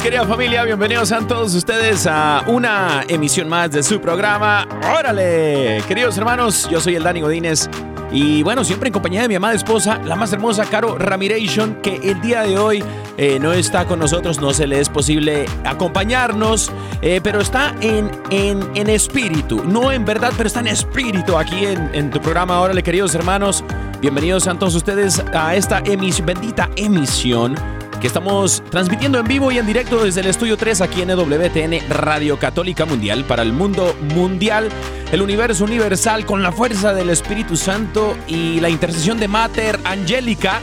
Querida 0.00 0.26
familia. 0.26 0.64
Bienvenidos 0.64 1.12
a 1.12 1.20
todos 1.26 1.54
ustedes 1.54 2.06
a 2.06 2.44
una 2.46 3.04
emisión 3.08 3.48
más 3.48 3.70
de 3.70 3.82
su 3.82 4.00
programa. 4.00 4.66
¡Órale! 4.98 5.82
Queridos 5.86 6.16
hermanos, 6.16 6.68
yo 6.70 6.80
soy 6.80 6.96
el 6.96 7.02
Dani 7.02 7.20
Godínez. 7.20 7.68
Y 8.10 8.42
bueno, 8.42 8.64
siempre 8.64 8.88
en 8.88 8.92
compañía 8.92 9.22
de 9.22 9.28
mi 9.28 9.34
amada 9.34 9.54
esposa, 9.54 9.98
la 10.04 10.16
más 10.16 10.32
hermosa 10.32 10.64
Caro 10.64 10.98
Ramiration, 10.98 11.76
que 11.82 11.96
el 12.02 12.20
día 12.20 12.42
de 12.42 12.58
hoy 12.58 12.84
eh, 13.16 13.38
no 13.40 13.52
está 13.52 13.84
con 13.84 13.98
nosotros, 13.98 14.40
no 14.40 14.52
se 14.52 14.66
le 14.66 14.80
es 14.80 14.88
posible 14.88 15.46
acompañarnos, 15.64 16.72
eh, 17.00 17.20
pero 17.22 17.40
está 17.40 17.74
en, 17.80 18.10
en, 18.30 18.60
en 18.74 18.88
espíritu, 18.90 19.62
no 19.64 19.92
en 19.92 20.04
verdad, 20.04 20.32
pero 20.36 20.46
está 20.46 20.60
en 20.60 20.68
espíritu 20.68 21.36
aquí 21.36 21.66
en, 21.66 21.90
en 21.94 22.10
tu 22.10 22.20
programa. 22.20 22.60
Órale, 22.60 22.82
queridos 22.82 23.14
hermanos, 23.14 23.64
bienvenidos 24.00 24.46
a 24.48 24.54
todos 24.54 24.74
ustedes 24.74 25.22
a 25.32 25.54
esta 25.54 25.82
emis- 25.84 26.24
bendita 26.24 26.68
emisión 26.76 27.54
que 28.02 28.08
estamos 28.08 28.64
transmitiendo 28.68 29.20
en 29.20 29.28
vivo 29.28 29.52
y 29.52 29.58
en 29.58 29.66
directo 29.66 30.02
desde 30.02 30.22
el 30.22 30.26
estudio 30.26 30.56
3 30.56 30.80
aquí 30.80 31.02
en 31.02 31.10
E 31.10 31.12
EWTN 31.12 31.88
Radio 31.88 32.36
Católica 32.36 32.84
Mundial 32.84 33.24
para 33.24 33.42
el 33.42 33.52
mundo 33.52 33.96
mundial, 34.12 34.70
el 35.12 35.22
universo 35.22 35.62
universal 35.62 36.26
con 36.26 36.42
la 36.42 36.50
fuerza 36.50 36.92
del 36.94 37.10
Espíritu 37.10 37.56
Santo 37.56 38.18
y 38.26 38.58
la 38.58 38.70
intercesión 38.70 39.20
de 39.20 39.28
Mater 39.28 39.78
Angélica. 39.84 40.60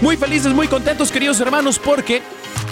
Muy 0.00 0.16
felices, 0.16 0.54
muy 0.54 0.66
contentos, 0.66 1.12
queridos 1.12 1.40
hermanos, 1.40 1.78
porque 1.78 2.22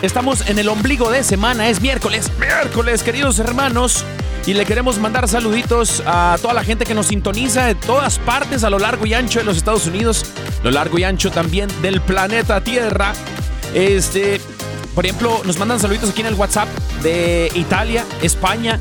estamos 0.02 0.48
en 0.48 0.58
el 0.58 0.68
ombligo 0.68 1.10
de 1.10 1.22
semana, 1.24 1.68
es 1.68 1.80
miércoles, 1.80 2.30
miércoles, 2.38 3.02
queridos 3.02 3.38
hermanos. 3.38 4.04
Y 4.46 4.54
le 4.54 4.64
queremos 4.64 4.98
mandar 4.98 5.26
saluditos 5.26 6.02
a 6.06 6.38
toda 6.40 6.54
la 6.54 6.62
gente 6.62 6.84
que 6.84 6.94
nos 6.94 7.06
sintoniza 7.06 7.66
de 7.66 7.74
todas 7.74 8.20
partes 8.20 8.62
a 8.62 8.70
lo 8.70 8.78
largo 8.78 9.04
y 9.04 9.12
ancho 9.12 9.40
de 9.40 9.44
los 9.44 9.56
Estados 9.56 9.86
Unidos, 9.86 10.24
lo 10.62 10.70
largo 10.70 10.98
y 10.98 11.04
ancho 11.04 11.32
también 11.32 11.68
del 11.82 12.00
planeta 12.00 12.60
Tierra. 12.60 13.12
Este, 13.74 14.40
por 14.94 15.04
ejemplo, 15.04 15.42
nos 15.44 15.58
mandan 15.58 15.80
saluditos 15.80 16.10
aquí 16.10 16.20
en 16.20 16.28
el 16.28 16.34
WhatsApp 16.34 16.68
de 17.02 17.50
Italia, 17.54 18.04
España, 18.22 18.78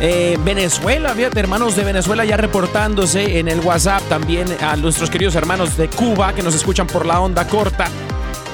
eh, 0.00 0.36
Venezuela, 0.44 1.14
hermanos 1.16 1.76
de 1.76 1.84
Venezuela 1.84 2.24
ya 2.24 2.36
reportándose 2.36 3.38
en 3.38 3.46
el 3.46 3.60
WhatsApp, 3.60 4.02
también 4.08 4.48
a 4.60 4.74
nuestros 4.74 5.10
queridos 5.10 5.36
hermanos 5.36 5.76
de 5.76 5.88
Cuba 5.88 6.34
que 6.34 6.42
nos 6.42 6.56
escuchan 6.56 6.88
por 6.88 7.06
la 7.06 7.20
onda 7.20 7.46
corta. 7.46 7.88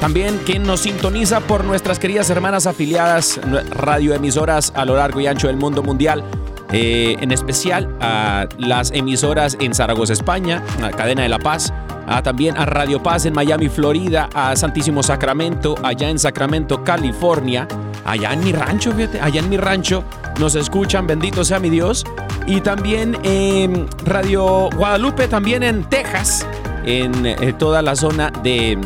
También 0.01 0.41
quien 0.47 0.63
nos 0.63 0.81
sintoniza 0.81 1.41
por 1.41 1.65
nuestras 1.65 1.99
queridas 1.99 2.31
hermanas 2.31 2.67
afiliadas, 2.67 3.39
radioemisoras 3.71 4.73
a 4.75 4.85
lo 4.85 4.97
largo 4.97 5.21
y 5.21 5.27
ancho 5.27 5.47
del 5.47 5.57
mundo 5.57 5.83
mundial. 5.83 6.25
eh, 6.73 7.17
en 7.21 7.33
especial 7.33 7.97
a 8.01 8.47
las 8.59 8.93
emisoras 8.93 9.57
en 9.61 9.75
Zaragoza, 9.75 10.13
España, 10.13 10.63
a 10.83 10.91
Cadena 10.91 11.23
de 11.23 11.29
la 11.29 11.39
Paz, 11.39 11.73
a 12.07 12.23
también 12.23 12.57
a 12.57 12.67
Radio 12.67 13.03
Paz 13.03 13.27
en 13.27 13.35
Miami, 13.35 13.69
Florida, 13.69 14.29
a 14.35 14.55
Santísimo 14.57 15.03
Sacramento, 15.03 15.75
allá 15.83 16.09
en 16.09 16.19
Sacramento, 16.19 16.83
California, 16.85 17.67
allá 18.05 18.33
en 18.33 18.45
mi 18.45 18.53
rancho, 18.53 18.93
fíjate, 18.93 19.21
allá 19.21 19.41
en 19.41 19.49
mi 19.49 19.57
rancho 19.57 20.05
nos 20.39 20.55
escuchan, 20.55 21.07
bendito 21.07 21.45
sea 21.45 21.59
mi 21.59 21.71
Dios, 21.71 22.05
y 22.47 22.61
también 22.61 23.19
en 23.25 23.87
Radio 24.05 24.71
Guadalupe, 24.77 25.29
también 25.29 25.63
en 25.63 25.85
Texas, 25.85 26.47
en 26.85 27.27
eh, 27.27 27.53
toda 27.59 27.83
la 27.83 27.95
zona 27.97 28.31
de 28.43 28.79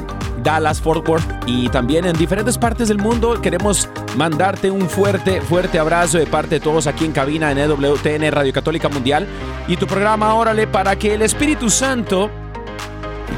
Dallas, 0.44 0.80
Fort 0.80 1.08
Worth 1.08 1.24
y 1.46 1.68
también 1.70 2.04
en 2.04 2.16
diferentes 2.16 2.56
partes 2.56 2.86
del 2.86 2.98
mundo. 2.98 3.40
Queremos 3.40 3.88
mandarte 4.16 4.70
un 4.70 4.88
fuerte, 4.88 5.40
fuerte 5.40 5.78
abrazo 5.80 6.18
de 6.18 6.26
parte 6.26 6.56
de 6.56 6.60
todos 6.60 6.86
aquí 6.86 7.04
en 7.04 7.12
cabina 7.12 7.50
en 7.50 7.58
EWTN 7.58 8.30
Radio 8.30 8.52
Católica 8.52 8.88
Mundial 8.88 9.26
y 9.66 9.76
tu 9.76 9.86
programa 9.86 10.34
Órale 10.34 10.68
para 10.68 10.96
que 10.96 11.14
el 11.14 11.22
Espíritu 11.22 11.70
Santo 11.70 12.30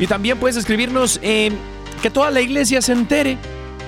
Y 0.00 0.08
también 0.08 0.38
puedes 0.38 0.56
escribirnos 0.56 1.20
eh, 1.22 1.52
que 2.02 2.10
toda 2.10 2.32
la 2.32 2.40
iglesia 2.40 2.82
se 2.82 2.92
entere. 2.92 3.38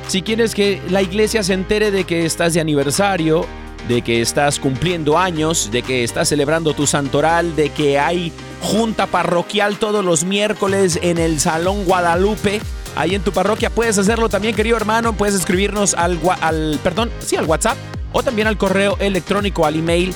Si 0.07 0.23
quieres 0.23 0.55
que 0.55 0.81
la 0.91 1.03
iglesia 1.03 1.43
se 1.43 1.55
entere 1.55 1.91
de 1.91 2.05
que 2.05 2.25
estás 2.25 2.55
de 2.55 2.61
aniversario, 2.61 3.45
de 3.89 4.03
que 4.03 4.21
estás 4.21 4.59
cumpliendo 4.59 5.19
años, 5.19 5.71
de 5.71 5.83
que 5.83 6.05
estás 6.05 6.29
celebrando 6.29 6.75
tu 6.75 6.87
santoral, 6.87 7.57
de 7.57 7.71
que 7.71 7.99
hay 7.99 8.33
junta 8.61 9.07
parroquial 9.07 9.79
todos 9.79 10.05
los 10.05 10.25
miércoles 10.25 10.99
en 11.03 11.19
el 11.19 11.41
Salón 11.41 11.85
Guadalupe. 11.85 12.61
Ahí 12.97 13.15
en 13.15 13.23
tu 13.23 13.33
parroquia 13.33 13.71
puedes 13.71 13.97
hacerlo 13.99 14.29
también, 14.29 14.55
querido 14.55 14.77
hermano. 14.77 15.15
Puedes 15.15 15.35
escribirnos 15.35 15.95
al, 15.95 16.19
al 16.41 16.79
perdón, 16.83 17.11
sí, 17.21 17.37
al 17.37 17.47
WhatsApp 17.47 17.79
o 18.13 18.23
también 18.23 18.47
al 18.47 18.59
correo 18.59 18.97
electrónico, 19.01 19.67
al 19.67 19.77
email 19.77 20.15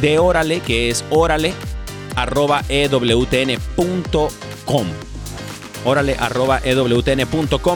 de 0.00 0.18
Órale, 0.18 0.60
que 0.60 0.90
es 0.90 1.04
órale 1.10 1.54
arroba. 2.16 2.62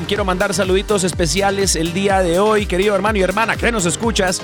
Quiero 0.06 0.25
mandar 0.25 0.54
saluditos 0.54 1.04
especiales 1.04 1.76
el 1.76 1.93
día 1.93 2.20
de 2.20 2.38
hoy, 2.38 2.66
querido 2.66 2.94
hermano 2.94 3.19
y 3.19 3.22
hermana, 3.22 3.56
que 3.56 3.72
nos 3.72 3.87
escuchas. 3.87 4.43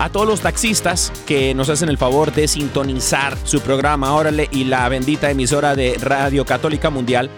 A 0.00 0.08
todos 0.08 0.26
los 0.26 0.40
taxistas 0.40 1.12
que 1.26 1.52
nos 1.54 1.68
hacen 1.68 1.90
el 1.90 1.98
favor 1.98 2.32
de 2.32 2.48
sintonizar 2.48 3.36
su 3.44 3.60
programa 3.60 4.14
Órale 4.14 4.48
y 4.50 4.64
la 4.64 4.88
bendita 4.88 5.30
emisora 5.30 5.76
de 5.76 5.94
Radio 6.00 6.46
Católica 6.46 6.88
Mundial. 6.88 7.28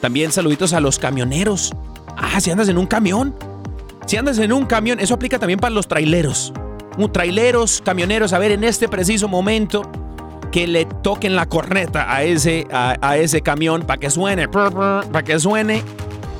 También 0.00 0.32
saluditos 0.32 0.72
a 0.72 0.80
los 0.80 0.98
camioneros. 0.98 1.72
Ah, 2.16 2.40
si 2.40 2.50
andas 2.50 2.68
en 2.68 2.78
un 2.78 2.88
camión. 2.88 3.36
Si 4.06 4.16
andas 4.16 4.38
en 4.38 4.52
un 4.52 4.66
camión, 4.66 4.98
eso 4.98 5.14
aplica 5.14 5.38
también 5.38 5.60
para 5.60 5.72
los 5.72 5.86
traileros. 5.86 6.52
Un 6.98 7.12
traileros, 7.12 7.80
camioneros, 7.80 8.32
a 8.32 8.40
ver, 8.40 8.50
en 8.50 8.64
este 8.64 8.88
preciso 8.88 9.28
momento, 9.28 9.88
que 10.50 10.66
le 10.66 10.86
toquen 10.86 11.36
la 11.36 11.46
corneta 11.46 12.12
a 12.12 12.24
ese, 12.24 12.66
a, 12.72 13.18
ese 13.18 13.40
camión 13.40 13.82
para 13.82 14.00
que 14.00 14.10
suene, 14.10 14.48
para 14.48 15.22
que 15.24 15.38
suene. 15.38 15.84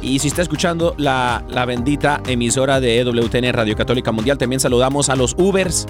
Y 0.02 0.18
si 0.18 0.28
está 0.28 0.42
escuchando 0.42 0.94
la, 0.96 1.44
la 1.48 1.64
bendita 1.64 2.22
emisora 2.26 2.80
de 2.80 3.00
EWTN 3.00 3.52
Radio 3.52 3.76
Católica 3.76 4.12
Mundial, 4.12 4.38
también 4.38 4.60
saludamos 4.60 5.08
a 5.08 5.16
los 5.16 5.34
Ubers 5.38 5.86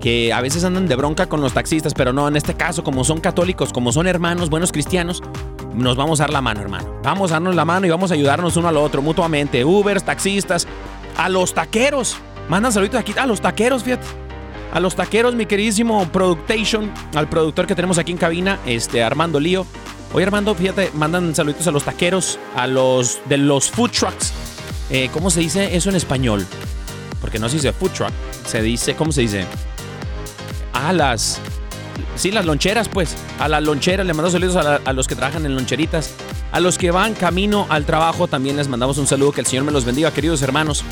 que 0.00 0.32
a 0.32 0.40
veces 0.40 0.64
andan 0.64 0.88
de 0.88 0.96
bronca 0.96 1.26
con 1.26 1.40
los 1.40 1.52
taxistas, 1.52 1.94
pero 1.94 2.12
no, 2.12 2.26
en 2.26 2.36
este 2.36 2.54
caso, 2.54 2.82
como 2.82 3.04
son 3.04 3.20
católicos, 3.20 3.72
como 3.72 3.92
son 3.92 4.08
hermanos, 4.08 4.50
buenos 4.50 4.72
cristianos, 4.72 5.22
nos 5.74 5.96
vamos 5.96 6.20
a 6.20 6.24
dar 6.24 6.32
la 6.32 6.40
mano, 6.40 6.60
hermano. 6.60 7.00
Vamos 7.04 7.30
a 7.30 7.34
darnos 7.34 7.54
la 7.54 7.64
mano 7.64 7.86
y 7.86 7.90
vamos 7.90 8.10
a 8.10 8.14
ayudarnos 8.14 8.56
uno 8.56 8.68
al 8.68 8.76
otro 8.76 9.00
mutuamente. 9.00 9.64
Ubers, 9.64 10.02
taxistas, 10.02 10.66
a 11.16 11.28
los 11.28 11.54
taqueros. 11.54 12.16
Mandan 12.48 12.72
saluditos 12.72 13.00
aquí 13.00 13.14
a 13.16 13.26
los 13.26 13.40
taqueros, 13.40 13.84
fíjate 13.84 14.22
a 14.72 14.80
los 14.80 14.96
taqueros, 14.96 15.34
mi 15.34 15.46
queridísimo 15.46 16.08
Productation, 16.08 16.90
al 17.14 17.28
productor 17.28 17.66
que 17.66 17.74
tenemos 17.74 17.98
aquí 17.98 18.10
en 18.10 18.18
cabina, 18.18 18.58
este 18.66 19.02
Armando 19.02 19.38
Lío. 19.38 19.66
Oye 20.14 20.26
Armando, 20.26 20.54
fíjate, 20.54 20.90
mandan 20.92 21.34
saluditos 21.34 21.66
a 21.66 21.70
los 21.70 21.84
taqueros, 21.84 22.38
a 22.54 22.66
los 22.66 23.20
de 23.26 23.38
los 23.38 23.70
food 23.70 23.90
trucks. 23.90 24.32
Eh, 24.90 25.08
¿Cómo 25.12 25.30
se 25.30 25.40
dice 25.40 25.74
eso 25.74 25.88
en 25.88 25.96
español? 25.96 26.46
Porque 27.20 27.38
no 27.38 27.48
se 27.48 27.56
dice 27.56 27.72
food 27.72 27.92
truck, 27.92 28.12
se 28.46 28.60
dice, 28.60 28.94
¿cómo 28.94 29.10
se 29.12 29.22
dice? 29.22 29.46
A 30.74 30.92
las... 30.92 31.40
Sí, 32.14 32.30
las 32.30 32.44
loncheras, 32.44 32.90
pues. 32.90 33.16
A 33.38 33.48
las 33.48 33.62
loncheras 33.62 34.04
le 34.04 34.12
mandamos 34.12 34.32
saludos 34.32 34.56
a, 34.56 34.76
a, 34.84 34.92
los 34.92 35.08
que 35.08 35.14
trabajan 35.14 35.46
en 35.46 35.54
loncheritas. 35.54 36.12
A 36.50 36.60
los 36.60 36.76
que 36.76 36.90
van 36.90 37.14
camino 37.14 37.66
al 37.70 37.86
trabajo 37.86 38.28
también 38.28 38.56
les 38.56 38.68
mandamos 38.68 38.98
un 38.98 39.06
saludo. 39.06 39.32
Que 39.32 39.40
el 39.40 39.46
Señor 39.46 39.64
me 39.64 39.72
los 39.72 39.86
bendiga, 39.86 40.10
queridos 40.10 40.42
hermanos. 40.42 40.84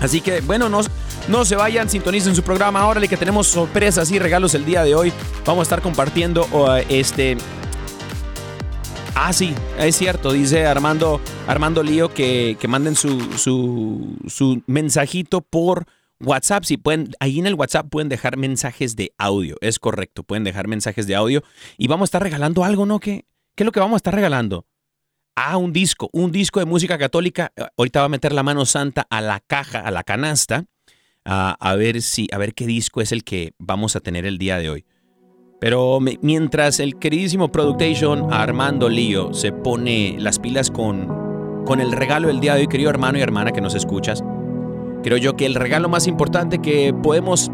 Así 0.00 0.20
que, 0.20 0.40
bueno, 0.42 0.68
nos, 0.68 0.90
no 1.26 1.44
se 1.44 1.56
vayan, 1.56 1.88
sintonicen 1.88 2.36
su 2.36 2.42
programa. 2.44 2.86
Órale 2.86 3.08
que 3.08 3.16
tenemos 3.16 3.48
sorpresas 3.48 4.12
y 4.12 4.20
regalos 4.20 4.54
el 4.54 4.64
día 4.64 4.84
de 4.84 4.94
hoy. 4.94 5.12
Vamos 5.44 5.62
a 5.62 5.64
estar 5.64 5.82
compartiendo 5.82 6.46
este... 6.88 7.36
Ah, 9.20 9.32
sí, 9.32 9.52
es 9.76 9.96
cierto, 9.96 10.32
dice 10.32 10.64
Armando, 10.64 11.20
Armando 11.48 11.82
Lío 11.82 12.14
que, 12.14 12.56
que 12.60 12.68
manden 12.68 12.94
su, 12.94 13.20
su, 13.36 14.16
su 14.28 14.62
mensajito 14.68 15.40
por 15.40 15.86
WhatsApp. 16.20 16.62
Si 16.62 16.76
pueden, 16.76 17.10
ahí 17.18 17.40
en 17.40 17.48
el 17.48 17.54
WhatsApp 17.54 17.88
pueden 17.90 18.08
dejar 18.08 18.36
mensajes 18.36 18.94
de 18.94 19.12
audio. 19.18 19.56
Es 19.60 19.80
correcto, 19.80 20.22
pueden 20.22 20.44
dejar 20.44 20.68
mensajes 20.68 21.08
de 21.08 21.16
audio. 21.16 21.42
Y 21.76 21.88
vamos 21.88 22.06
a 22.06 22.08
estar 22.10 22.22
regalando 22.22 22.62
algo, 22.62 22.86
¿no? 22.86 23.00
¿Qué, 23.00 23.26
qué 23.56 23.64
es 23.64 23.66
lo 23.66 23.72
que 23.72 23.80
vamos 23.80 23.96
a 23.96 23.98
estar 23.98 24.14
regalando? 24.14 24.66
Ah, 25.34 25.56
un 25.56 25.72
disco, 25.72 26.08
un 26.12 26.30
disco 26.30 26.60
de 26.60 26.66
música 26.66 26.96
católica. 26.96 27.52
Ahorita 27.76 27.98
va 27.98 28.06
a 28.06 28.10
meter 28.10 28.32
la 28.32 28.44
mano 28.44 28.66
santa 28.66 29.04
a 29.10 29.20
la 29.20 29.40
caja, 29.40 29.80
a 29.80 29.90
la 29.90 30.04
canasta 30.04 30.66
a, 31.24 31.74
ver 31.76 32.02
si, 32.02 32.28
a 32.32 32.38
ver 32.38 32.54
qué 32.54 32.66
disco 32.66 33.00
es 33.00 33.12
el 33.12 33.24
que 33.24 33.52
vamos 33.58 33.96
a 33.96 34.00
tener 34.00 34.24
el 34.24 34.38
día 34.38 34.58
de 34.58 34.70
hoy. 34.70 34.86
Pero 35.60 35.98
mientras 36.00 36.78
el 36.78 36.98
queridísimo 36.98 37.48
Productation 37.48 38.32
Armando 38.32 38.88
Lío 38.88 39.34
se 39.34 39.50
pone 39.50 40.16
las 40.18 40.38
pilas 40.38 40.70
con, 40.70 41.64
con 41.64 41.80
el 41.80 41.90
regalo 41.90 42.28
del 42.28 42.38
día 42.38 42.54
de 42.54 42.60
hoy, 42.60 42.66
querido 42.68 42.90
hermano 42.90 43.18
y 43.18 43.22
hermana 43.22 43.50
que 43.50 43.60
nos 43.60 43.74
escuchas, 43.74 44.22
creo 45.02 45.16
yo 45.16 45.34
que 45.34 45.46
el 45.46 45.56
regalo 45.56 45.88
más 45.88 46.06
importante 46.06 46.58
que 46.60 46.94
podemos 46.94 47.50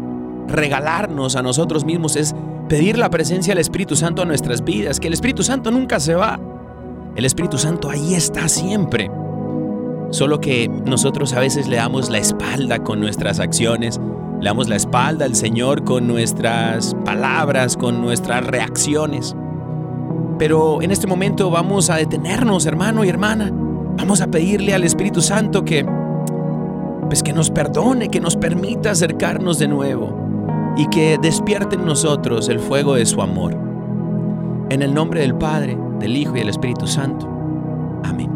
regalarnos 0.47 1.35
a 1.35 1.41
nosotros 1.41 1.83
mismos 1.83 2.15
es 2.15 2.35
pedir 2.69 2.97
la 2.99 3.09
presencia 3.09 3.51
del 3.51 3.61
Espíritu 3.61 3.95
Santo 3.95 4.21
a 4.21 4.25
nuestras 4.25 4.63
vidas, 4.63 4.99
que 4.99 5.07
el 5.07 5.13
Espíritu 5.13 5.41
Santo 5.41 5.71
nunca 5.71 5.99
se 5.99 6.13
va. 6.13 6.39
El 7.15 7.25
Espíritu 7.25 7.57
Santo 7.57 7.89
ahí 7.89 8.13
está 8.13 8.47
siempre. 8.47 9.09
Solo 10.11 10.39
que 10.39 10.67
nosotros 10.67 11.33
a 11.33 11.39
veces 11.39 11.67
le 11.67 11.77
damos 11.77 12.11
la 12.11 12.19
espalda 12.19 12.79
con 12.79 12.99
nuestras 12.99 13.39
acciones, 13.39 13.99
le 14.39 14.45
damos 14.45 14.67
la 14.67 14.75
espalda 14.75 15.25
al 15.25 15.35
Señor 15.35 15.83
con 15.83 16.07
nuestras 16.07 16.95
palabras, 17.05 17.77
con 17.77 18.01
nuestras 18.01 18.45
reacciones. 18.45 19.35
Pero 20.37 20.81
en 20.81 20.91
este 20.91 21.07
momento 21.07 21.49
vamos 21.49 21.89
a 21.89 21.95
detenernos, 21.95 22.65
hermano 22.65 23.03
y 23.03 23.09
hermana. 23.09 23.51
Vamos 23.97 24.21
a 24.21 24.27
pedirle 24.27 24.73
al 24.73 24.83
Espíritu 24.83 25.21
Santo 25.21 25.63
que 25.63 25.85
pues 27.07 27.23
que 27.23 27.33
nos 27.33 27.51
perdone, 27.51 28.09
que 28.09 28.19
nos 28.19 28.35
permita 28.35 28.91
acercarnos 28.91 29.59
de 29.59 29.67
nuevo 29.67 30.73
y 30.75 30.87
que 30.87 31.17
despierte 31.21 31.75
en 31.75 31.85
nosotros 31.85 32.49
el 32.49 32.59
fuego 32.59 32.95
de 32.95 33.05
su 33.05 33.21
amor. 33.21 33.55
En 34.69 34.81
el 34.81 34.93
nombre 34.93 35.21
del 35.21 35.35
Padre, 35.35 35.77
del 35.99 36.17
Hijo 36.17 36.35
y 36.35 36.39
del 36.39 36.49
Espíritu 36.49 36.87
Santo. 36.87 37.29
Amén. 38.03 38.34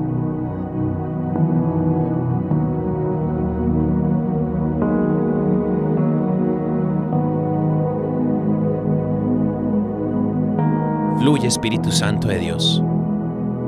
Fluye 11.19 11.47
Espíritu 11.47 11.91
Santo 11.91 12.29
de 12.29 12.39
Dios. 12.39 12.81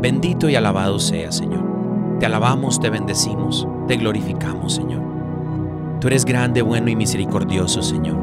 Bendito 0.02 0.48
y 0.48 0.56
alabado 0.56 1.00
sea, 1.00 1.34
Señor. 1.34 2.18
Te 2.18 2.26
alabamos, 2.26 2.80
te 2.80 2.90
bendecimos, 2.90 3.68
te 3.90 3.98
glorificamos, 3.98 4.76
Señor. 4.76 5.02
Tú 6.00 6.08
eres 6.08 6.24
grande, 6.24 6.62
bueno 6.62 6.90
y 6.90 6.96
misericordioso, 6.96 7.82
Señor. 7.82 8.16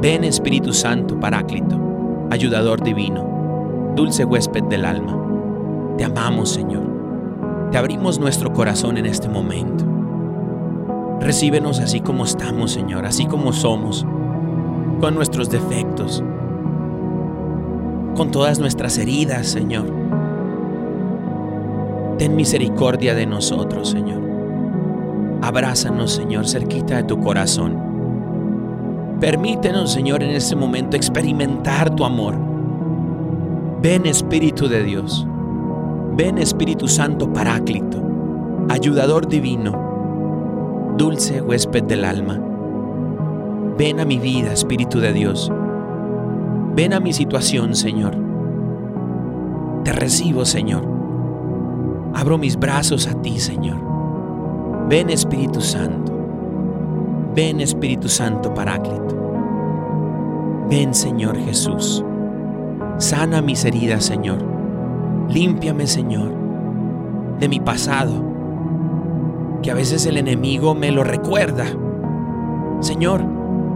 Ven 0.00 0.24
Espíritu 0.24 0.72
Santo, 0.72 1.20
Paráclito, 1.20 1.78
ayudador 2.32 2.82
divino, 2.82 3.92
dulce 3.94 4.24
huésped 4.24 4.64
del 4.64 4.86
alma. 4.86 5.16
Te 5.96 6.02
amamos, 6.02 6.50
Señor. 6.50 7.68
Te 7.70 7.78
abrimos 7.78 8.18
nuestro 8.18 8.52
corazón 8.52 8.98
en 8.98 9.06
este 9.06 9.28
momento. 9.28 9.84
Recíbenos 11.20 11.78
así 11.78 12.00
como 12.00 12.24
estamos, 12.24 12.72
Señor, 12.72 13.06
así 13.06 13.26
como 13.26 13.52
somos, 13.52 14.04
con 15.00 15.14
nuestros 15.14 15.48
defectos, 15.48 16.24
con 18.14 18.30
todas 18.30 18.58
nuestras 18.58 18.98
heridas, 18.98 19.46
Señor. 19.46 19.86
Ten 22.18 22.36
misericordia 22.36 23.14
de 23.14 23.26
nosotros, 23.26 23.90
Señor. 23.90 24.22
Abrázanos, 25.42 26.12
Señor, 26.12 26.46
cerquita 26.46 26.96
de 26.96 27.04
tu 27.04 27.20
corazón. 27.20 27.76
Permítenos, 29.20 29.92
Señor, 29.92 30.22
en 30.22 30.30
este 30.30 30.56
momento 30.56 30.96
experimentar 30.96 31.94
tu 31.94 32.04
amor. 32.04 32.34
Ven 33.80 34.06
Espíritu 34.06 34.68
de 34.68 34.82
Dios. 34.82 35.26
Ven 36.14 36.38
Espíritu 36.38 36.88
Santo 36.88 37.32
Paráclito, 37.32 38.02
ayudador 38.68 39.26
divino, 39.28 40.94
dulce 40.98 41.40
huésped 41.40 41.84
del 41.84 42.04
alma. 42.04 42.38
Ven 43.78 43.98
a 43.98 44.04
mi 44.04 44.18
vida, 44.18 44.52
Espíritu 44.52 45.00
de 45.00 45.14
Dios 45.14 45.50
Ven 46.74 46.94
a 46.94 47.00
mi 47.00 47.12
situación, 47.12 47.74
Señor. 47.74 48.16
Te 49.84 49.92
recibo, 49.92 50.46
Señor. 50.46 50.82
Abro 52.14 52.38
mis 52.38 52.58
brazos 52.58 53.06
a 53.06 53.20
ti, 53.20 53.38
Señor. 53.38 53.76
Ven 54.88 55.10
Espíritu 55.10 55.60
Santo. 55.60 56.12
Ven 57.34 57.60
Espíritu 57.60 58.08
Santo 58.08 58.54
Paráclito. 58.54 59.14
Ven 60.70 60.94
Señor 60.94 61.36
Jesús. 61.36 62.02
Sana 62.96 63.42
mis 63.42 63.66
heridas, 63.66 64.04
Señor. 64.04 64.38
Límpiame, 65.28 65.86
Señor, 65.86 66.32
de 67.38 67.48
mi 67.48 67.60
pasado, 67.60 68.12
que 69.62 69.70
a 69.70 69.74
veces 69.74 70.06
el 70.06 70.16
enemigo 70.16 70.74
me 70.74 70.90
lo 70.90 71.04
recuerda. 71.04 71.66
Señor, 72.80 73.22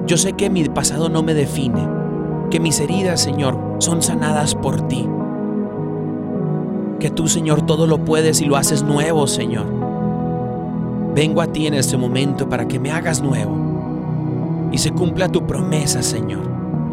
yo 0.06 0.16
sé 0.16 0.32
que 0.32 0.48
mi 0.48 0.64
pasado 0.64 1.10
no 1.10 1.22
me 1.22 1.34
define 1.34 1.95
que 2.50 2.60
mis 2.60 2.80
heridas, 2.80 3.20
Señor, 3.20 3.76
son 3.78 4.02
sanadas 4.02 4.54
por 4.54 4.88
ti. 4.88 5.08
Que 7.00 7.10
tú, 7.10 7.28
Señor, 7.28 7.62
todo 7.62 7.86
lo 7.86 8.04
puedes 8.04 8.40
y 8.40 8.44
lo 8.46 8.56
haces 8.56 8.82
nuevo, 8.82 9.26
Señor. 9.26 9.66
Vengo 11.14 11.40
a 11.40 11.46
ti 11.46 11.66
en 11.66 11.74
este 11.74 11.96
momento 11.96 12.48
para 12.48 12.68
que 12.68 12.78
me 12.78 12.90
hagas 12.90 13.22
nuevo. 13.22 13.56
y 14.72 14.78
se 14.78 14.90
cumpla 14.90 15.28
tu 15.28 15.46
promesa, 15.46 16.02
Señor, 16.02 16.42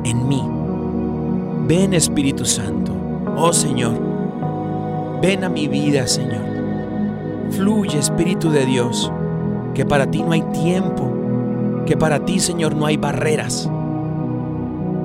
en 0.04 0.28
mí. 0.28 0.42
Ven 1.68 1.94
Espíritu 1.94 2.46
Santo, 2.46 2.94
oh 3.36 3.52
Señor, 3.52 3.94
ven 5.22 5.44
a 5.44 5.50
mi 5.50 5.68
vida, 5.68 6.08
Señor. 6.08 6.44
Fluye 7.50 7.98
Espíritu 7.98 8.52
de 8.52 8.66
Dios, 8.66 9.12
que 9.74 9.86
para 9.86 10.10
ti 10.10 10.22
no 10.24 10.32
hay 10.32 10.44
tiempo, 10.54 11.12
que 11.86 11.98
para 11.98 12.24
ti, 12.24 12.40
Señor, 12.40 12.76
no 12.76 12.86
hay 12.86 12.96
barreras. 12.98 13.70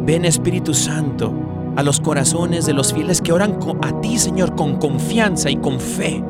Ven 0.08 0.24
Espíritu 0.24 0.72
Santo 0.72 1.34
a 1.76 1.82
los 1.82 2.00
corazones 2.00 2.64
de 2.64 2.72
los 2.72 2.94
fieles 2.94 3.20
que 3.20 3.30
oran 3.30 3.58
a 3.82 4.00
ti, 4.00 4.16
Señor, 4.16 4.56
con 4.56 4.76
confianza 4.76 5.50
y 5.50 5.56
con 5.56 5.78
fe. 5.78 6.24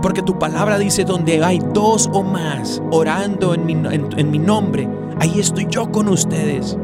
Porque 0.00 0.22
tu 0.22 0.38
palabra 0.38 0.78
dice, 0.78 1.04
donde 1.04 1.44
hay 1.44 1.58
dos 1.74 2.08
o 2.10 2.22
más 2.22 2.82
orando 2.90 3.52
en 3.52 3.66
mi, 3.66 3.74
en 3.74 4.30
mi 4.30 4.38
nombre, 4.38 4.88
ahí 5.18 5.38
estoy 5.38 5.66
yo 5.68 5.92
con 5.92 6.08
ustedes. 6.08 6.78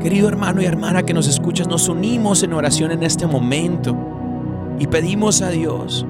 Querido 0.00 0.26
hermano 0.26 0.60
y 0.60 0.64
hermana 0.64 1.04
que 1.04 1.14
nos 1.14 1.28
escuchas, 1.28 1.68
nos 1.68 1.88
unimos 1.88 2.42
en 2.42 2.52
oración 2.52 2.90
en 2.90 3.04
este 3.04 3.28
momento 3.28 3.96
y 4.80 4.88
pedimos 4.88 5.40
a 5.40 5.50
Dios. 5.50 6.04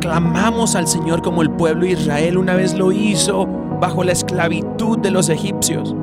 Clamamos 0.00 0.76
al 0.76 0.86
Señor 0.86 1.20
como 1.20 1.42
el 1.42 1.50
pueblo 1.50 1.84
de 1.84 1.94
Israel 1.94 2.38
una 2.38 2.54
vez 2.54 2.74
lo 2.74 2.92
hizo 2.92 3.44
bajo 3.80 4.04
la 4.04 4.12
esclavitud 4.12 4.98
de 5.00 5.10
los 5.10 5.28
egipcios. 5.28 5.96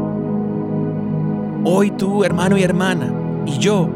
Hoy 1.69 1.91
tú, 1.91 2.23
hermano 2.23 2.57
y 2.57 2.63
hermana, 2.63 3.13
y 3.45 3.57
yo, 3.57 3.89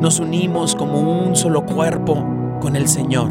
nos 0.00 0.20
unimos 0.20 0.76
como 0.76 1.00
un 1.00 1.34
solo 1.34 1.66
cuerpo 1.66 2.24
con 2.60 2.76
el 2.76 2.86
Señor. 2.86 3.30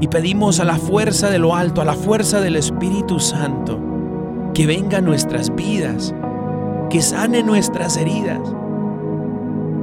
Y 0.00 0.08
pedimos 0.08 0.58
a 0.58 0.64
la 0.64 0.78
fuerza 0.78 1.28
de 1.28 1.38
lo 1.38 1.54
alto, 1.54 1.82
a 1.82 1.84
la 1.84 1.92
fuerza 1.92 2.40
del 2.40 2.56
Espíritu 2.56 3.20
Santo, 3.20 3.78
que 4.54 4.66
venga 4.66 4.98
a 4.98 5.02
nuestras 5.02 5.54
vidas, 5.54 6.14
que 6.88 7.02
sane 7.02 7.42
nuestras 7.42 7.98
heridas. 7.98 8.40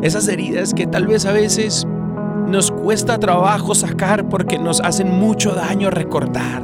Esas 0.02 0.28
heridas 0.28 0.74
que 0.74 0.88
tal 0.88 1.06
vez 1.06 1.28
a 1.28 1.32
veces 1.32 1.86
nos 2.48 2.72
cuesta 2.72 3.20
trabajo 3.20 3.76
sacar 3.76 4.28
porque 4.30 4.58
nos 4.58 4.82
hacen 4.82 5.20
mucho 5.20 5.54
daño 5.54 5.92
recordar. 5.92 6.64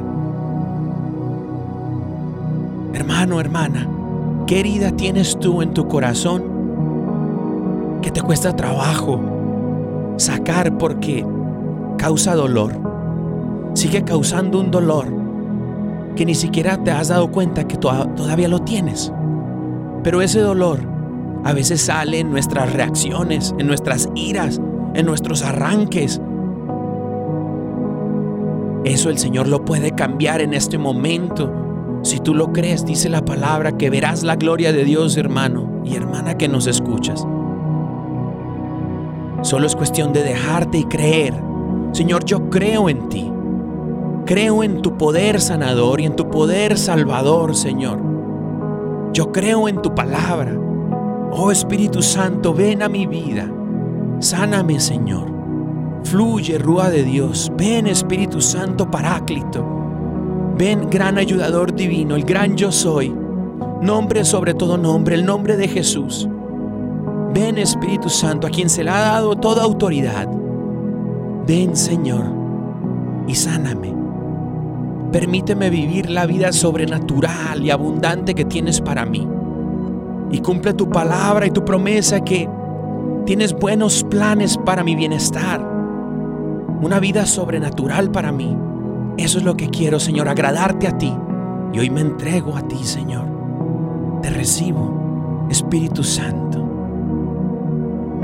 Hermano, 2.94 3.38
hermana, 3.38 3.86
¿qué 4.50 4.58
herida 4.58 4.90
tienes 4.90 5.38
tú 5.38 5.62
en 5.62 5.72
tu 5.72 5.86
corazón 5.86 6.42
que 8.02 8.10
te 8.10 8.20
cuesta 8.20 8.56
trabajo 8.56 9.20
sacar 10.16 10.76
porque 10.76 11.24
causa 11.96 12.34
dolor? 12.34 12.72
Sigue 13.74 14.02
causando 14.02 14.58
un 14.58 14.72
dolor 14.72 15.06
que 16.16 16.26
ni 16.26 16.34
siquiera 16.34 16.82
te 16.82 16.90
has 16.90 17.06
dado 17.06 17.30
cuenta 17.30 17.68
que 17.68 17.76
todavía 17.76 18.48
lo 18.48 18.58
tienes. 18.62 19.12
Pero 20.02 20.20
ese 20.20 20.40
dolor 20.40 20.80
a 21.44 21.52
veces 21.52 21.82
sale 21.82 22.18
en 22.18 22.32
nuestras 22.32 22.72
reacciones, 22.72 23.54
en 23.56 23.68
nuestras 23.68 24.08
iras, 24.16 24.60
en 24.94 25.06
nuestros 25.06 25.44
arranques. 25.44 26.20
Eso 28.84 29.10
el 29.10 29.18
Señor 29.18 29.46
lo 29.46 29.64
puede 29.64 29.92
cambiar 29.92 30.40
en 30.40 30.54
este 30.54 30.76
momento. 30.76 31.59
Si 32.02 32.18
tú 32.18 32.34
lo 32.34 32.52
crees, 32.52 32.86
dice 32.86 33.08
la 33.08 33.24
palabra, 33.24 33.76
que 33.76 33.90
verás 33.90 34.22
la 34.22 34.36
gloria 34.36 34.72
de 34.72 34.84
Dios, 34.84 35.16
hermano 35.16 35.82
y 35.84 35.96
hermana 35.96 36.38
que 36.38 36.48
nos 36.48 36.66
escuchas. 36.66 37.26
Solo 39.42 39.66
es 39.66 39.76
cuestión 39.76 40.12
de 40.12 40.22
dejarte 40.22 40.78
y 40.78 40.84
creer. 40.84 41.34
Señor, 41.92 42.24
yo 42.24 42.48
creo 42.50 42.88
en 42.88 43.08
ti. 43.08 43.30
Creo 44.26 44.62
en 44.62 44.80
tu 44.80 44.96
poder 44.96 45.40
sanador 45.40 46.00
y 46.00 46.06
en 46.06 46.16
tu 46.16 46.30
poder 46.30 46.78
salvador, 46.78 47.56
Señor. 47.56 47.98
Yo 49.12 49.32
creo 49.32 49.68
en 49.68 49.82
tu 49.82 49.94
palabra. 49.94 50.56
Oh 51.32 51.50
Espíritu 51.50 52.02
Santo, 52.02 52.54
ven 52.54 52.82
a 52.82 52.88
mi 52.88 53.06
vida. 53.06 53.50
Sáname, 54.20 54.78
Señor. 54.78 55.30
Fluye, 56.04 56.58
Rúa 56.58 56.90
de 56.90 57.02
Dios. 57.02 57.50
Ven, 57.56 57.86
Espíritu 57.86 58.40
Santo 58.40 58.90
Paráclito. 58.90 59.79
Ven, 60.60 60.90
gran 60.90 61.16
ayudador 61.16 61.74
divino, 61.74 62.16
el 62.16 62.24
gran 62.24 62.54
yo 62.54 62.70
soy. 62.70 63.10
Nombre 63.80 64.26
sobre 64.26 64.52
todo 64.52 64.76
nombre, 64.76 65.14
el 65.14 65.24
nombre 65.24 65.56
de 65.56 65.66
Jesús. 65.68 66.28
Ven, 67.32 67.56
Espíritu 67.56 68.10
Santo, 68.10 68.46
a 68.46 68.50
quien 68.50 68.68
se 68.68 68.84
le 68.84 68.90
ha 68.90 69.00
dado 69.00 69.36
toda 69.36 69.64
autoridad. 69.64 70.28
Ven, 71.46 71.74
Señor, 71.74 72.26
y 73.26 73.34
sáname. 73.36 73.94
Permíteme 75.10 75.70
vivir 75.70 76.10
la 76.10 76.26
vida 76.26 76.52
sobrenatural 76.52 77.64
y 77.64 77.70
abundante 77.70 78.34
que 78.34 78.44
tienes 78.44 78.82
para 78.82 79.06
mí. 79.06 79.26
Y 80.30 80.40
cumple 80.40 80.74
tu 80.74 80.90
palabra 80.90 81.46
y 81.46 81.52
tu 81.52 81.64
promesa 81.64 82.20
que 82.20 82.46
Tienes 83.24 83.52
buenos 83.54 84.02
planes 84.02 84.58
para 84.58 84.84
mi 84.84 84.94
bienestar. 84.94 85.64
Una 86.82 86.98
vida 86.98 87.24
sobrenatural 87.24 88.10
para 88.10 88.30
mí. 88.30 88.56
Eso 89.20 89.36
es 89.36 89.44
lo 89.44 89.54
que 89.54 89.68
quiero, 89.68 90.00
Señor, 90.00 90.30
agradarte 90.30 90.88
a 90.88 90.96
ti. 90.96 91.14
Y 91.74 91.78
hoy 91.78 91.90
me 91.90 92.00
entrego 92.00 92.56
a 92.56 92.62
ti, 92.62 92.82
Señor. 92.82 93.26
Te 94.22 94.30
recibo, 94.30 95.46
Espíritu 95.50 96.02
Santo. 96.02 96.66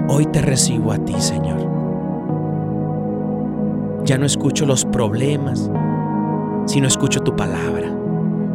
Hoy 0.08 0.24
te 0.24 0.40
recibo 0.40 0.92
a 0.92 0.98
ti, 0.98 1.12
Señor. 1.18 1.58
Ya 4.06 4.16
no 4.16 4.24
escucho 4.24 4.64
los 4.64 4.86
problemas, 4.86 5.70
sino 6.64 6.88
escucho 6.88 7.20
tu 7.20 7.36
palabra 7.36 7.94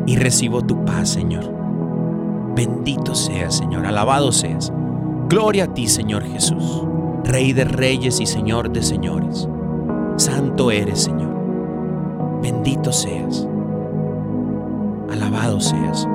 y 0.08 0.16
recibo 0.16 0.64
tu 0.64 0.84
paz, 0.84 1.10
Señor. 1.10 1.44
Bendito 2.56 3.14
seas, 3.14 3.56
Señor. 3.56 3.86
Alabado 3.86 4.32
seas. 4.32 4.74
Gloria 5.30 5.66
a 5.66 5.74
ti, 5.76 5.88
Señor 5.88 6.24
Jesús, 6.24 6.88
Rey 7.24 7.54
de 7.54 7.66
reyes 7.66 8.20
y 8.20 8.26
Señor 8.26 8.72
de 8.72 8.82
señores. 8.82 9.48
Santo 10.18 10.72
eres, 10.72 11.04
Señor. 11.04 11.31
Bendito 12.42 12.92
seas. 12.92 13.48
Alabado 15.12 15.60
seas. 15.60 16.08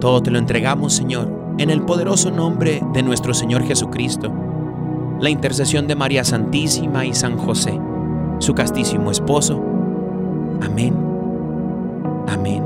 Todo 0.00 0.22
te 0.22 0.30
lo 0.30 0.38
entregamos, 0.38 0.94
Señor, 0.94 1.30
en 1.58 1.70
el 1.70 1.82
poderoso 1.82 2.30
nombre 2.30 2.82
de 2.92 3.02
nuestro 3.02 3.34
Señor 3.34 3.64
Jesucristo, 3.64 4.32
la 5.20 5.30
intercesión 5.30 5.86
de 5.86 5.94
María 5.94 6.24
Santísima 6.24 7.04
y 7.04 7.14
San 7.14 7.36
José, 7.36 7.78
su 8.38 8.54
castísimo 8.54 9.10
esposo. 9.10 9.62
Amén. 10.62 10.94
Amén. 12.28 12.64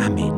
Amén. 0.00 0.35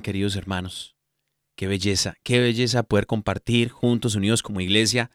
Queridos 0.00 0.36
hermanos. 0.36 0.96
Qué 1.54 1.66
belleza, 1.66 2.16
qué 2.22 2.40
belleza 2.40 2.82
poder 2.82 3.06
compartir 3.06 3.68
juntos, 3.68 4.14
unidos 4.14 4.42
como 4.42 4.60
iglesia, 4.60 5.10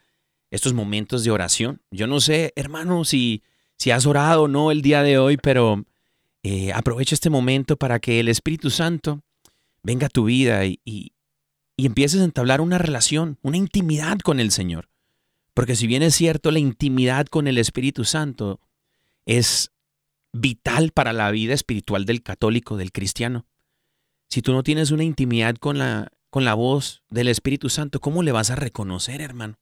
estos 0.52 0.74
momentos 0.74 1.24
de 1.24 1.32
oración. 1.32 1.82
Yo 1.92 2.08
no 2.08 2.22
sé, 2.22 2.54
hermano, 2.56 3.04
si, 3.04 3.44
si 3.78 3.92
has 3.92 4.06
orado 4.06 4.44
o 4.44 4.48
no 4.48 4.72
el 4.72 4.82
día 4.82 5.02
de 5.02 5.18
hoy, 5.18 5.38
pero 5.38 5.86
eh, 6.44 6.72
aprovecha 6.72 7.16
este 7.16 7.30
momento 7.30 7.78
para 7.78 8.00
que 8.00 8.20
el 8.20 8.28
Espíritu 8.28 8.70
Santo 8.70 9.22
venga 9.84 10.08
a 10.08 10.10
tu 10.10 10.26
vida 10.26 10.66
y, 10.66 10.80
y 10.86 11.12
empieces 11.78 12.22
a 12.22 12.26
entablar 12.26 12.62
una 12.62 12.78
relación, 12.78 13.38
una 13.42 13.58
intimidad 13.58 14.20
con 14.20 14.40
el 14.40 14.52
Señor. 14.52 14.88
Porque 15.54 15.76
si 15.76 15.88
bien 15.88 16.04
es 16.04 16.16
cierto, 16.16 16.52
la 16.52 16.60
intimidad 16.60 17.26
con 17.28 17.48
el 17.48 17.58
Espíritu 17.58 18.06
Santo 18.06 18.60
es 19.26 19.72
vital 20.36 20.92
para 20.92 21.14
la 21.14 21.32
vida 21.32 21.54
espiritual 21.54 22.06
del 22.06 22.22
católico, 22.22 22.76
del 22.76 22.92
cristiano. 22.92 23.46
Si 24.30 24.42
tú 24.42 24.52
no 24.52 24.64
tienes 24.64 24.92
una 24.92 25.06
intimidad 25.06 25.56
con 25.56 25.78
la, 25.78 26.12
con 26.30 26.44
la 26.44 26.54
voz 26.54 27.04
del 27.10 27.30
Espíritu 27.30 27.70
Santo, 27.70 28.02
¿cómo 28.02 28.22
le 28.22 28.34
vas 28.34 28.52
a 28.52 28.56
reconocer, 28.56 29.22
hermano? 29.22 29.58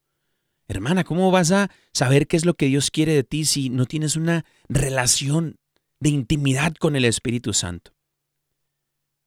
Hermana, 0.67 1.03
¿cómo 1.03 1.29
vas 1.29 1.51
a 1.51 1.69
saber 1.93 2.25
qué 2.25 2.37
es 2.37 2.45
lo 2.45 2.55
que 2.55 2.65
Dios 2.65 2.89
quiere 2.89 3.13
de 3.13 3.23
ti 3.23 3.45
si 3.45 3.69
no 3.69 3.85
tienes 3.85 4.15
una 4.15 4.45
relación 4.67 5.57
de 5.99 6.09
intimidad 6.09 6.73
con 6.73 6.95
el 6.95 7.05
Espíritu 7.05 7.53
Santo? 7.53 7.91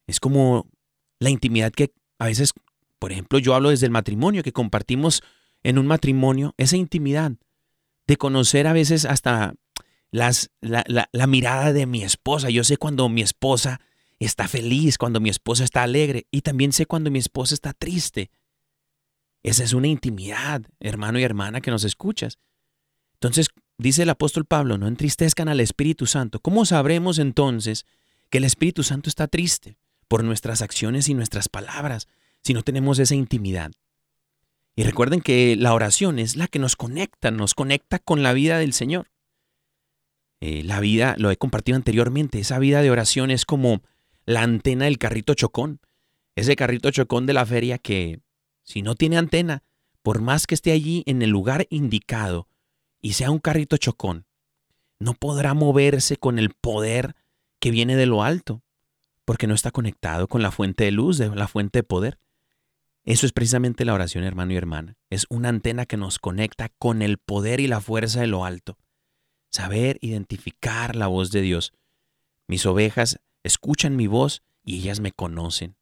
Es 0.09 0.19
como 0.19 0.69
la 1.21 1.31
intimidad 1.31 1.71
que 1.71 1.93
a 2.19 2.27
veces, 2.27 2.55
por 2.99 3.13
ejemplo, 3.13 3.39
yo 3.39 3.55
hablo 3.55 3.71
desde 3.71 3.87
el 3.87 3.93
matrimonio, 3.93 4.43
que 4.43 4.53
compartimos 4.53 5.23
en 5.63 5.79
un 5.79 5.87
matrimonio, 5.87 6.55
esa 6.57 6.77
intimidad 6.77 7.33
de 8.07 8.17
conocer 8.17 8.67
a 8.67 8.73
veces 8.73 9.05
hasta 9.05 9.55
las, 10.11 10.51
la, 10.61 10.85
la 11.11 11.27
mirada 11.27 11.73
de 11.73 11.87
mi 11.87 12.03
esposa. 12.03 12.51
Yo 12.51 12.65
sé 12.65 12.77
cuando 12.77 13.09
mi 13.09 13.23
esposa 13.23 13.81
está 14.19 14.49
feliz, 14.49 14.99
cuando 14.99 15.21
mi 15.21 15.29
esposa 15.29 15.65
está 15.65 15.83
alegre 15.83 16.27
y 16.31 16.43
también 16.43 16.73
sé 16.73 16.87
cuando 16.87 17.11
mi 17.11 17.19
esposa 17.19 17.55
está 17.55 17.73
triste. 17.73 18.31
Esa 19.43 19.63
es 19.63 19.73
una 19.73 19.87
intimidad, 19.87 20.63
hermano 20.81 21.19
y 21.19 21.23
hermana, 21.23 21.61
que 21.61 21.71
nos 21.71 21.85
escuchas. 21.85 22.39
Entonces, 23.15 23.49
dice 23.79 24.03
el 24.03 24.11
apóstol 24.11 24.45
Pablo, 24.45 24.77
no 24.79 24.89
entristezcan 24.89 25.49
al 25.49 25.61
Espíritu 25.61 26.07
Santo. 26.07 26.41
¿Cómo 26.41 26.65
sabremos 26.65 27.19
entonces 27.19 27.87
que 28.31 28.39
el 28.39 28.45
Espíritu 28.45 28.83
Santo 28.83 29.09
está 29.09 29.29
triste 29.29 29.79
por 30.09 30.25
nuestras 30.25 30.63
acciones 30.63 31.09
y 31.09 31.15
nuestras 31.15 31.49
palabras 31.49 32.09
si 32.43 32.55
no 32.55 32.63
tenemos 32.63 32.99
esa 32.99 33.15
intimidad? 33.15 33.71
Y 34.75 34.83
recuerden 34.83 35.21
que 35.21 35.57
la 35.57 35.73
oración 35.73 36.19
es 36.19 36.37
la 36.37 36.49
que 36.49 36.59
nos 36.59 36.77
conecta, 36.77 37.31
nos 37.31 37.55
conecta 37.55 37.99
con 37.99 38.23
la 38.23 38.33
vida 38.33 38.59
del 38.59 38.73
Señor. 38.73 39.09
Eh, 40.41 40.63
la 40.65 40.81
vida, 40.81 41.15
lo 41.19 41.31
he 41.31 41.37
compartido 41.37 41.77
anteriormente, 41.77 42.39
esa 42.39 42.59
vida 42.59 42.83
de 42.83 42.91
oración 42.91 43.31
es 43.31 43.45
como 43.45 43.83
la 44.25 44.43
antena 44.43 44.85
del 44.85 44.99
carrito 44.99 45.35
chocón. 45.35 45.81
Ese 46.35 46.57
carrito 46.57 46.91
chocón 46.91 47.27
de 47.27 47.33
la 47.33 47.47
feria 47.47 47.79
que, 47.79 48.21
si 48.63 48.83
no 48.83 48.95
tiene 48.95 49.17
antena, 49.17 49.63
por 50.03 50.21
más 50.21 50.47
que 50.47 50.55
esté 50.55 50.73
allí 50.73 51.03
en 51.07 51.23
el 51.23 51.31
lugar 51.31 51.67
indicado 51.71 52.49
y 53.01 53.15
sea 53.15 53.31
un 53.31 53.39
carrito 53.39 53.77
chocón, 53.77 54.27
no 54.99 55.15
podrá 55.15 55.55
moverse 55.55 56.17
con 56.17 56.39
el 56.39 56.51
poder 56.51 57.17
que 57.59 57.71
viene 57.71 57.97
de 57.97 58.07
lo 58.07 58.23
alto, 58.23 58.63
porque 59.25 59.47
no 59.47 59.55
está 59.55 59.71
conectado 59.71 60.29
con 60.29 60.43
la 60.43 60.51
fuente 60.51 60.85
de 60.85 60.93
luz, 60.93 61.19
de 61.19 61.35
la 61.35 61.49
fuente 61.49 61.81
de 61.81 61.83
poder. 61.83 62.19
Eso 63.05 63.27
es 63.27 63.33
precisamente 63.33 63.85
la 63.85 63.95
oración, 63.95 64.25
hermano 64.25 64.53
y 64.53 64.57
hermana. 64.57 64.97
Es 65.11 65.27
una 65.29 65.49
antena 65.49 65.87
que 65.87 65.97
nos 65.97 66.19
conecta 66.19 66.71
con 66.79 67.03
el 67.03 67.19
poder 67.19 67.61
y 67.61 67.67
la 67.67 67.81
fuerza 67.81 68.21
de 68.21 68.27
lo 68.27 68.45
alto. 68.45 68.79
Saber 69.57 69.97
identificar 70.03 70.97
la 70.97 71.07
voz 71.07 71.31
de 71.31 71.41
Dios. 71.41 71.73
Mis 72.47 72.67
ovejas 72.67 73.21
escuchan 73.43 73.97
mi 73.97 74.07
voz 74.07 74.43
y 74.63 74.81
ellas 74.81 75.01
me 75.01 75.13
conocen 75.13 75.77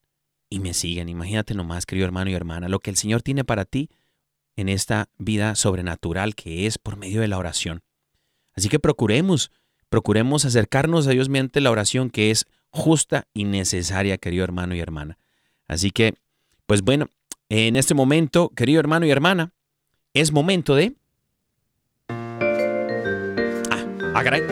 y 0.49 0.61
me 0.61 0.75
siguen. 0.75 1.09
Imagínate 1.09 1.55
nomás, 1.55 1.85
querido 1.85 2.07
hermano 2.07 2.31
y 2.31 2.35
hermana, 2.35 2.69
lo 2.69 2.79
que 2.79 2.91
el 2.91 2.97
Señor 2.97 3.23
tiene 3.23 3.43
para 3.43 3.65
ti 3.65 3.91
en 4.55 4.69
esta 4.69 5.09
vida 5.19 5.57
sobrenatural 5.57 6.37
que 6.37 6.67
es 6.67 6.79
por 6.79 6.97
medio 6.97 7.21
de 7.21 7.27
la 7.27 7.37
oración. 7.37 7.83
Así 8.55 8.69
que 8.69 8.79
procuremos, 8.79 9.51
procuremos 9.89 10.45
acercarnos 10.45 11.09
a 11.09 11.11
Dios 11.11 11.29
mediante 11.29 11.61
la 11.61 11.73
oración 11.73 12.11
que 12.11 12.31
es 12.31 12.47
justa 12.71 13.27
y 13.35 13.43
necesaria, 13.43 14.19
querido 14.19 14.45
hermano 14.45 14.77
y 14.77 14.79
hermana. 14.79 15.19
Así 15.67 15.91
que 15.91 16.15
pues 16.67 16.83
bueno, 16.83 17.09
en 17.49 17.75
este 17.75 17.95
momento, 17.95 18.51
querido 18.51 18.79
hermano 18.79 19.05
y 19.05 19.11
hermana, 19.11 19.53
es 20.13 20.31
momento 20.31 20.77
de... 20.77 20.95
Ah, 24.15 24.23
caray. 24.23 24.45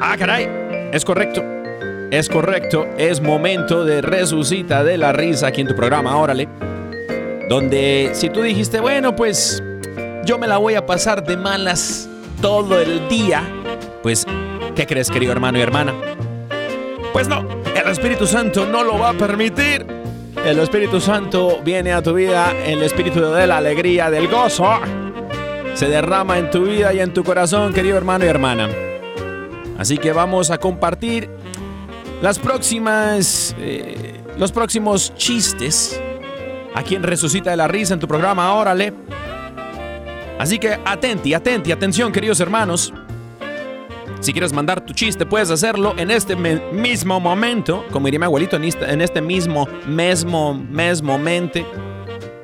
Ah, 0.00 0.16
caray. 0.18 0.48
Es 0.92 1.04
correcto. 1.04 1.44
Es 2.10 2.28
correcto. 2.28 2.88
Es 2.98 3.20
momento 3.20 3.84
de 3.84 4.02
resucita 4.02 4.82
de 4.82 4.98
la 4.98 5.12
risa 5.12 5.46
aquí 5.46 5.60
en 5.60 5.68
tu 5.68 5.76
programa, 5.76 6.16
órale. 6.16 6.48
Donde 7.48 8.10
si 8.14 8.30
tú 8.30 8.42
dijiste, 8.42 8.80
bueno, 8.80 9.14
pues 9.14 9.62
yo 10.24 10.38
me 10.38 10.48
la 10.48 10.58
voy 10.58 10.74
a 10.74 10.84
pasar 10.84 11.24
de 11.24 11.36
malas 11.36 12.08
todo 12.42 12.80
el 12.80 13.08
día, 13.08 13.44
pues, 14.02 14.26
¿qué 14.74 14.86
crees, 14.86 15.08
querido 15.08 15.30
hermano 15.30 15.58
y 15.58 15.62
hermana? 15.62 15.94
Pues 17.12 17.28
no, 17.28 17.46
el 17.64 17.88
Espíritu 17.88 18.26
Santo 18.26 18.66
no 18.66 18.82
lo 18.82 18.98
va 18.98 19.10
a 19.10 19.14
permitir. 19.14 19.86
El 20.44 20.58
Espíritu 20.58 21.00
Santo 21.00 21.60
viene 21.64 21.92
a 21.92 22.02
tu 22.02 22.12
vida, 22.12 22.52
el 22.66 22.82
Espíritu 22.82 23.20
de 23.20 23.46
la 23.46 23.58
alegría, 23.58 24.10
del 24.10 24.26
gozo, 24.26 24.80
se 25.74 25.86
derrama 25.86 26.38
en 26.38 26.50
tu 26.50 26.64
vida 26.64 26.92
y 26.92 26.98
en 26.98 27.12
tu 27.12 27.22
corazón, 27.22 27.72
querido 27.72 27.96
hermano 27.96 28.24
y 28.24 28.28
hermana. 28.28 28.68
Así 29.78 29.98
que 29.98 30.12
vamos 30.12 30.50
a 30.50 30.58
compartir 30.58 31.28
las 32.22 32.38
próximas, 32.38 33.54
eh, 33.58 34.20
los 34.38 34.52
próximos 34.52 35.14
chistes 35.16 36.00
aquí 36.74 36.94
en 36.94 37.02
Resucita 37.02 37.50
de 37.50 37.56
la 37.56 37.68
Risa 37.68 37.94
en 37.94 38.00
tu 38.00 38.06
programa, 38.06 38.54
órale. 38.54 38.92
Así 40.38 40.58
que 40.58 40.78
atenti, 40.84 41.34
atenti, 41.34 41.72
atención, 41.72 42.12
queridos 42.12 42.40
hermanos. 42.40 42.92
Si 44.20 44.32
quieres 44.32 44.52
mandar 44.52 44.80
tu 44.80 44.92
chiste, 44.92 45.24
puedes 45.26 45.50
hacerlo 45.50 45.94
en 45.96 46.10
este 46.10 46.36
mismo 46.36 47.20
momento, 47.20 47.84
como 47.90 48.06
diría 48.06 48.18
mi 48.18 48.24
abuelito, 48.26 48.56
en 48.56 49.00
este 49.00 49.20
mismo, 49.20 49.68
mismo, 49.86 50.54
mismo 50.54 51.18
mente. 51.18 51.66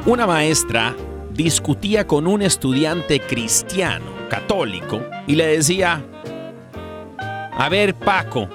Una 0.05 0.27
maestra 0.27 0.95
discutía 1.31 2.05
con 2.05 2.27
un 2.27 2.43
estudiante 2.43 3.19
cristiano, 3.19 4.05
católico, 4.29 5.01
y 5.25 5.33
le 5.35 5.47
decía, 5.47 6.05
a 7.57 7.69
ver, 7.69 7.95
Paco, 7.95 8.47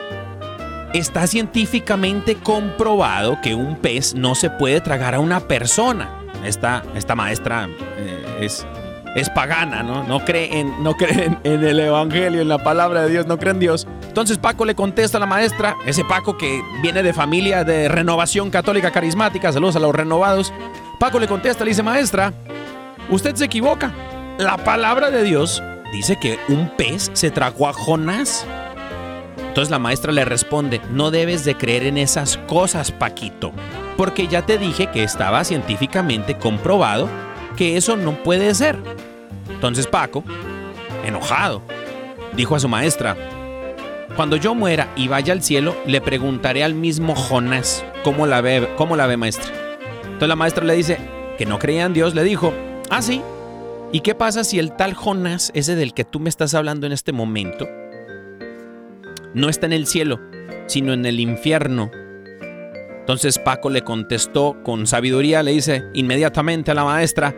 está 0.94 1.26
científicamente 1.26 2.36
comprobado 2.36 3.38
que 3.42 3.54
un 3.54 3.76
pez 3.76 4.14
no 4.14 4.34
se 4.34 4.50
puede 4.50 4.80
tragar 4.80 5.14
a 5.14 5.20
una 5.20 5.40
persona. 5.40 6.19
Esta, 6.44 6.82
esta 6.94 7.14
maestra 7.14 7.68
eh, 7.96 8.38
es, 8.40 8.66
es 9.14 9.28
pagana, 9.30 9.82
¿no? 9.82 10.04
No 10.04 10.24
cree, 10.24 10.60
en, 10.60 10.82
no 10.82 10.94
en, 11.44 11.64
el 11.64 11.80
Evangelio, 11.80 12.40
en 12.40 12.48
la 12.48 12.58
palabra 12.58 13.02
de 13.02 13.10
Dios, 13.10 13.26
no 13.26 13.38
cree 13.38 13.52
en 13.52 13.60
Dios. 13.60 13.86
Entonces 14.06 14.38
Paco 14.38 14.64
le 14.64 14.74
contesta 14.74 15.18
a 15.18 15.20
la 15.20 15.26
maestra, 15.26 15.76
ese 15.86 16.04
Paco 16.04 16.36
que 16.36 16.62
viene 16.82 17.02
de 17.02 17.12
familia 17.12 17.64
de 17.64 17.88
renovación 17.88 18.50
católica 18.50 18.90
carismática, 18.90 19.52
saludos 19.52 19.76
a 19.76 19.80
los 19.80 19.94
renovados. 19.94 20.52
Paco 20.98 21.18
le 21.18 21.28
contesta, 21.28 21.64
le 21.64 21.70
dice, 21.70 21.82
maestra, 21.82 22.32
usted 23.08 23.34
se 23.34 23.44
equivoca. 23.44 23.92
La 24.38 24.56
palabra 24.56 25.10
de 25.10 25.22
Dios 25.22 25.62
dice 25.92 26.16
que 26.16 26.38
un 26.48 26.70
pez 26.76 27.10
se 27.12 27.30
tragó 27.30 27.68
a 27.68 27.72
Jonás. 27.72 28.46
Entonces 29.38 29.70
la 29.70 29.78
maestra 29.78 30.12
le 30.12 30.24
responde, 30.24 30.80
no 30.90 31.10
debes 31.10 31.44
de 31.44 31.56
creer 31.56 31.84
en 31.84 31.98
esas 31.98 32.36
cosas, 32.36 32.92
Paquito, 32.92 33.52
porque 34.00 34.28
ya 34.28 34.46
te 34.46 34.56
dije 34.56 34.86
que 34.86 35.02
estaba 35.02 35.44
científicamente 35.44 36.38
comprobado 36.38 37.06
que 37.54 37.76
eso 37.76 37.98
no 37.98 38.14
puede 38.22 38.54
ser. 38.54 38.78
Entonces 39.50 39.86
Paco, 39.86 40.24
enojado, 41.04 41.60
dijo 42.34 42.56
a 42.56 42.60
su 42.60 42.66
maestra, 42.66 43.14
cuando 44.16 44.36
yo 44.36 44.54
muera 44.54 44.90
y 44.96 45.08
vaya 45.08 45.34
al 45.34 45.42
cielo, 45.42 45.76
le 45.84 46.00
preguntaré 46.00 46.64
al 46.64 46.72
mismo 46.72 47.14
Jonás 47.14 47.84
cómo 48.02 48.26
la 48.26 48.40
ve, 48.40 48.70
cómo 48.78 48.96
la 48.96 49.06
ve 49.06 49.18
maestra. 49.18 49.52
Entonces 50.04 50.28
la 50.28 50.36
maestra 50.36 50.64
le 50.64 50.76
dice 50.76 50.96
que 51.36 51.44
no 51.44 51.58
creía 51.58 51.84
en 51.84 51.92
Dios, 51.92 52.14
le 52.14 52.24
dijo, 52.24 52.54
ah, 52.88 53.02
sí. 53.02 53.20
¿Y 53.92 54.00
qué 54.00 54.14
pasa 54.14 54.44
si 54.44 54.58
el 54.58 54.74
tal 54.76 54.94
Jonás, 54.94 55.50
ese 55.52 55.76
del 55.76 55.92
que 55.92 56.06
tú 56.06 56.20
me 56.20 56.30
estás 56.30 56.54
hablando 56.54 56.86
en 56.86 56.92
este 56.92 57.12
momento, 57.12 57.68
no 59.34 59.50
está 59.50 59.66
en 59.66 59.74
el 59.74 59.86
cielo, 59.86 60.18
sino 60.68 60.94
en 60.94 61.04
el 61.04 61.20
infierno. 61.20 61.90
Entonces 63.10 63.40
Paco 63.40 63.70
le 63.70 63.82
contestó 63.82 64.56
con 64.62 64.86
sabiduría, 64.86 65.42
le 65.42 65.50
dice 65.50 65.82
inmediatamente 65.94 66.70
a 66.70 66.74
la 66.74 66.84
maestra, 66.84 67.34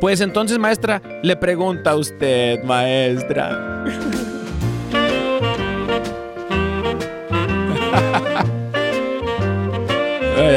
pues 0.00 0.20
entonces 0.20 0.58
maestra, 0.58 1.00
le 1.22 1.36
pregunta 1.36 1.92
a 1.92 1.94
usted, 1.94 2.60
maestra. 2.64 3.84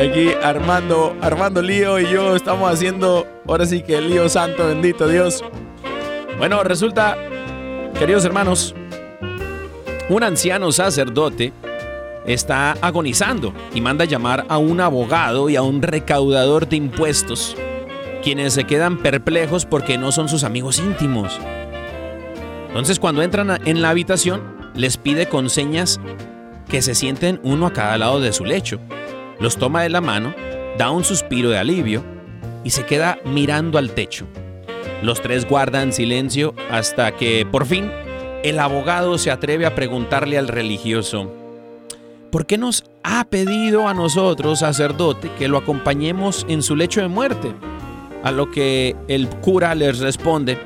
Aquí 0.09 0.31
Armando, 0.41 1.15
Armando 1.21 1.61
Lío 1.61 1.99
y 1.99 2.11
yo 2.11 2.35
estamos 2.35 2.73
haciendo, 2.73 3.27
ahora 3.47 3.67
sí 3.67 3.83
que 3.83 4.01
lío 4.01 4.27
santo, 4.29 4.65
bendito 4.65 5.07
Dios. 5.07 5.43
Bueno, 6.39 6.63
resulta, 6.63 7.15
queridos 7.99 8.25
hermanos, 8.25 8.73
un 10.09 10.23
anciano 10.23 10.71
sacerdote 10.71 11.53
está 12.27 12.71
agonizando 12.81 13.53
y 13.73 13.81
manda 13.81 14.05
llamar 14.05 14.45
a 14.49 14.57
un 14.57 14.81
abogado 14.81 15.49
y 15.49 15.55
a 15.55 15.61
un 15.61 15.81
recaudador 15.81 16.67
de 16.67 16.77
impuestos, 16.77 17.55
quienes 18.23 18.53
se 18.53 18.63
quedan 18.65 18.97
perplejos 18.97 19.65
porque 19.65 19.97
no 19.97 20.11
son 20.11 20.29
sus 20.29 20.43
amigos 20.43 20.79
íntimos. 20.79 21.39
Entonces 22.67 22.99
cuando 22.99 23.21
entran 23.21 23.59
en 23.65 23.81
la 23.81 23.89
habitación, 23.89 24.41
les 24.73 24.97
pide 24.97 25.27
con 25.27 25.49
señas 25.49 25.99
que 26.67 26.81
se 26.81 26.95
sienten 26.95 27.39
uno 27.43 27.67
a 27.67 27.73
cada 27.73 27.97
lado 27.97 28.19
de 28.19 28.33
su 28.33 28.43
lecho. 28.43 28.79
Los 29.39 29.57
toma 29.57 29.83
de 29.83 29.89
la 29.89 30.01
mano, 30.01 30.33
da 30.77 30.91
un 30.91 31.03
suspiro 31.03 31.49
de 31.49 31.57
alivio 31.57 32.03
y 32.63 32.71
se 32.71 32.85
queda 32.85 33.19
mirando 33.23 33.77
al 33.77 33.91
techo. 33.91 34.25
Los 35.01 35.21
tres 35.21 35.47
guardan 35.47 35.93
silencio 35.93 36.55
hasta 36.71 37.15
que 37.15 37.45
por 37.49 37.65
fin 37.65 37.91
el 38.43 38.59
abogado 38.59 39.17
se 39.17 39.31
atreve 39.31 39.65
a 39.65 39.75
preguntarle 39.75 40.37
al 40.37 40.47
religioso, 40.47 41.31
¿por 42.31 42.45
qué 42.45 42.57
nos 42.57 42.83
ha 43.03 43.23
pedido 43.25 43.87
a 43.87 43.93
nosotros, 43.93 44.59
sacerdote, 44.59 45.31
que 45.37 45.47
lo 45.47 45.57
acompañemos 45.57 46.45
en 46.49 46.61
su 46.61 46.75
lecho 46.75 47.01
de 47.01 47.07
muerte? 47.07 47.53
A 48.23 48.31
lo 48.31 48.51
que 48.51 48.95
el 49.07 49.29
cura 49.29 49.75
les 49.75 49.99
responde, 49.99 50.57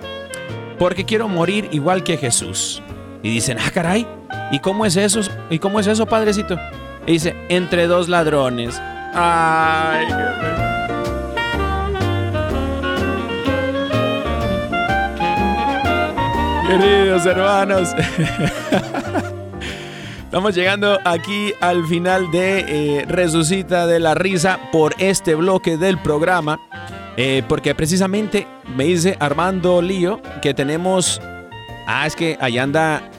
porque 0.78 1.06
quiero 1.06 1.28
morir 1.28 1.68
igual 1.72 2.04
que 2.04 2.18
Jesús. 2.18 2.82
Y 3.22 3.30
dicen, 3.30 3.58
ah, 3.60 3.72
caray, 3.74 4.08
¿y 4.52 4.60
cómo 4.60 4.86
es 4.86 4.96
eso? 4.96 5.22
¿Y 5.50 5.60
cómo 5.60 5.80
es 5.80 5.88
eso, 5.88 6.06
padrecito? 6.06 6.58
Y 7.06 7.14
dice, 7.14 7.36
entre 7.50 7.88
dos 7.88 8.08
ladrones. 8.08 8.80
Ay, 9.14 10.08
Queridos 16.70 17.26
hermanos. 17.26 17.96
Estamos 20.30 20.54
llegando 20.54 21.00
aquí 21.06 21.54
al 21.60 21.88
final 21.88 22.30
de 22.30 22.60
eh, 23.00 23.06
Resucita 23.08 23.88
de 23.88 24.00
la 24.00 24.14
Risa 24.14 24.60
por 24.72 24.94
este 25.00 25.34
bloque 25.34 25.76
del 25.76 25.98
programa. 25.98 26.60
Eh, 27.18 27.42
porque 27.50 27.74
precisamente 27.74 28.46
me 28.76 28.84
dice 28.84 29.18
Armando 29.20 29.82
Lío 29.82 30.22
que 30.44 30.54
tenemos. 30.54 31.20
Ah, 31.88 32.06
es 32.06 32.16
que 32.16 32.38
allá 32.40 32.62
anda. 32.62 33.10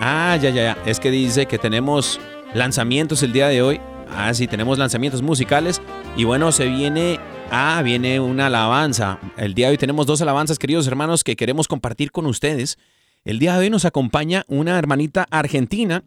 Ah, 0.00 0.38
ya, 0.40 0.48
ya, 0.48 0.74
ya. 0.74 0.78
Es 0.86 1.00
que 1.00 1.10
dice 1.10 1.44
que 1.44 1.58
tenemos 1.58 2.18
lanzamientos 2.54 3.22
el 3.22 3.34
día 3.34 3.48
de 3.48 3.60
hoy. 3.60 3.78
Ah, 4.16 4.32
sí, 4.32 4.46
tenemos 4.46 4.78
lanzamientos 4.78 5.20
musicales. 5.20 5.82
Y 6.16 6.24
bueno, 6.24 6.50
se 6.50 6.66
viene. 6.66 7.20
Ah, 7.50 7.82
viene 7.84 8.20
una 8.20 8.46
alabanza. 8.46 9.18
El 9.36 9.52
día 9.52 9.66
de 9.66 9.72
hoy 9.72 9.78
tenemos 9.78 10.06
dos 10.06 10.22
alabanzas, 10.22 10.58
queridos 10.58 10.86
hermanos, 10.86 11.24
que 11.24 11.36
queremos 11.36 11.68
compartir 11.68 12.10
con 12.10 12.24
ustedes. 12.24 12.78
El 13.26 13.38
día 13.38 13.52
de 13.52 13.58
hoy 13.58 13.70
nos 13.70 13.84
acompaña 13.84 14.46
una 14.48 14.78
hermanita 14.78 15.26
argentina 15.30 16.04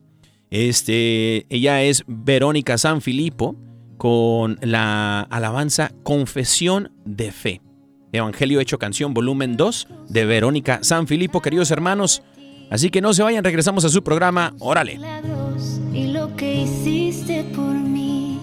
este, 0.51 1.47
ella 1.49 1.81
es 1.81 2.03
Verónica 2.07 2.77
San 2.77 3.01
Filipo 3.01 3.55
con 3.97 4.59
la 4.61 5.21
alabanza 5.21 5.91
Confesión 6.03 6.91
de 7.05 7.31
Fe. 7.31 7.61
Evangelio 8.11 8.59
hecho 8.59 8.77
canción, 8.77 9.13
volumen 9.13 9.55
2 9.55 9.87
de 10.09 10.25
Verónica 10.25 10.79
San 10.83 11.07
Filipo, 11.07 11.41
queridos 11.41 11.71
hermanos. 11.71 12.21
Así 12.69 12.89
que 12.89 13.01
no 13.01 13.13
se 13.13 13.23
vayan, 13.23 13.43
regresamos 13.43 13.85
a 13.85 13.89
su 13.89 14.03
programa. 14.03 14.53
Órale. 14.59 14.99
Y 15.93 16.07
lo 16.07 16.35
que 16.35 16.63
hiciste 16.63 17.45
por 17.55 17.73
mí. 17.73 18.39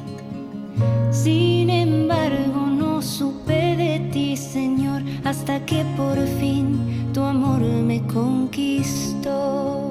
Sin 1.10 1.68
embargo, 1.68 2.68
no 2.70 3.02
supe 3.02 3.76
de 3.76 4.08
ti, 4.12 4.36
Señor, 4.36 5.02
hasta 5.24 5.64
que 5.66 5.84
por 5.96 6.16
fin 6.38 7.10
tu 7.12 7.22
amor 7.22 7.60
me 7.60 8.02
conquistó. 8.06 9.88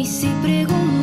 Y 0.00 0.06
si 0.06 0.28
preguntan 0.40 0.99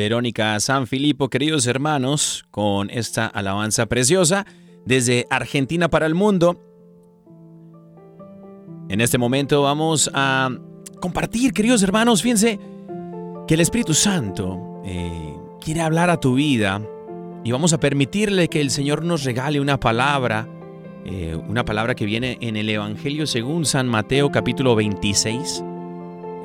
Verónica 0.00 0.58
San 0.60 0.86
Filipo, 0.86 1.28
queridos 1.28 1.66
hermanos, 1.66 2.46
con 2.50 2.88
esta 2.88 3.26
alabanza 3.26 3.84
preciosa 3.84 4.46
desde 4.86 5.26
Argentina 5.28 5.90
para 5.90 6.06
el 6.06 6.14
mundo. 6.14 6.58
En 8.88 9.02
este 9.02 9.18
momento 9.18 9.60
vamos 9.60 10.10
a 10.14 10.56
compartir, 11.02 11.52
queridos 11.52 11.82
hermanos, 11.82 12.22
fíjense 12.22 12.58
que 13.46 13.52
el 13.52 13.60
Espíritu 13.60 13.92
Santo 13.92 14.80
eh, 14.86 15.34
quiere 15.60 15.82
hablar 15.82 16.08
a 16.08 16.18
tu 16.18 16.32
vida 16.32 16.80
y 17.44 17.52
vamos 17.52 17.74
a 17.74 17.78
permitirle 17.78 18.48
que 18.48 18.62
el 18.62 18.70
Señor 18.70 19.04
nos 19.04 19.24
regale 19.24 19.60
una 19.60 19.78
palabra, 19.78 20.48
eh, 21.04 21.36
una 21.46 21.66
palabra 21.66 21.94
que 21.94 22.06
viene 22.06 22.38
en 22.40 22.56
el 22.56 22.70
Evangelio 22.70 23.26
según 23.26 23.66
San 23.66 23.86
Mateo 23.86 24.32
capítulo 24.32 24.74
26, 24.76 25.62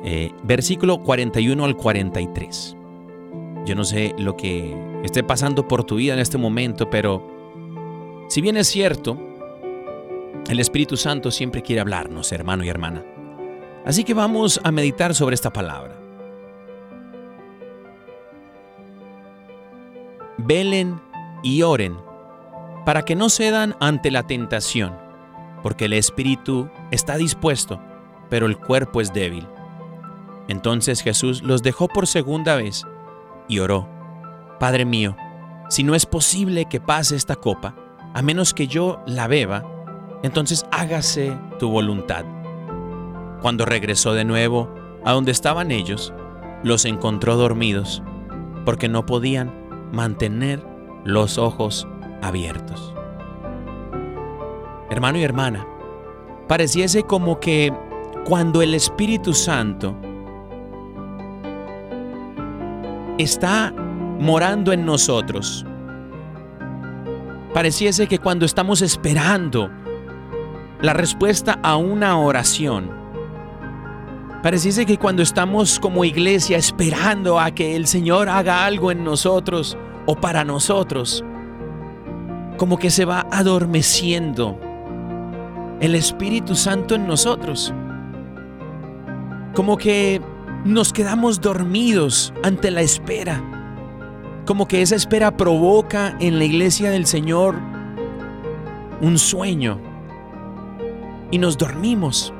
eh, 0.04 0.30
versículo 0.44 1.02
41 1.02 1.64
al 1.64 1.74
43. 1.74 2.75
Yo 3.66 3.74
no 3.74 3.84
sé 3.84 4.14
lo 4.16 4.36
que 4.36 4.76
esté 5.02 5.24
pasando 5.24 5.66
por 5.66 5.82
tu 5.82 5.96
vida 5.96 6.14
en 6.14 6.20
este 6.20 6.38
momento, 6.38 6.88
pero 6.88 8.24
si 8.28 8.40
bien 8.40 8.56
es 8.56 8.68
cierto, 8.68 9.18
el 10.48 10.60
Espíritu 10.60 10.96
Santo 10.96 11.32
siempre 11.32 11.62
quiere 11.62 11.80
hablarnos, 11.80 12.30
hermano 12.30 12.62
y 12.62 12.68
hermana. 12.68 13.04
Así 13.84 14.04
que 14.04 14.14
vamos 14.14 14.60
a 14.62 14.70
meditar 14.70 15.16
sobre 15.16 15.34
esta 15.34 15.52
palabra. 15.52 15.96
Velen 20.38 21.00
y 21.42 21.62
oren 21.62 21.96
para 22.84 23.04
que 23.04 23.16
no 23.16 23.28
cedan 23.28 23.74
ante 23.80 24.12
la 24.12 24.28
tentación, 24.28 24.94
porque 25.64 25.86
el 25.86 25.94
espíritu 25.94 26.70
está 26.92 27.16
dispuesto, 27.16 27.80
pero 28.30 28.46
el 28.46 28.56
cuerpo 28.58 29.00
es 29.00 29.12
débil. 29.12 29.48
Entonces 30.46 31.02
Jesús 31.02 31.42
los 31.42 31.64
dejó 31.64 31.88
por 31.88 32.06
segunda 32.06 32.54
vez 32.54 32.86
y 33.48 33.58
oró, 33.58 33.88
Padre 34.58 34.84
mío, 34.84 35.16
si 35.68 35.82
no 35.82 35.94
es 35.94 36.06
posible 36.06 36.66
que 36.66 36.80
pase 36.80 37.16
esta 37.16 37.36
copa, 37.36 37.74
a 38.14 38.22
menos 38.22 38.54
que 38.54 38.66
yo 38.66 39.02
la 39.06 39.26
beba, 39.26 39.64
entonces 40.22 40.64
hágase 40.70 41.36
tu 41.58 41.70
voluntad. 41.70 42.24
cuando 43.42 43.66
regresó 43.66 44.14
de 44.14 44.24
nuevo 44.24 44.74
a 45.04 45.12
donde 45.12 45.30
estaban 45.30 45.70
ellos, 45.70 46.12
los 46.64 46.84
encontró 46.84 47.36
dormidos, 47.36 48.02
porque 48.64 48.88
no 48.88 49.06
podían 49.06 49.52
mantener 49.92 50.66
los 51.04 51.38
ojos 51.38 51.86
abiertos. 52.22 52.92
Hermano 54.90 55.18
y 55.18 55.22
hermana, 55.22 55.66
pareciese 56.48 57.04
como 57.04 57.38
que 57.38 57.72
cuando 58.24 58.62
el 58.62 58.74
Espíritu 58.74 59.34
Santo 59.34 59.94
está 63.18 63.72
morando 64.18 64.72
en 64.72 64.84
nosotros, 64.84 65.64
pareciese 67.54 68.06
que 68.06 68.18
cuando 68.18 68.44
estamos 68.44 68.82
esperando 68.82 69.70
la 70.80 70.92
respuesta 70.92 71.58
a 71.62 71.76
una 71.76 72.18
oración, 72.18 72.90
pareciese 74.42 74.86
que 74.86 74.98
cuando 74.98 75.22
estamos 75.22 75.80
como 75.80 76.04
iglesia 76.04 76.58
esperando 76.58 77.40
a 77.40 77.50
que 77.50 77.76
el 77.76 77.86
Señor 77.86 78.28
haga 78.28 78.64
algo 78.64 78.90
en 78.90 79.04
nosotros 79.04 79.76
o 80.06 80.16
para 80.16 80.44
nosotros, 80.44 81.24
como 82.56 82.78
que 82.78 82.90
se 82.90 83.04
va 83.04 83.26
adormeciendo 83.30 84.58
el 85.80 85.94
Espíritu 85.94 86.54
Santo 86.54 86.94
en 86.94 87.06
nosotros. 87.06 87.72
Como 89.54 89.76
que 89.76 90.20
nos 90.66 90.92
quedamos 90.92 91.40
dormidos 91.40 92.34
ante 92.42 92.70
la 92.70 92.80
espera. 92.80 93.40
Como 94.44 94.66
que 94.66 94.82
esa 94.82 94.96
espera 94.96 95.36
provoca 95.36 96.16
en 96.18 96.38
la 96.38 96.44
iglesia 96.44 96.90
del 96.90 97.06
Señor 97.06 97.54
un 99.00 99.18
sueño. 99.18 99.80
Y 101.30 101.38
nos 101.38 101.56
dormimos. 101.56 102.32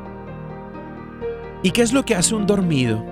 ¿Y 1.62 1.71
qué 1.71 1.83
es 1.83 1.93
lo 1.93 2.05
que 2.05 2.15
hace 2.15 2.35
un 2.35 2.47
dormido? 2.47 3.05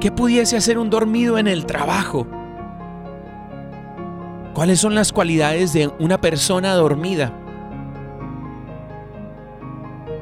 ¿Qué 0.00 0.10
pudiese 0.10 0.56
hacer 0.56 0.78
un 0.78 0.90
dormido 0.90 1.38
en 1.38 1.46
el 1.46 1.64
trabajo? 1.64 2.26
¿Cuáles 4.52 4.80
son 4.80 4.94
las 4.94 5.12
cualidades 5.12 5.72
de 5.72 5.90
una 5.98 6.20
persona 6.20 6.74
dormida? 6.74 7.32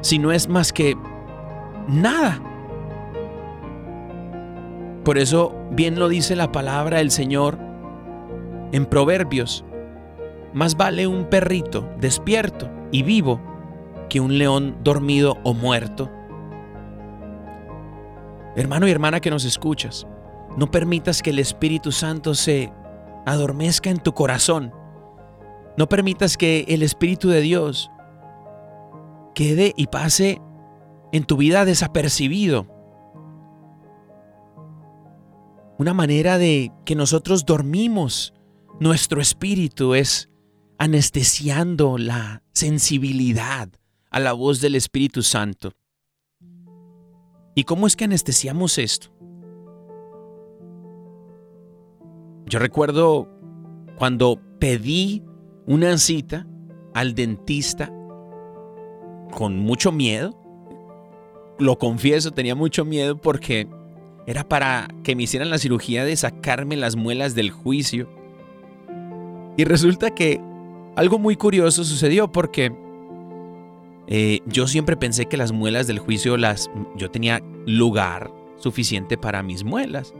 Si 0.01 0.19
no 0.19 0.31
es 0.31 0.47
más 0.47 0.71
que 0.71 0.95
nada. 1.87 2.39
Por 5.05 5.19
eso 5.19 5.55
bien 5.69 5.99
lo 5.99 6.09
dice 6.09 6.35
la 6.35 6.51
palabra 6.51 6.97
del 6.97 7.11
Señor 7.11 7.59
en 8.71 8.87
Proverbios. 8.87 9.63
Más 10.51 10.75
vale 10.75 11.05
un 11.05 11.25
perrito 11.25 11.87
despierto 11.99 12.71
y 12.91 13.03
vivo 13.03 13.39
que 14.09 14.19
un 14.19 14.39
león 14.39 14.77
dormido 14.83 15.37
o 15.43 15.53
muerto. 15.53 16.11
Hermano 18.55 18.87
y 18.87 18.91
hermana 18.91 19.19
que 19.19 19.29
nos 19.29 19.45
escuchas, 19.45 20.07
no 20.57 20.71
permitas 20.71 21.21
que 21.21 21.29
el 21.29 21.37
Espíritu 21.37 21.91
Santo 21.91 22.33
se 22.33 22.73
adormezca 23.27 23.91
en 23.91 23.99
tu 23.99 24.13
corazón. 24.13 24.73
No 25.77 25.87
permitas 25.87 26.35
que 26.35 26.65
el 26.67 26.81
Espíritu 26.81 27.29
de 27.29 27.41
Dios 27.41 27.91
quede 29.35 29.71
y 29.77 29.85
pase 29.85 30.41
en 31.11 31.25
tu 31.25 31.37
vida 31.37 31.63
desapercibido. 31.63 32.74
Una 35.77 35.93
manera 35.93 36.37
de 36.37 36.71
que 36.85 36.95
nosotros 36.95 37.45
dormimos 37.45 38.33
nuestro 38.79 39.19
espíritu 39.19 39.93
es 39.93 40.29
anestesiando 40.77 41.97
la 41.97 42.43
sensibilidad 42.53 43.69
a 44.09 44.19
la 44.19 44.31
voz 44.31 44.61
del 44.61 44.75
Espíritu 44.75 45.21
Santo. 45.21 45.73
¿Y 47.55 47.63
cómo 47.65 47.87
es 47.87 47.95
que 47.95 48.05
anestesiamos 48.05 48.77
esto? 48.77 49.09
Yo 52.45 52.59
recuerdo 52.59 53.29
cuando 53.97 54.39
pedí 54.59 55.23
una 55.65 55.97
cita 55.97 56.47
al 56.93 57.15
dentista 57.15 57.91
con 59.31 59.57
mucho 59.57 59.91
miedo. 59.91 60.41
Lo 61.59 61.77
confieso, 61.77 62.31
tenía 62.31 62.55
mucho 62.55 62.85
miedo 62.85 63.17
porque 63.17 63.67
era 64.27 64.43
para 64.43 64.87
que 65.03 65.15
me 65.15 65.23
hicieran 65.23 65.49
la 65.49 65.57
cirugía 65.57 66.03
de 66.03 66.15
sacarme 66.15 66.75
las 66.75 66.95
muelas 66.95 67.35
del 67.35 67.51
juicio. 67.51 68.09
Y 69.57 69.63
resulta 69.63 70.11
que 70.11 70.41
algo 70.95 71.19
muy 71.19 71.35
curioso 71.35 71.83
sucedió 71.83 72.31
porque 72.31 72.73
eh, 74.07 74.39
yo 74.45 74.67
siempre 74.67 74.97
pensé 74.97 75.25
que 75.25 75.37
las 75.37 75.51
muelas 75.51 75.87
del 75.87 75.99
juicio 75.99 76.37
las 76.37 76.69
yo 76.95 77.09
tenía 77.11 77.41
lugar 77.65 78.31
suficiente 78.57 79.17
para 79.17 79.43
mis 79.43 79.63
muelas. 79.63 80.13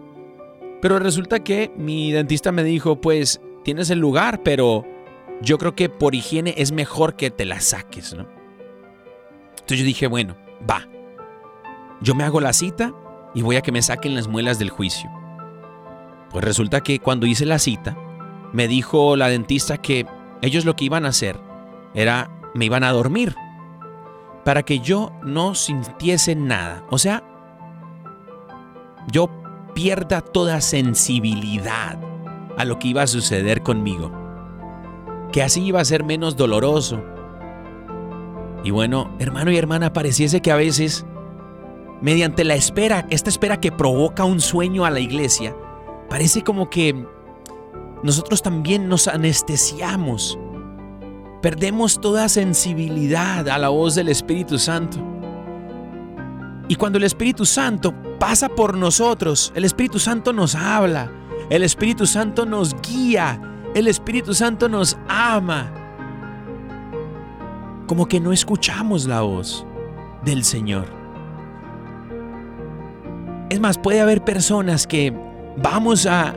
Pero 0.82 1.00
resulta 1.00 1.44
que 1.44 1.72
mi 1.76 2.12
dentista 2.12 2.52
me 2.52 2.64
dijo, 2.64 3.02
pues 3.02 3.42
tienes 3.64 3.90
el 3.90 4.00
lugar, 4.00 4.44
pero 4.44 4.86
yo 5.42 5.58
creo 5.58 5.76
que 5.76 5.90
por 5.90 6.14
higiene 6.14 6.54
es 6.58 6.72
mejor 6.72 7.16
que 7.16 7.32
te 7.32 7.46
la 7.46 7.60
saques, 7.60 8.14
¿no? 8.14 8.28
Entonces 9.52 9.80
yo 9.80 9.86
dije, 9.86 10.06
bueno, 10.06 10.36
va. 10.70 10.88
Yo 12.02 12.14
me 12.14 12.24
hago 12.24 12.40
la 12.40 12.54
cita 12.54 12.94
y 13.36 13.44
voy 13.44 13.58
a 13.58 13.62
que 13.62 13.72
me 13.72 13.84
saquen 13.84 14.16
las 14.16 14.28
muelas 14.28 14.58
del 14.58 14.72
juicio. 14.72 15.12
Pues 16.32 16.44
resulta 16.44 16.82
que 16.82 17.00
cuando 17.00 17.28
hice 17.28 17.46
la 17.46 17.60
cita, 17.60 17.96
me 18.54 18.68
dijo 18.68 19.16
la 19.16 19.28
dentista 19.28 19.78
que 19.78 20.08
ellos 20.42 20.66
lo 20.66 20.76
que 20.76 20.86
iban 20.86 21.06
a 21.06 21.10
hacer 21.10 21.40
era, 21.94 22.32
me 22.56 22.66
iban 22.66 22.84
a 22.84 22.92
dormir 22.92 23.36
para 24.46 24.64
que 24.64 24.80
yo 24.80 25.12
no 25.24 25.56
sintiese 25.56 26.36
nada. 26.36 26.86
O 26.90 26.98
sea, 26.98 27.24
yo 29.12 29.30
pierda 29.74 30.22
toda 30.22 30.62
sensibilidad 30.62 32.00
a 32.58 32.64
lo 32.64 32.80
que 32.80 32.90
iba 32.90 33.02
a 33.02 33.08
suceder 33.08 33.64
conmigo. 33.64 34.12
Que 35.32 35.44
así 35.44 35.64
iba 35.64 35.82
a 35.82 35.86
ser 35.86 36.04
menos 36.04 36.38
doloroso. 36.38 37.04
Y 38.64 38.72
bueno, 38.72 39.16
hermano 39.20 39.52
y 39.52 39.58
hermana, 39.58 39.94
pareciese 39.94 40.42
que 40.42 40.52
a 40.52 40.56
veces, 40.56 41.06
mediante 42.02 42.44
la 42.44 42.56
espera, 42.56 43.06
esta 43.10 43.30
espera 43.30 43.60
que 43.60 43.72
provoca 43.72 44.24
un 44.24 44.42
sueño 44.42 44.86
a 44.86 44.90
la 44.90 45.00
iglesia, 45.00 45.56
parece 46.10 46.44
como 46.44 46.70
que 46.70 47.06
nosotros 48.04 48.42
también 48.42 48.88
nos 48.88 49.08
anestesiamos. 49.08 50.38
Perdemos 51.42 52.00
toda 52.00 52.30
sensibilidad 52.30 53.48
a 53.50 53.58
la 53.58 53.70
voz 53.70 53.96
del 53.96 54.10
Espíritu 54.10 54.58
Santo. 54.58 54.98
Y 56.68 56.76
cuando 56.76 56.98
el 56.98 57.04
Espíritu 57.04 57.46
Santo 57.46 57.94
pasa 58.20 58.50
por 58.50 58.76
nosotros, 58.76 59.52
el 59.56 59.66
Espíritu 59.66 60.00
Santo 60.00 60.34
nos 60.34 60.56
habla, 60.56 61.12
el 61.50 61.64
Espíritu 61.64 62.08
Santo 62.08 62.46
nos 62.46 62.76
guía, 62.82 63.40
el 63.76 63.88
Espíritu 63.88 64.34
Santo 64.34 64.68
nos 64.68 64.98
ama. 65.08 65.72
Como 67.88 68.08
que 68.08 68.20
no 68.20 68.32
escuchamos 68.32 69.06
la 69.06 69.22
voz 69.22 69.66
del 70.24 70.44
Señor. 70.44 71.05
Es 73.50 73.60
más, 73.60 73.78
puede 73.78 74.02
haber 74.02 74.24
personas 74.24 74.88
que 74.88 75.14
vamos 75.58 76.06
a, 76.06 76.36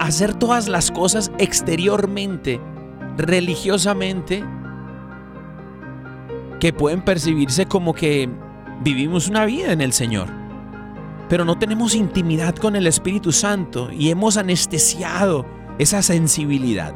hacer 0.00 0.34
todas 0.34 0.68
las 0.68 0.90
cosas 0.90 1.30
exteriormente, 1.38 2.60
religiosamente, 3.16 4.42
que 6.58 6.72
pueden 6.72 7.02
percibirse 7.02 7.66
como 7.66 7.94
que 7.94 8.28
vivimos 8.82 9.28
una 9.28 9.44
vida 9.44 9.72
en 9.72 9.80
el 9.80 9.92
Señor, 9.92 10.28
pero 11.28 11.44
no 11.44 11.56
tenemos 11.56 11.94
intimidad 11.94 12.56
con 12.56 12.74
el 12.74 12.88
Espíritu 12.88 13.30
Santo 13.30 13.92
y 13.92 14.10
hemos 14.10 14.36
anestesiado 14.36 15.46
esa 15.78 16.02
sensibilidad. 16.02 16.92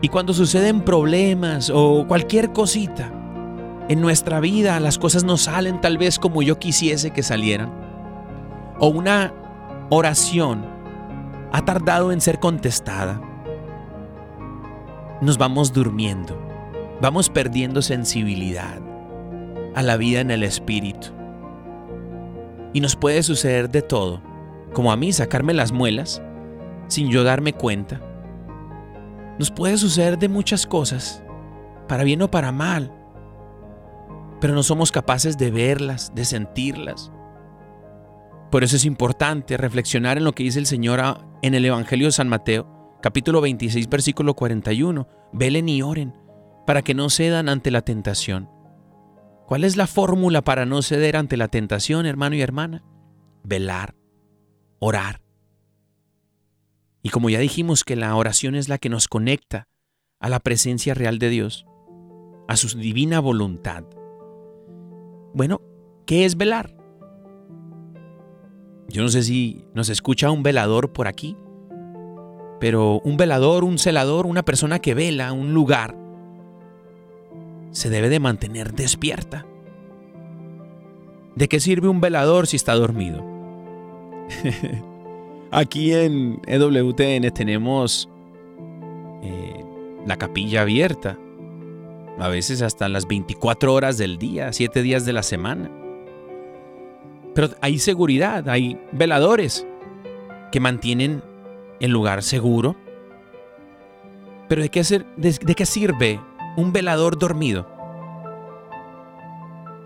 Y 0.00 0.08
cuando 0.08 0.34
suceden 0.34 0.80
problemas 0.80 1.70
o 1.72 2.04
cualquier 2.08 2.52
cosita 2.52 3.12
en 3.88 4.00
nuestra 4.00 4.40
vida, 4.40 4.80
las 4.80 4.98
cosas 4.98 5.22
no 5.22 5.36
salen 5.36 5.80
tal 5.80 5.98
vez 5.98 6.18
como 6.18 6.42
yo 6.42 6.58
quisiese 6.58 7.12
que 7.12 7.22
salieran. 7.22 7.83
O 8.78 8.88
una 8.88 9.32
oración 9.90 10.64
ha 11.52 11.64
tardado 11.64 12.12
en 12.12 12.20
ser 12.20 12.40
contestada. 12.40 13.20
Nos 15.20 15.38
vamos 15.38 15.72
durmiendo, 15.72 16.36
vamos 17.00 17.30
perdiendo 17.30 17.82
sensibilidad 17.82 18.80
a 19.74 19.82
la 19.82 19.96
vida 19.96 20.20
en 20.20 20.30
el 20.30 20.42
espíritu. 20.42 21.08
Y 22.72 22.80
nos 22.80 22.96
puede 22.96 23.22
suceder 23.22 23.70
de 23.70 23.82
todo, 23.82 24.20
como 24.72 24.90
a 24.90 24.96
mí 24.96 25.12
sacarme 25.12 25.54
las 25.54 25.70
muelas 25.70 26.20
sin 26.88 27.10
yo 27.10 27.24
darme 27.24 27.52
cuenta. 27.52 28.00
Nos 29.38 29.50
puede 29.50 29.76
suceder 29.78 30.18
de 30.18 30.28
muchas 30.28 30.66
cosas, 30.66 31.22
para 31.88 32.04
bien 32.04 32.22
o 32.22 32.30
para 32.30 32.52
mal, 32.52 32.92
pero 34.40 34.54
no 34.54 34.62
somos 34.62 34.92
capaces 34.92 35.38
de 35.38 35.50
verlas, 35.50 36.12
de 36.14 36.24
sentirlas. 36.24 37.10
Por 38.54 38.62
eso 38.62 38.76
es 38.76 38.84
importante 38.84 39.56
reflexionar 39.56 40.16
en 40.16 40.22
lo 40.22 40.32
que 40.32 40.44
dice 40.44 40.60
el 40.60 40.66
Señor 40.66 41.00
en 41.42 41.54
el 41.56 41.64
Evangelio 41.64 42.06
de 42.06 42.12
San 42.12 42.28
Mateo, 42.28 42.96
capítulo 43.02 43.40
26, 43.40 43.88
versículo 43.88 44.34
41. 44.34 45.08
Velen 45.32 45.68
y 45.68 45.82
oren 45.82 46.14
para 46.64 46.82
que 46.82 46.94
no 46.94 47.10
cedan 47.10 47.48
ante 47.48 47.72
la 47.72 47.82
tentación. 47.82 48.48
¿Cuál 49.48 49.64
es 49.64 49.76
la 49.76 49.88
fórmula 49.88 50.42
para 50.42 50.66
no 50.66 50.82
ceder 50.82 51.16
ante 51.16 51.36
la 51.36 51.48
tentación, 51.48 52.06
hermano 52.06 52.36
y 52.36 52.42
hermana? 52.42 52.84
Velar, 53.42 53.96
orar. 54.78 55.20
Y 57.02 57.08
como 57.08 57.30
ya 57.30 57.40
dijimos 57.40 57.82
que 57.82 57.96
la 57.96 58.14
oración 58.14 58.54
es 58.54 58.68
la 58.68 58.78
que 58.78 58.88
nos 58.88 59.08
conecta 59.08 59.66
a 60.20 60.28
la 60.28 60.38
presencia 60.38 60.94
real 60.94 61.18
de 61.18 61.28
Dios, 61.28 61.66
a 62.46 62.54
su 62.54 62.78
divina 62.78 63.18
voluntad. 63.18 63.82
Bueno, 65.34 65.60
¿qué 66.06 66.24
es 66.24 66.36
velar? 66.36 66.83
Yo 68.88 69.02
no 69.02 69.08
sé 69.08 69.22
si 69.22 69.64
nos 69.74 69.88
escucha 69.88 70.30
un 70.30 70.42
velador 70.42 70.92
por 70.92 71.08
aquí, 71.08 71.36
pero 72.60 73.00
un 73.04 73.16
velador, 73.16 73.64
un 73.64 73.78
celador, 73.78 74.26
una 74.26 74.44
persona 74.44 74.78
que 74.78 74.94
vela 74.94 75.32
un 75.32 75.52
lugar, 75.52 75.96
se 77.70 77.90
debe 77.90 78.08
de 78.08 78.20
mantener 78.20 78.72
despierta. 78.72 79.46
¿De 81.34 81.48
qué 81.48 81.58
sirve 81.58 81.88
un 81.88 82.00
velador 82.00 82.46
si 82.46 82.56
está 82.56 82.74
dormido? 82.74 83.24
Aquí 85.50 85.92
en 85.92 86.40
EWTN 86.46 87.30
tenemos 87.34 88.08
eh, 89.22 89.64
la 90.06 90.16
capilla 90.16 90.62
abierta, 90.62 91.18
a 92.18 92.28
veces 92.28 92.62
hasta 92.62 92.88
las 92.88 93.08
24 93.08 93.74
horas 93.74 93.98
del 93.98 94.18
día, 94.18 94.52
7 94.52 94.82
días 94.82 95.04
de 95.04 95.12
la 95.12 95.22
semana. 95.22 95.70
Pero 97.34 97.50
hay 97.60 97.78
seguridad, 97.78 98.48
hay 98.48 98.80
veladores 98.92 99.66
que 100.52 100.60
mantienen 100.60 101.22
el 101.80 101.90
lugar 101.90 102.22
seguro. 102.22 102.76
Pero 104.48 104.62
¿de 104.62 104.68
qué, 104.68 104.80
hacer, 104.80 105.06
de 105.16 105.54
qué 105.54 105.66
sirve 105.66 106.20
un 106.56 106.72
velador 106.72 107.18
dormido? 107.18 107.66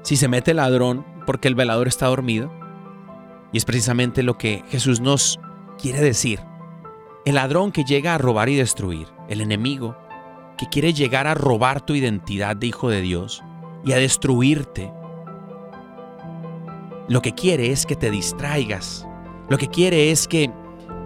Si 0.02 0.16
se 0.16 0.28
mete 0.28 0.50
el 0.50 0.58
ladrón 0.58 1.04
porque 1.26 1.48
el 1.48 1.54
velador 1.54 1.88
está 1.88 2.06
dormido. 2.06 2.50
Y 3.52 3.58
es 3.58 3.64
precisamente 3.64 4.22
lo 4.22 4.38
que 4.38 4.64
Jesús 4.70 5.00
nos 5.00 5.38
quiere 5.78 6.00
decir. 6.00 6.40
El 7.26 7.34
ladrón 7.34 7.72
que 7.72 7.84
llega 7.84 8.14
a 8.14 8.18
robar 8.18 8.48
y 8.48 8.56
destruir, 8.56 9.08
el 9.28 9.42
enemigo 9.42 9.94
que 10.56 10.66
quiere 10.66 10.94
llegar 10.94 11.26
a 11.26 11.34
robar 11.34 11.80
tu 11.80 11.94
identidad 11.94 12.56
de 12.56 12.66
hijo 12.68 12.88
de 12.88 13.02
Dios 13.02 13.42
y 13.84 13.92
a 13.92 13.96
destruirte, 13.96 14.90
lo 17.08 17.22
que 17.22 17.32
quiere 17.32 17.72
es 17.72 17.86
que 17.86 17.96
te 17.96 18.10
distraigas. 18.10 19.08
Lo 19.48 19.56
que 19.56 19.68
quiere 19.68 20.10
es 20.10 20.28
que 20.28 20.52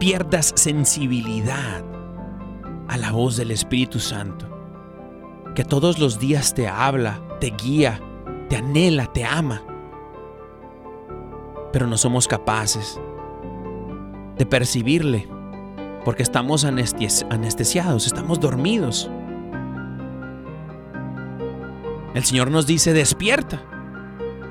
pierdas 0.01 0.53
sensibilidad 0.57 1.85
a 2.89 2.97
la 2.97 3.13
voz 3.13 3.37
del 3.37 3.53
Espíritu 3.53 4.01
Santo. 4.01 4.49
Que 5.55 5.65
todos 5.65 6.01
los 6.01 6.19
días 6.19 6.55
te 6.55 6.67
habla, 6.67 7.23
te 7.39 7.51
guía, 7.51 8.01
te 8.49 8.57
anhela, 8.57 9.07
te 9.07 9.25
ama. 9.25 9.63
Pero 11.73 11.87
no 11.87 11.97
somos 11.97 12.27
capaces 12.27 13.01
de 14.37 14.45
percibirle 14.45 15.29
porque 16.05 16.25
estamos 16.25 16.65
anestesiados, 16.65 18.07
estamos 18.07 18.41
dormidos. 18.41 19.09
El 22.15 22.25
Señor 22.25 22.51
nos 22.51 22.67
dice, 22.67 22.93
despierta. 22.93 23.72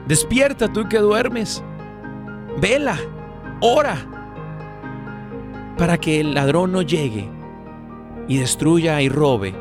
Despierta 0.08 0.72
tú 0.72 0.88
que 0.90 1.00
duermes. 1.00 1.64
Vela, 2.60 2.98
ora, 3.62 3.98
para 5.78 5.98
que 5.98 6.20
el 6.20 6.34
ladrón 6.34 6.72
no 6.72 6.82
llegue 6.82 7.30
y 8.28 8.38
destruya 8.38 9.02
y 9.02 9.10
robe 9.10 9.54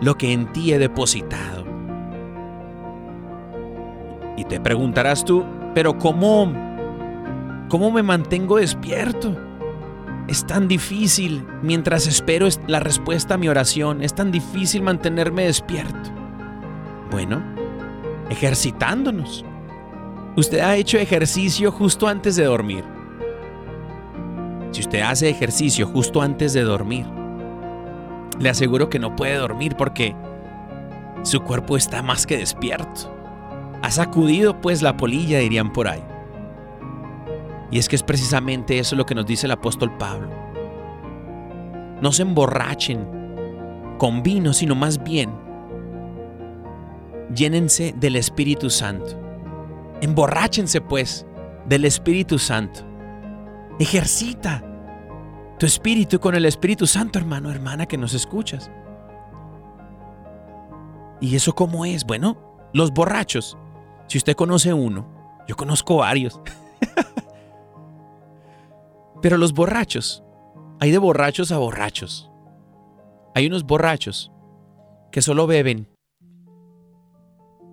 lo 0.00 0.16
que 0.16 0.32
en 0.32 0.52
ti 0.52 0.72
he 0.72 0.78
depositado. 0.78 1.64
Y 4.36 4.44
te 4.44 4.60
preguntarás 4.60 5.24
tú, 5.24 5.44
pero 5.74 5.98
¿cómo, 5.98 6.52
cómo 7.68 7.90
me 7.90 8.02
mantengo 8.02 8.58
despierto? 8.58 9.36
Es 10.28 10.46
tan 10.46 10.68
difícil 10.68 11.44
mientras 11.62 12.06
espero 12.06 12.46
la 12.66 12.80
respuesta 12.80 13.34
a 13.34 13.38
mi 13.38 13.48
oración, 13.48 14.02
es 14.02 14.14
tan 14.14 14.30
difícil 14.30 14.82
mantenerme 14.82 15.46
despierto. 15.46 16.10
Bueno, 17.10 17.42
ejercitándonos. 18.28 19.44
Usted 20.38 20.60
ha 20.60 20.76
hecho 20.76 20.98
ejercicio 20.98 21.72
justo 21.72 22.06
antes 22.06 22.36
de 22.36 22.44
dormir. 22.44 22.84
Si 24.70 24.82
usted 24.82 25.00
hace 25.00 25.28
ejercicio 25.28 25.84
justo 25.84 26.22
antes 26.22 26.52
de 26.52 26.62
dormir, 26.62 27.06
le 28.38 28.48
aseguro 28.48 28.88
que 28.88 29.00
no 29.00 29.16
puede 29.16 29.34
dormir 29.34 29.74
porque 29.76 30.14
su 31.24 31.40
cuerpo 31.40 31.76
está 31.76 32.02
más 32.02 32.24
que 32.24 32.36
despierto. 32.36 33.12
Ha 33.82 33.90
sacudido 33.90 34.60
pues 34.60 34.80
la 34.80 34.96
polilla, 34.96 35.40
dirían 35.40 35.72
por 35.72 35.88
ahí. 35.88 36.04
Y 37.72 37.80
es 37.80 37.88
que 37.88 37.96
es 37.96 38.04
precisamente 38.04 38.78
eso 38.78 38.94
lo 38.94 39.06
que 39.06 39.16
nos 39.16 39.26
dice 39.26 39.46
el 39.46 39.52
apóstol 39.52 39.90
Pablo. 39.98 40.30
No 42.00 42.12
se 42.12 42.22
emborrachen 42.22 43.04
con 43.98 44.22
vino, 44.22 44.52
sino 44.52 44.76
más 44.76 45.02
bien 45.02 45.32
llénense 47.34 47.92
del 47.98 48.14
Espíritu 48.14 48.70
Santo. 48.70 49.27
Emborráchense 50.00 50.80
pues 50.80 51.26
del 51.66 51.84
Espíritu 51.84 52.38
Santo. 52.38 52.80
Ejercita 53.78 54.64
tu 55.58 55.66
espíritu 55.66 56.20
con 56.20 56.36
el 56.36 56.44
Espíritu 56.44 56.86
Santo, 56.86 57.18
hermano, 57.18 57.50
hermana, 57.50 57.86
que 57.86 57.98
nos 57.98 58.14
escuchas. 58.14 58.70
¿Y 61.20 61.34
eso 61.34 61.54
cómo 61.54 61.84
es? 61.84 62.04
Bueno, 62.04 62.70
los 62.72 62.92
borrachos. 62.92 63.58
Si 64.06 64.18
usted 64.18 64.36
conoce 64.36 64.72
uno, 64.72 65.08
yo 65.48 65.56
conozco 65.56 65.96
varios. 65.96 66.40
Pero 69.22 69.36
los 69.36 69.52
borrachos, 69.52 70.22
hay 70.78 70.92
de 70.92 70.98
borrachos 70.98 71.50
a 71.50 71.58
borrachos. 71.58 72.30
Hay 73.34 73.46
unos 73.46 73.64
borrachos 73.64 74.30
que 75.10 75.22
solo 75.22 75.48
beben 75.48 75.88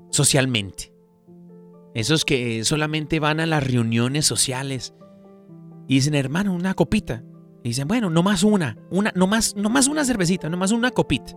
socialmente. 0.09 0.94
Esos 1.95 2.25
que 2.25 2.63
solamente 2.65 3.19
van 3.21 3.39
a 3.39 3.45
las 3.45 3.65
reuniones 3.65 4.25
sociales 4.25 4.93
y 5.88 5.95
dicen, 5.95 6.13
hermano, 6.13 6.53
una 6.53 6.73
copita. 6.73 7.23
Y 7.63 7.69
dicen, 7.69 7.88
bueno, 7.88 8.10
no 8.10 8.21
más 8.21 8.43
una, 8.43 8.77
una, 8.91 9.12
no 9.15 9.27
más, 9.27 9.55
no 9.55 9.69
más 9.69 9.88
una 9.88 10.03
cervecita, 10.03 10.49
no 10.49 10.58
más 10.58 10.71
una 10.71 10.91
copita. 10.91 11.34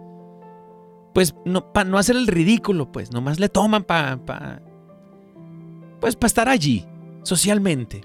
Pues 1.14 1.35
no, 1.44 1.73
para 1.73 1.88
no 1.88 1.97
hacer 1.97 2.16
el 2.16 2.27
ridículo, 2.27 2.90
pues, 2.90 3.12
nomás 3.12 3.38
le 3.38 3.49
toman 3.49 3.85
para, 3.85 4.21
pues 6.01 6.16
para 6.16 6.27
estar 6.27 6.49
allí, 6.49 6.87
socialmente. 7.23 8.03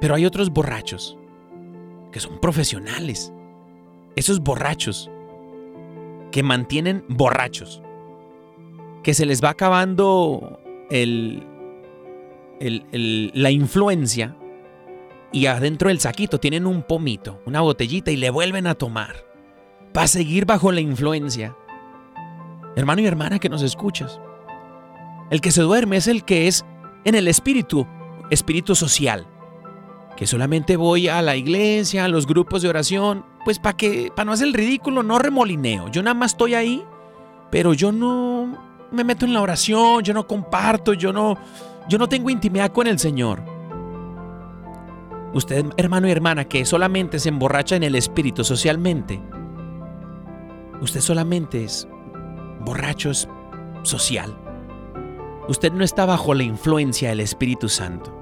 Pero 0.00 0.14
hay 0.14 0.26
otros 0.26 0.50
borrachos 0.50 1.16
que 2.12 2.20
son 2.20 2.40
profesionales. 2.40 3.32
Esos 4.16 4.40
borrachos 4.40 5.10
que 6.30 6.42
mantienen 6.42 7.04
borrachos. 7.08 7.82
Que 9.02 9.14
se 9.14 9.26
les 9.26 9.42
va 9.42 9.50
acabando 9.50 10.60
el, 10.90 11.46
la 13.34 13.50
influencia 13.50 14.36
y 15.32 15.46
adentro 15.46 15.88
del 15.88 16.00
saquito 16.00 16.38
tienen 16.38 16.66
un 16.66 16.82
pomito, 16.82 17.40
una 17.46 17.60
botellita 17.62 18.10
y 18.10 18.16
le 18.16 18.30
vuelven 18.30 18.66
a 18.66 18.74
tomar 18.74 19.24
para 19.92 20.06
seguir 20.06 20.46
bajo 20.46 20.70
la 20.72 20.80
influencia. 20.80 21.56
Hermano 22.76 23.02
y 23.02 23.06
hermana 23.06 23.38
que 23.38 23.48
nos 23.48 23.62
escuchas, 23.62 24.20
el 25.30 25.40
que 25.40 25.50
se 25.50 25.62
duerme 25.62 25.96
es 25.96 26.06
el 26.06 26.24
que 26.24 26.46
es 26.46 26.64
en 27.04 27.14
el 27.14 27.28
espíritu, 27.28 27.86
espíritu 28.30 28.74
social, 28.74 29.26
que 30.16 30.26
solamente 30.26 30.76
voy 30.76 31.08
a 31.08 31.22
la 31.22 31.36
iglesia, 31.36 32.04
a 32.04 32.08
los 32.08 32.26
grupos 32.26 32.62
de 32.62 32.68
oración, 32.68 33.24
pues 33.44 33.58
para 33.58 33.76
que 33.76 34.10
para 34.14 34.26
no 34.26 34.32
hacer 34.32 34.48
el 34.48 34.54
ridículo, 34.54 35.02
no 35.02 35.18
remolineo. 35.18 35.88
Yo 35.88 36.02
nada 36.02 36.14
más 36.14 36.32
estoy 36.32 36.54
ahí, 36.54 36.84
pero 37.50 37.74
yo 37.74 37.92
no 37.92 38.71
me 38.92 39.04
meto 39.04 39.24
en 39.24 39.34
la 39.34 39.40
oración, 39.40 40.02
yo 40.02 40.14
no 40.14 40.26
comparto, 40.26 40.92
yo 40.92 41.12
no 41.12 41.36
yo 41.88 41.98
no 41.98 42.08
tengo 42.08 42.30
intimidad 42.30 42.72
con 42.72 42.86
el 42.86 42.98
Señor. 42.98 43.42
Usted, 45.34 45.64
hermano 45.76 46.08
y 46.08 46.10
hermana, 46.10 46.44
que 46.44 46.64
solamente 46.64 47.18
se 47.18 47.30
emborracha 47.30 47.76
en 47.76 47.82
el 47.82 47.94
espíritu 47.94 48.44
socialmente, 48.44 49.20
usted 50.80 51.00
solamente 51.00 51.64
es 51.64 51.88
borracho 52.60 53.10
social. 53.82 54.36
Usted 55.48 55.72
no 55.72 55.82
está 55.82 56.06
bajo 56.06 56.34
la 56.34 56.44
influencia 56.44 57.08
del 57.08 57.20
Espíritu 57.20 57.68
Santo. 57.68 58.16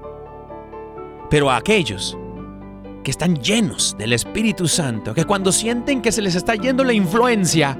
Pero 1.29 1.51
a 1.51 1.57
aquellos 1.57 2.17
que 3.03 3.11
están 3.11 3.35
llenos 3.37 3.95
del 3.97 4.13
Espíritu 4.13 4.67
Santo, 4.67 5.13
que 5.13 5.25
cuando 5.25 5.51
sienten 5.51 6.01
que 6.01 6.11
se 6.11 6.21
les 6.21 6.35
está 6.35 6.55
yendo 6.55 6.83
la 6.83 6.93
influencia 6.93 7.77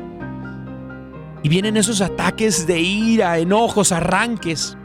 y 1.43 1.49
vienen 1.49 1.77
esos 1.77 2.01
ataques 2.01 2.67
de 2.67 2.79
ira, 2.79 3.37
enojos, 3.37 3.91
arranques, 3.91 4.77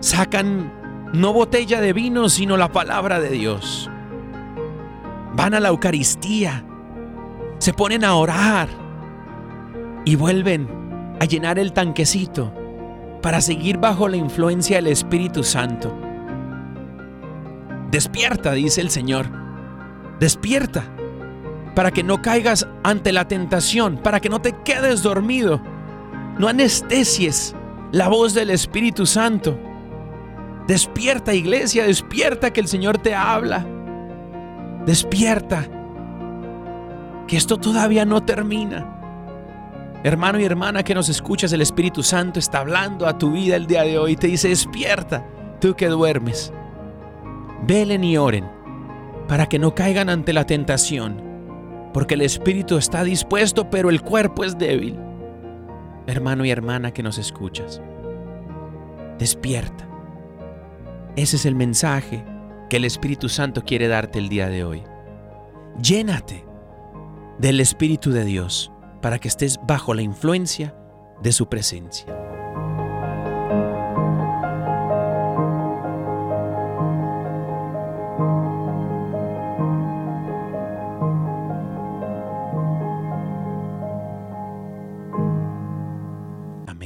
sacan 0.00 0.72
no 1.12 1.32
botella 1.32 1.80
de 1.80 1.92
vino, 1.92 2.28
sino 2.28 2.56
la 2.56 2.70
palabra 2.72 3.20
de 3.20 3.30
Dios. 3.30 3.90
Van 5.34 5.54
a 5.54 5.60
la 5.60 5.68
Eucaristía, 5.68 6.64
se 7.58 7.72
ponen 7.72 8.04
a 8.04 8.14
orar 8.14 8.68
y 10.04 10.16
vuelven 10.16 10.68
a 11.20 11.24
llenar 11.24 11.58
el 11.58 11.72
tanquecito 11.72 12.52
para 13.22 13.40
seguir 13.40 13.78
bajo 13.78 14.08
la 14.08 14.16
influencia 14.16 14.76
del 14.76 14.88
Espíritu 14.88 15.44
Santo. 15.44 15.96
Despierta, 17.90 18.52
dice 18.52 18.80
el 18.80 18.90
Señor. 18.90 19.26
Despierta 20.18 20.84
para 21.74 21.90
que 21.90 22.02
no 22.02 22.20
caigas 22.20 22.66
ante 22.82 23.12
la 23.12 23.26
tentación, 23.26 23.98
para 23.98 24.20
que 24.20 24.28
no 24.28 24.40
te 24.40 24.52
quedes 24.64 25.02
dormido. 25.02 25.60
No 26.38 26.48
anestesies 26.48 27.54
la 27.92 28.08
voz 28.08 28.34
del 28.34 28.50
Espíritu 28.50 29.06
Santo. 29.06 29.58
Despierta 30.66 31.34
iglesia, 31.34 31.84
despierta 31.84 32.52
que 32.52 32.60
el 32.60 32.68
Señor 32.68 32.98
te 32.98 33.14
habla. 33.14 33.66
Despierta, 34.86 35.66
que 37.26 37.36
esto 37.36 37.56
todavía 37.56 38.04
no 38.04 38.22
termina. 38.22 38.88
Hermano 40.04 40.40
y 40.40 40.44
hermana 40.44 40.82
que 40.82 40.94
nos 40.94 41.08
escuchas, 41.08 41.52
el 41.52 41.62
Espíritu 41.62 42.02
Santo 42.02 42.38
está 42.38 42.58
hablando 42.58 43.06
a 43.06 43.18
tu 43.18 43.32
vida 43.32 43.56
el 43.56 43.66
día 43.66 43.82
de 43.82 43.98
hoy. 43.98 44.16
Te 44.16 44.26
dice, 44.26 44.48
despierta, 44.48 45.24
tú 45.60 45.74
que 45.74 45.86
duermes. 45.86 46.52
Velen 47.64 48.02
y 48.02 48.16
oren 48.16 48.62
para 49.28 49.46
que 49.46 49.58
no 49.58 49.74
caigan 49.74 50.10
ante 50.10 50.32
la 50.32 50.44
tentación, 50.44 51.22
porque 51.92 52.14
el 52.14 52.22
Espíritu 52.22 52.76
está 52.76 53.04
dispuesto, 53.04 53.70
pero 53.70 53.90
el 53.90 54.02
cuerpo 54.02 54.44
es 54.44 54.58
débil. 54.58 54.98
Hermano 56.06 56.44
y 56.44 56.50
hermana 56.50 56.92
que 56.92 57.02
nos 57.02 57.18
escuchas, 57.18 57.80
despierta. 59.18 59.88
Ese 61.16 61.36
es 61.36 61.46
el 61.46 61.54
mensaje 61.54 62.24
que 62.68 62.78
el 62.78 62.84
Espíritu 62.84 63.28
Santo 63.28 63.62
quiere 63.64 63.86
darte 63.88 64.18
el 64.18 64.28
día 64.28 64.48
de 64.48 64.64
hoy. 64.64 64.82
Llénate 65.82 66.44
del 67.38 67.60
Espíritu 67.60 68.10
de 68.10 68.24
Dios 68.24 68.72
para 69.00 69.18
que 69.18 69.28
estés 69.28 69.60
bajo 69.66 69.94
la 69.94 70.02
influencia 70.02 70.74
de 71.22 71.32
su 71.32 71.48
presencia. 71.48 72.31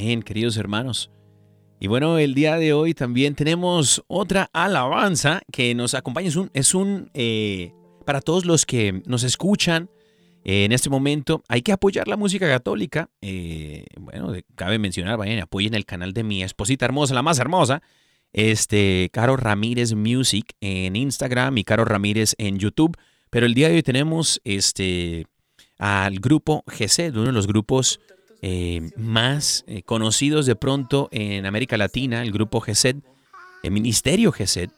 Queridos 0.07 0.57
hermanos. 0.57 1.11
Y 1.81 1.89
bueno, 1.89 2.19
el 2.19 2.35
día 2.35 2.59
de 2.59 2.73
hoy 2.73 2.95
también 2.95 3.35
tenemos 3.35 4.05
otra 4.07 4.49
alabanza 4.53 5.43
que 5.51 5.75
nos 5.75 5.95
acompaña. 5.95 6.29
Es 6.29 6.37
un, 6.37 6.51
es 6.55 6.75
un 6.75 7.11
eh, 7.13 7.73
para 8.05 8.21
todos 8.21 8.45
los 8.45 8.65
que 8.65 9.03
nos 9.05 9.25
escuchan 9.25 9.91
eh, 10.45 10.65
en 10.65 10.71
este 10.71 10.89
momento, 10.89 11.43
hay 11.49 11.63
que 11.63 11.73
apoyar 11.73 12.07
la 12.07 12.17
música 12.17 12.47
católica. 12.47 13.11
Eh, 13.21 13.85
bueno, 13.99 14.33
cabe 14.55 14.79
mencionar, 14.79 15.19
vayan, 15.19 15.41
apoyen 15.41 15.75
el 15.75 15.85
canal 15.85 16.13
de 16.13 16.23
mi 16.23 16.45
esposita 16.45 16.85
hermosa, 16.85 17.15
la 17.15 17.23
más 17.23 17.41
hermosa, 17.41 17.83
este, 18.33 19.11
Caro 19.13 19.37
Ramírez 19.37 19.95
Music 19.95 20.55
en 20.61 20.95
Instagram 20.95 21.59
y 21.59 21.65
Caro 21.65 21.85
Ramírez 21.85 22.37
en 22.39 22.61
YouTube. 22.61 22.97
Pero 23.29 23.45
el 23.45 23.55
día 23.55 23.69
de 23.69 23.75
hoy 23.75 23.83
tenemos 23.83 24.41
este, 24.45 25.27
al 25.79 26.21
grupo 26.21 26.63
GC, 26.69 27.11
uno 27.11 27.25
de 27.25 27.33
los 27.33 27.49
grupos 27.49 27.99
eh, 28.43 28.91
más 28.97 29.64
eh, 29.66 29.82
conocidos 29.82 30.47
de 30.47 30.57
pronto 30.57 31.09
en 31.12 31.47
América 31.47 31.76
Latina, 31.76 32.22
el 32.22 32.32
grupo 32.32 32.61
GESED, 32.61 32.97
el 33.62 33.70
Ministerio 33.70 34.32
GESED, 34.32 34.70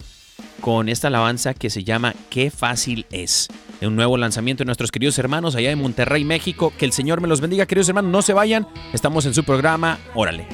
con 0.61 0.88
esta 0.88 1.09
alabanza 1.09 1.54
que 1.54 1.70
se 1.70 1.84
llama 1.84 2.14
Qué 2.30 2.50
fácil 2.50 3.06
es. 3.11 3.48
Un 3.80 3.94
nuevo 3.94 4.16
lanzamiento 4.16 4.62
de 4.62 4.66
nuestros 4.66 4.90
queridos 4.90 5.18
hermanos 5.18 5.54
allá 5.54 5.70
en 5.70 5.80
Monterrey, 5.80 6.24
México. 6.24 6.72
Que 6.76 6.84
el 6.84 6.92
Señor 6.92 7.20
me 7.20 7.28
los 7.28 7.40
bendiga, 7.40 7.66
queridos 7.66 7.88
hermanos. 7.88 8.11
No 8.11 8.22
se 8.22 8.32
vayan. 8.32 8.66
Estamos 8.92 9.24
en 9.26 9.34
su 9.34 9.44
programa. 9.44 9.98
Órale. 10.14 10.46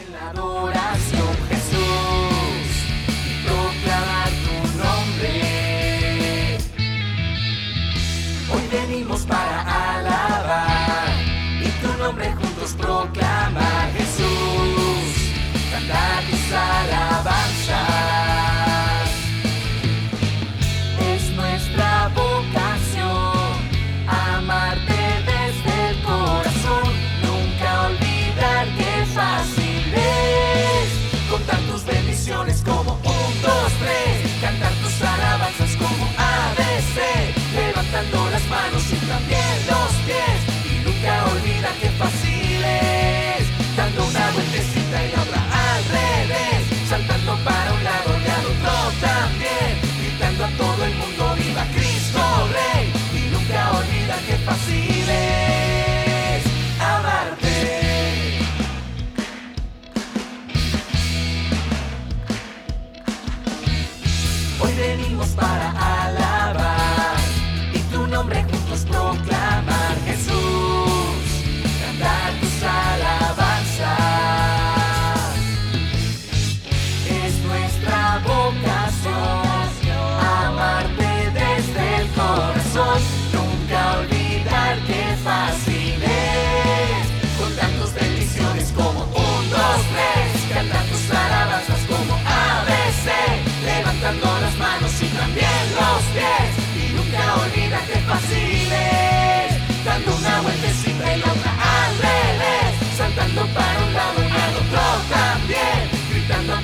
Hoy 64.61 64.73
venimos 64.75 65.29
para 65.31 65.71
alabar 65.71 66.34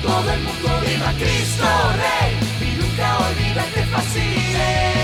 todo 0.01 0.31
el 0.31 0.41
mundo 0.41 0.69
viva 0.85 1.13
Cristo 1.17 1.65
Rey 2.01 2.69
y 2.69 2.81
nunca 2.81 3.17
olvidar 3.19 3.67
qué 3.73 3.83
fácil 3.85 5.00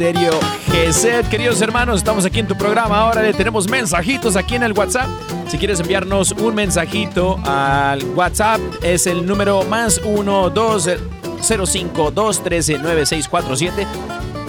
GESED. 0.00 1.26
Queridos 1.26 1.60
hermanos, 1.60 1.98
estamos 1.98 2.24
aquí 2.24 2.38
en 2.38 2.46
tu 2.46 2.56
programa. 2.56 3.00
Ahora 3.00 3.20
le 3.20 3.34
tenemos 3.34 3.68
mensajitos 3.68 4.34
aquí 4.34 4.54
en 4.54 4.62
el 4.62 4.72
WhatsApp. 4.72 5.10
Si 5.46 5.58
quieres 5.58 5.78
enviarnos 5.78 6.32
un 6.32 6.54
mensajito 6.54 7.38
al 7.44 8.02
WhatsApp, 8.14 8.60
es 8.82 9.06
el 9.06 9.26
número 9.26 9.62
más 9.64 10.00
1 10.02 10.50
205 10.50 12.12
213 12.12 12.78
9647 12.78 13.86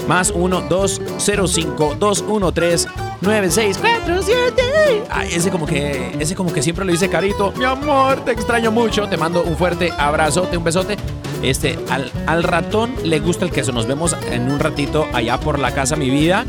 más 0.07 0.31
1 0.31 0.61
205 0.69 1.95
213 1.99 2.87
9647. 3.19 5.03
Ay, 5.09 5.33
ese 5.33 5.51
como 5.51 5.65
que 5.65 6.15
ese 6.17 6.33
como 6.33 6.53
que 6.53 6.63
siempre 6.63 6.85
lo 6.85 6.93
dice 6.93 7.09
Carito. 7.09 7.51
Mi 7.57 7.65
amor, 7.65 8.23
te 8.23 8.31
extraño 8.31 8.71
mucho. 8.71 9.05
Te 9.09 9.17
mando 9.17 9.43
un 9.43 9.57
fuerte 9.57 9.91
abrazote, 9.97 10.55
un 10.55 10.63
besote. 10.63 10.95
Este, 11.41 11.79
al, 11.89 12.43
ratón 12.43 12.93
le 13.03 13.19
gusta 13.19 13.45
el 13.45 13.51
queso. 13.51 13.71
Nos 13.71 13.87
vemos 13.87 14.15
en 14.31 14.51
un 14.51 14.59
ratito 14.59 15.07
allá 15.13 15.39
por 15.39 15.59
la 15.59 15.71
casa, 15.73 15.95
mi 15.95 16.09
vida. 16.09 16.45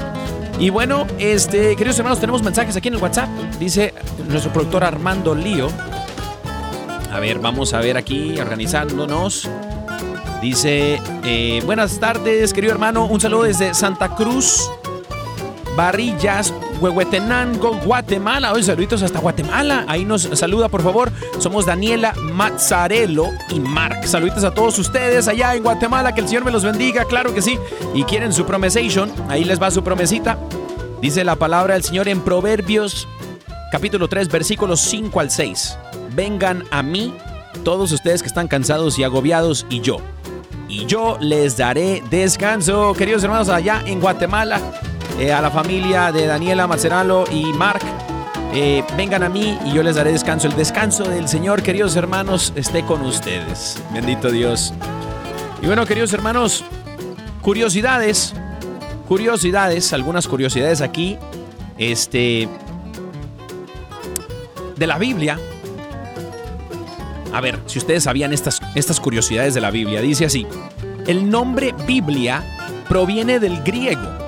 Y 0.59 0.71
bueno, 0.71 1.07
este, 1.19 1.75
queridos 1.77 1.99
hermanos, 1.99 2.21
tenemos 2.21 2.43
mensajes 2.43 2.77
aquí 2.77 2.89
en 2.89 2.95
el 2.95 3.03
WhatsApp. 3.03 3.29
Dice 3.59 3.95
nuestro 4.29 4.53
productor 4.53 4.85
Armando 4.85 5.35
Lío. 5.35 5.69
A 7.11 7.21
ver, 7.21 7.39
vamos 7.39 7.75
a 7.75 7.81
ver 7.81 7.97
aquí, 7.97 8.39
organizándonos. 8.39 9.49
Dice, 10.41 11.01
eh, 11.25 11.63
buenas 11.65 12.01
tardes, 12.01 12.53
querido 12.53 12.73
hermano. 12.73 13.07
Un 13.07 13.21
saludo 13.21 13.45
desde 13.45 13.75
Santa 13.75 14.15
Cruz, 14.17 14.71
Barrillas, 15.77 16.53
Huehuetenango, 16.83 17.77
Guatemala. 17.85 18.53
Hoy 18.53 18.65
saluditos 18.65 19.05
hasta 19.05 19.21
Guatemala. 19.21 19.85
Ahí 19.87 20.05
nos 20.05 20.23
saluda, 20.23 20.69
por 20.69 20.83
favor. 20.83 21.13
Somos 21.39 21.65
Daniela 21.65 22.13
Mazzarello 22.33 23.27
y 23.51 23.61
Mark. 23.61 24.05
Saluditos 24.05 24.43
a 24.43 24.53
todos 24.53 24.77
ustedes 24.81 25.29
allá 25.29 25.55
en 25.55 25.63
Guatemala. 25.63 26.13
Que 26.13 26.23
el 26.23 26.27
Señor 26.27 26.45
me 26.45 26.51
los 26.51 26.65
bendiga, 26.65 27.05
claro 27.05 27.33
que 27.33 27.41
sí. 27.41 27.57
Y 27.95 28.03
quieren 28.03 28.33
su 28.33 28.45
promesation. 28.47 29.13
Ahí 29.29 29.45
les 29.45 29.63
va 29.63 29.71
su 29.71 29.85
promesita. 29.85 30.37
Dice 31.01 31.23
la 31.23 31.37
palabra 31.37 31.75
del 31.75 31.85
Señor 31.85 32.09
en 32.09 32.21
Proverbios, 32.21 33.07
capítulo 33.71 34.09
3, 34.09 34.29
versículos 34.29 34.81
5 34.81 35.21
al 35.21 35.31
6. 35.31 35.79
Vengan 36.17 36.65
a 36.73 36.83
mí 36.83 37.15
todos 37.63 37.93
ustedes 37.93 38.23
que 38.23 38.29
están 38.29 38.49
cansados 38.49 38.99
y 38.99 39.05
agobiados 39.05 39.67
y 39.71 39.83
yo. 39.83 39.99
Y 40.69 40.87
yo 40.87 41.17
les 41.21 41.57
daré 41.57 42.03
descanso, 42.11 42.93
queridos 42.95 43.23
hermanos, 43.23 43.51
allá 43.51 43.85
en 43.87 44.01
Guatemala 44.01 44.61
eh, 45.19 45.33
a 45.33 45.41
la 45.41 45.51
familia 45.51 46.11
de 46.11 46.27
Daniela 46.27 46.67
Maceralo 46.67 47.25
y 47.31 47.45
Mark. 47.53 47.83
Eh, 48.55 48.85
vengan 48.97 49.23
a 49.23 49.29
mí 49.29 49.59
y 49.65 49.73
yo 49.73 49.83
les 49.83 49.97
daré 49.97 50.13
descanso. 50.13 50.47
El 50.49 50.57
descanso 50.57 51.05
del 51.05 51.29
Señor, 51.29 51.63
queridos 51.63 51.97
hermanos, 51.97 52.53
esté 52.57 52.85
con 52.85 53.03
ustedes. 53.03 53.83
Bendito 53.93 54.31
Dios. 54.31 54.75
Y 55.63 55.67
bueno, 55.67 55.87
queridos 55.87 56.13
hermanos, 56.13 56.65
curiosidades. 57.41 58.35
Curiosidades, 59.09 59.93
algunas 59.93 60.29
curiosidades 60.29 60.81
aquí. 60.81 61.19
Este. 61.79 62.49
De 64.77 64.87
la 64.87 64.99
Biblia. 64.99 65.39
A 67.33 67.41
ver, 67.41 67.59
si 67.67 67.79
ustedes 67.79 68.05
sabían 68.05 68.33
estas, 68.33 68.61
estas 68.75 69.01
curiosidades 69.01 69.55
de 69.55 69.61
la 69.61 69.71
Biblia, 69.71 70.01
dice 70.01 70.27
así. 70.27 70.47
El 71.07 71.31
nombre 71.31 71.75
Biblia 71.87 72.45
proviene 72.89 73.39
del 73.39 73.63
griego 73.63 74.22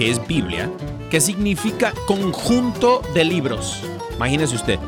que 0.00 0.10
es 0.10 0.26
Biblia, 0.26 0.72
que 1.10 1.20
significa 1.20 1.92
conjunto 2.06 3.02
de 3.12 3.22
libros. 3.22 3.82
Imagínese 4.16 4.56
usted. 4.56 4.78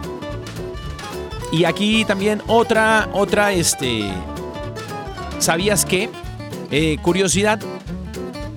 Y 1.52 1.64
aquí 1.64 2.06
también 2.06 2.40
otra, 2.46 3.10
otra, 3.12 3.52
este, 3.52 4.10
¿sabías 5.38 5.84
qué? 5.84 6.08
Eh, 6.70 6.96
curiosidad, 7.02 7.60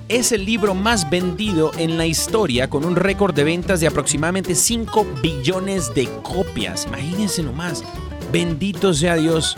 es 0.07 0.31
el 0.31 0.45
libro 0.45 0.73
más 0.75 1.09
vendido 1.09 1.71
en 1.77 1.97
la 1.97 2.05
historia 2.05 2.69
con 2.69 2.85
un 2.85 2.95
récord 2.95 3.35
de 3.35 3.43
ventas 3.43 3.81
de 3.81 3.87
aproximadamente 3.87 4.55
5 4.55 5.05
billones 5.21 5.93
de 5.93 6.07
copias. 6.21 6.85
Imagínense 6.85 7.43
nomás. 7.43 7.83
Bendito 8.31 8.93
sea 8.93 9.15
Dios. 9.15 9.57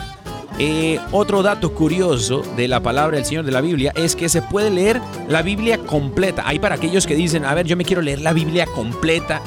Eh, 0.60 0.98
otro 1.12 1.42
dato 1.44 1.72
curioso 1.72 2.42
de 2.56 2.66
la 2.66 2.80
palabra 2.80 3.16
del 3.16 3.24
Señor 3.24 3.44
de 3.44 3.52
la 3.52 3.60
Biblia 3.60 3.92
es 3.94 4.16
que 4.16 4.28
se 4.28 4.42
puede 4.42 4.70
leer 4.70 5.00
la 5.28 5.42
Biblia 5.42 5.78
completa. 5.78 6.42
Hay 6.46 6.58
para 6.58 6.74
aquellos 6.74 7.06
que 7.06 7.14
dicen, 7.14 7.44
a 7.44 7.54
ver, 7.54 7.66
yo 7.66 7.76
me 7.76 7.84
quiero 7.84 8.02
leer 8.02 8.20
la 8.20 8.32
Biblia 8.32 8.66
completa. 8.66 9.40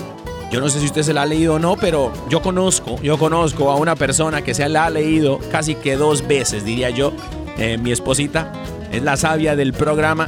Yo 0.52 0.62
no 0.62 0.70
sé 0.70 0.80
si 0.80 0.86
usted 0.86 1.04
se 1.04 1.14
la 1.14 1.24
ha 1.24 1.26
leído 1.26 1.56
o 1.56 1.60
no, 1.60 1.76
pero 1.76 2.14
yo 2.30 2.42
conozco, 2.42 3.02
yo 3.02 3.18
conozco 3.18 3.72
a 3.72 3.76
una 3.76 3.96
persona 3.96 4.42
que 4.42 4.54
se 4.54 4.68
la 4.70 4.86
ha 4.86 4.90
leído 4.90 5.40
casi 5.52 5.76
que 5.76 5.98
dos 5.98 6.26
veces, 6.28 6.64
diría 6.64 6.90
yo. 6.90 7.12
Eh, 7.58 7.78
mi 7.78 7.92
esposita 7.92 8.54
es 8.92 9.04
la 9.04 9.18
sabia 9.18 9.56
del 9.56 9.74
programa. 9.74 10.28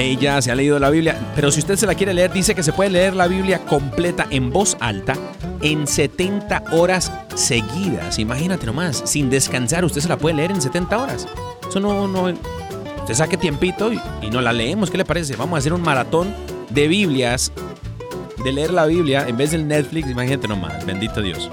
Ella 0.00 0.40
se 0.40 0.50
ha 0.50 0.54
leído 0.54 0.78
la 0.78 0.88
Biblia, 0.88 1.20
pero 1.36 1.50
si 1.50 1.60
usted 1.60 1.76
se 1.76 1.86
la 1.86 1.94
quiere 1.94 2.14
leer, 2.14 2.32
dice 2.32 2.54
que 2.54 2.62
se 2.62 2.72
puede 2.72 2.88
leer 2.88 3.14
la 3.14 3.26
Biblia 3.26 3.58
completa 3.66 4.26
en 4.30 4.50
voz 4.50 4.74
alta 4.80 5.12
en 5.60 5.86
70 5.86 6.64
horas 6.72 7.12
seguidas. 7.34 8.18
Imagínate 8.18 8.64
nomás, 8.64 9.02
sin 9.04 9.28
descansar, 9.28 9.84
usted 9.84 10.00
se 10.00 10.08
la 10.08 10.16
puede 10.16 10.36
leer 10.36 10.52
en 10.52 10.62
70 10.62 10.98
horas. 10.98 11.28
Eso 11.68 11.80
no, 11.80 12.08
no. 12.08 12.32
Usted 13.00 13.14
saque 13.14 13.36
tiempito 13.36 13.92
y, 13.92 14.00
y 14.22 14.30
no 14.30 14.40
la 14.40 14.54
leemos. 14.54 14.90
¿Qué 14.90 14.96
le 14.96 15.04
parece? 15.04 15.36
Vamos 15.36 15.56
a 15.56 15.58
hacer 15.58 15.74
un 15.74 15.82
maratón 15.82 16.34
de 16.70 16.88
Biblias, 16.88 17.52
de 18.42 18.52
leer 18.52 18.72
la 18.72 18.86
Biblia 18.86 19.28
en 19.28 19.36
vez 19.36 19.50
del 19.50 19.68
Netflix. 19.68 20.08
Imagínate 20.08 20.48
nomás, 20.48 20.86
bendito 20.86 21.20
Dios. 21.20 21.50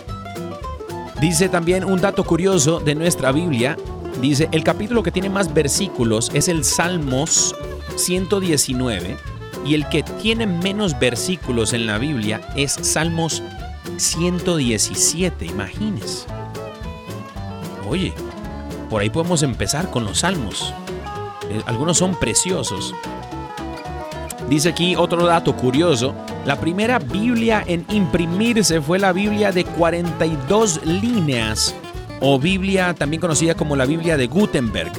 Dice 1.19 1.49
también 1.49 1.83
un 1.83 1.99
dato 1.99 2.23
curioso 2.23 2.79
de 2.79 2.95
nuestra 2.95 3.33
Biblia. 3.33 3.75
Dice, 4.21 4.49
el 4.51 4.63
capítulo 4.63 5.03
que 5.03 5.11
tiene 5.11 5.29
más 5.29 5.53
versículos 5.53 6.31
es 6.33 6.47
el 6.47 6.63
Salmos 6.63 7.55
119 7.95 9.15
y 9.65 9.75
el 9.75 9.87
que 9.89 10.03
tiene 10.03 10.47
menos 10.47 10.97
versículos 10.97 11.73
en 11.73 11.85
la 11.85 11.97
Biblia 11.97 12.41
es 12.55 12.71
Salmos 12.81 13.43
117, 13.97 15.45
imagínense. 15.45 16.25
Oye, 17.87 18.13
por 18.89 19.01
ahí 19.01 19.09
podemos 19.09 19.43
empezar 19.43 19.89
con 19.89 20.03
los 20.03 20.19
salmos. 20.19 20.73
Eh, 21.49 21.61
Algunos 21.65 21.97
son 21.97 22.15
preciosos. 22.15 22.93
Dice 24.49 24.69
aquí 24.69 24.95
otro 24.95 25.25
dato 25.25 25.55
curioso. 25.55 26.15
La 26.45 26.59
primera 26.59 26.99
Biblia 26.99 27.63
en 27.67 27.85
imprimirse 27.89 28.81
fue 28.81 28.99
la 28.99 29.11
Biblia 29.11 29.51
de 29.51 29.65
42 29.65 30.85
líneas, 30.85 31.75
o 32.19 32.39
Biblia 32.39 32.93
también 32.93 33.21
conocida 33.21 33.55
como 33.55 33.75
la 33.75 33.85
Biblia 33.85 34.17
de 34.17 34.27
Gutenberg, 34.27 34.91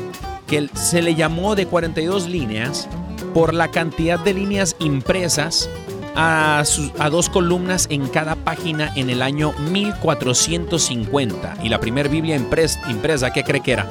que 0.46 0.68
se 0.74 1.02
le 1.02 1.14
llamó 1.14 1.54
de 1.54 1.66
42 1.66 2.28
líneas 2.28 2.88
por 3.34 3.52
la 3.54 3.68
cantidad 3.70 4.18
de 4.18 4.34
líneas 4.34 4.76
impresas 4.78 5.68
a, 6.16 6.64
dos 7.10 7.28
columnas 7.28 7.86
en 7.90 8.08
cada 8.08 8.34
página 8.36 8.90
en 8.96 9.10
el 9.10 9.22
año 9.22 9.52
1450. 9.70 11.58
Y 11.62 11.68
la 11.68 11.78
primera 11.80 12.08
Biblia 12.08 12.36
impres- 12.38 12.78
impresa, 12.90 13.32
¿qué 13.32 13.44
cree 13.44 13.60
que 13.60 13.72
era? 13.72 13.86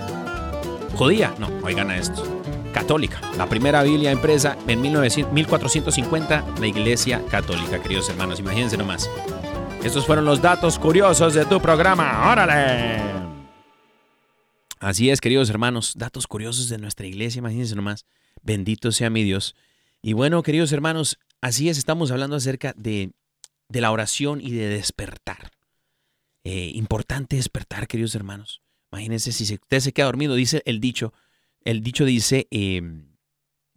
¿Judía? 0.95 1.33
No, 1.39 1.49
oigan 1.63 1.89
a 1.91 1.97
esto. 1.97 2.23
Católica. 2.73 3.19
La 3.37 3.47
primera 3.47 3.81
Biblia 3.83 4.11
impresa 4.11 4.57
en 4.67 4.81
1900 4.81 5.33
1450, 5.33 6.43
la 6.59 6.67
Iglesia 6.67 7.21
Católica, 7.29 7.79
queridos 7.81 8.09
hermanos. 8.09 8.39
Imagínense 8.39 8.77
nomás. 8.77 9.09
Estos 9.83 10.05
fueron 10.05 10.25
los 10.25 10.41
datos 10.41 10.77
curiosos 10.79 11.33
de 11.33 11.45
tu 11.45 11.61
programa. 11.61 12.31
¡Órale! 12.31 13.01
Así 14.79 15.09
es, 15.09 15.21
queridos 15.21 15.49
hermanos. 15.49 15.93
Datos 15.95 16.27
curiosos 16.27 16.69
de 16.69 16.77
nuestra 16.77 17.07
iglesia. 17.07 17.39
Imagínense 17.39 17.75
nomás. 17.75 18.05
Bendito 18.41 18.91
sea 18.91 19.09
mi 19.09 19.23
Dios. 19.23 19.55
Y 20.01 20.13
bueno, 20.13 20.43
queridos 20.43 20.71
hermanos, 20.71 21.19
así 21.41 21.69
es, 21.69 21.77
estamos 21.77 22.11
hablando 22.11 22.35
acerca 22.35 22.73
de, 22.77 23.11
de 23.69 23.81
la 23.81 23.91
oración 23.91 24.41
y 24.41 24.51
de 24.51 24.67
despertar. 24.67 25.51
Eh, 26.43 26.71
importante 26.75 27.35
despertar, 27.35 27.87
queridos 27.87 28.15
hermanos. 28.15 28.61
Imagínense 28.91 29.31
si 29.31 29.53
usted 29.53 29.79
se 29.79 29.93
queda 29.93 30.05
dormido, 30.05 30.35
dice 30.35 30.61
el 30.65 30.79
dicho. 30.79 31.13
El 31.63 31.81
dicho 31.81 32.05
dice, 32.05 32.47
eh, 32.51 32.81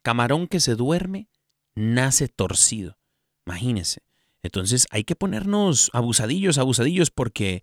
camarón 0.03 0.47
que 0.47 0.61
se 0.61 0.77
duerme, 0.77 1.29
nace 1.75 2.29
torcido. 2.29 2.99
Imagínense. 3.47 4.03
Entonces 4.43 4.87
hay 4.91 5.05
que 5.05 5.17
ponernos 5.17 5.91
abusadillos, 5.93 6.59
abusadillos, 6.59 7.11
porque 7.11 7.63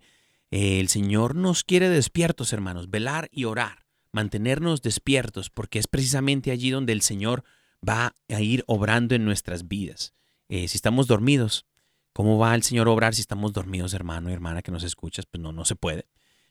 eh, 0.50 0.80
el 0.80 0.88
Señor 0.88 1.34
nos 1.34 1.64
quiere 1.64 1.88
despiertos, 1.88 2.52
hermanos. 2.52 2.90
Velar 2.90 3.28
y 3.32 3.44
orar. 3.44 3.86
Mantenernos 4.12 4.82
despiertos, 4.82 5.50
porque 5.50 5.78
es 5.78 5.86
precisamente 5.86 6.50
allí 6.50 6.70
donde 6.70 6.92
el 6.92 7.02
Señor 7.02 7.44
va 7.86 8.14
a 8.28 8.40
ir 8.40 8.64
obrando 8.66 9.14
en 9.14 9.24
nuestras 9.24 9.68
vidas. 9.68 10.14
Eh, 10.48 10.66
si 10.68 10.76
estamos 10.76 11.06
dormidos, 11.06 11.66
¿cómo 12.12 12.38
va 12.38 12.54
el 12.54 12.62
Señor 12.62 12.88
a 12.88 12.90
obrar 12.90 13.14
si 13.14 13.20
estamos 13.20 13.52
dormidos, 13.52 13.92
hermano 13.92 14.30
y 14.30 14.32
hermana 14.32 14.62
que 14.62 14.72
nos 14.72 14.82
escuchas? 14.82 15.26
Pues 15.26 15.42
no, 15.42 15.52
no 15.52 15.64
se 15.64 15.76
puede. 15.76 16.06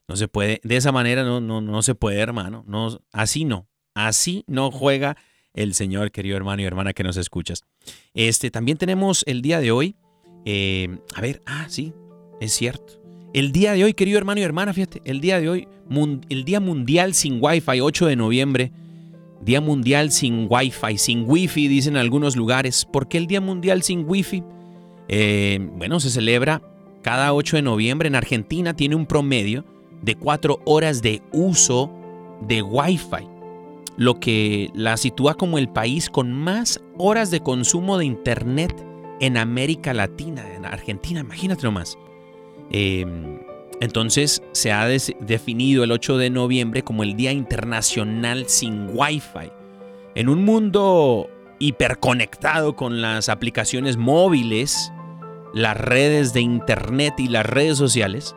No 0.07 0.15
se 0.15 0.27
puede. 0.27 0.61
De 0.63 0.77
esa 0.77 0.91
manera 0.91 1.23
no, 1.23 1.41
no, 1.41 1.61
no 1.61 1.81
se 1.81 1.95
puede, 1.95 2.19
hermano. 2.19 2.63
No, 2.67 2.99
así 3.11 3.43
no. 3.43 3.67
Así 3.93 4.43
no 4.47 4.71
juega 4.71 5.17
el 5.53 5.73
Señor, 5.73 6.11
querido 6.11 6.37
hermano 6.37 6.61
y 6.61 6.65
hermana 6.65 6.93
que 6.93 7.03
nos 7.03 7.17
escuchas. 7.17 7.63
Este, 8.13 8.51
también 8.51 8.77
tenemos 8.77 9.23
el 9.27 9.41
día 9.41 9.59
de 9.59 9.71
hoy. 9.71 9.95
Eh, 10.49 10.97
a 11.13 11.19
ver, 11.19 11.41
ah, 11.45 11.65
sí, 11.67 11.91
es 12.39 12.53
cierto. 12.53 12.93
El 13.33 13.51
día 13.51 13.73
de 13.73 13.83
hoy, 13.83 13.93
querido 13.93 14.17
hermano 14.17 14.39
y 14.39 14.43
hermana, 14.43 14.73
fíjate, 14.73 15.01
el 15.03 15.19
día 15.19 15.41
de 15.41 15.49
hoy, 15.49 15.67
el 16.29 16.45
Día 16.45 16.61
Mundial 16.61 17.13
sin 17.13 17.39
Wi-Fi, 17.41 17.81
8 17.81 18.05
de 18.05 18.15
noviembre. 18.15 18.71
Día 19.41 19.59
Mundial 19.59 20.09
sin 20.09 20.47
Wi-Fi, 20.49 20.97
sin 20.97 21.25
Wi-Fi, 21.29 21.67
dicen 21.67 21.95
en 21.95 21.99
algunos 21.99 22.37
lugares. 22.37 22.85
¿Por 22.85 23.09
qué 23.09 23.17
el 23.17 23.27
Día 23.27 23.41
Mundial 23.41 23.83
sin 23.83 24.05
Wi-Fi? 24.07 24.41
Eh, 25.09 25.69
bueno, 25.75 25.99
se 25.99 26.09
celebra 26.09 26.61
cada 27.01 27.33
8 27.33 27.57
de 27.57 27.61
noviembre 27.63 28.07
en 28.07 28.15
Argentina, 28.15 28.73
tiene 28.73 28.95
un 28.95 29.05
promedio 29.05 29.65
de 30.01 30.15
4 30.15 30.61
horas 30.63 31.01
de 31.01 31.21
uso 31.33 31.91
de 32.47 32.61
Wi-Fi, 32.61 33.27
lo 33.97 34.21
que 34.21 34.69
la 34.73 34.95
sitúa 34.95 35.33
como 35.33 35.57
el 35.57 35.67
país 35.67 36.09
con 36.09 36.31
más 36.31 36.79
horas 36.97 37.31
de 37.31 37.41
consumo 37.41 37.97
de 37.97 38.05
Internet 38.05 38.86
en 39.19 39.37
América 39.37 39.93
Latina, 39.93 40.43
en 40.53 40.65
Argentina, 40.65 41.21
imagínate 41.21 41.63
nomás. 41.63 41.97
Eh, 42.71 43.05
entonces 43.79 44.41
se 44.53 44.71
ha 44.71 44.87
definido 44.87 45.83
el 45.83 45.91
8 45.91 46.17
de 46.17 46.29
noviembre 46.29 46.83
como 46.83 47.03
el 47.03 47.15
Día 47.15 47.31
Internacional 47.31 48.45
sin 48.47 48.89
Wi-Fi. 48.91 49.51
En 50.15 50.29
un 50.29 50.43
mundo 50.43 51.29
hiperconectado 51.59 52.75
con 52.75 53.01
las 53.01 53.29
aplicaciones 53.29 53.97
móviles, 53.97 54.91
las 55.53 55.77
redes 55.77 56.33
de 56.33 56.41
Internet 56.41 57.15
y 57.19 57.27
las 57.27 57.45
redes 57.45 57.77
sociales, 57.77 58.35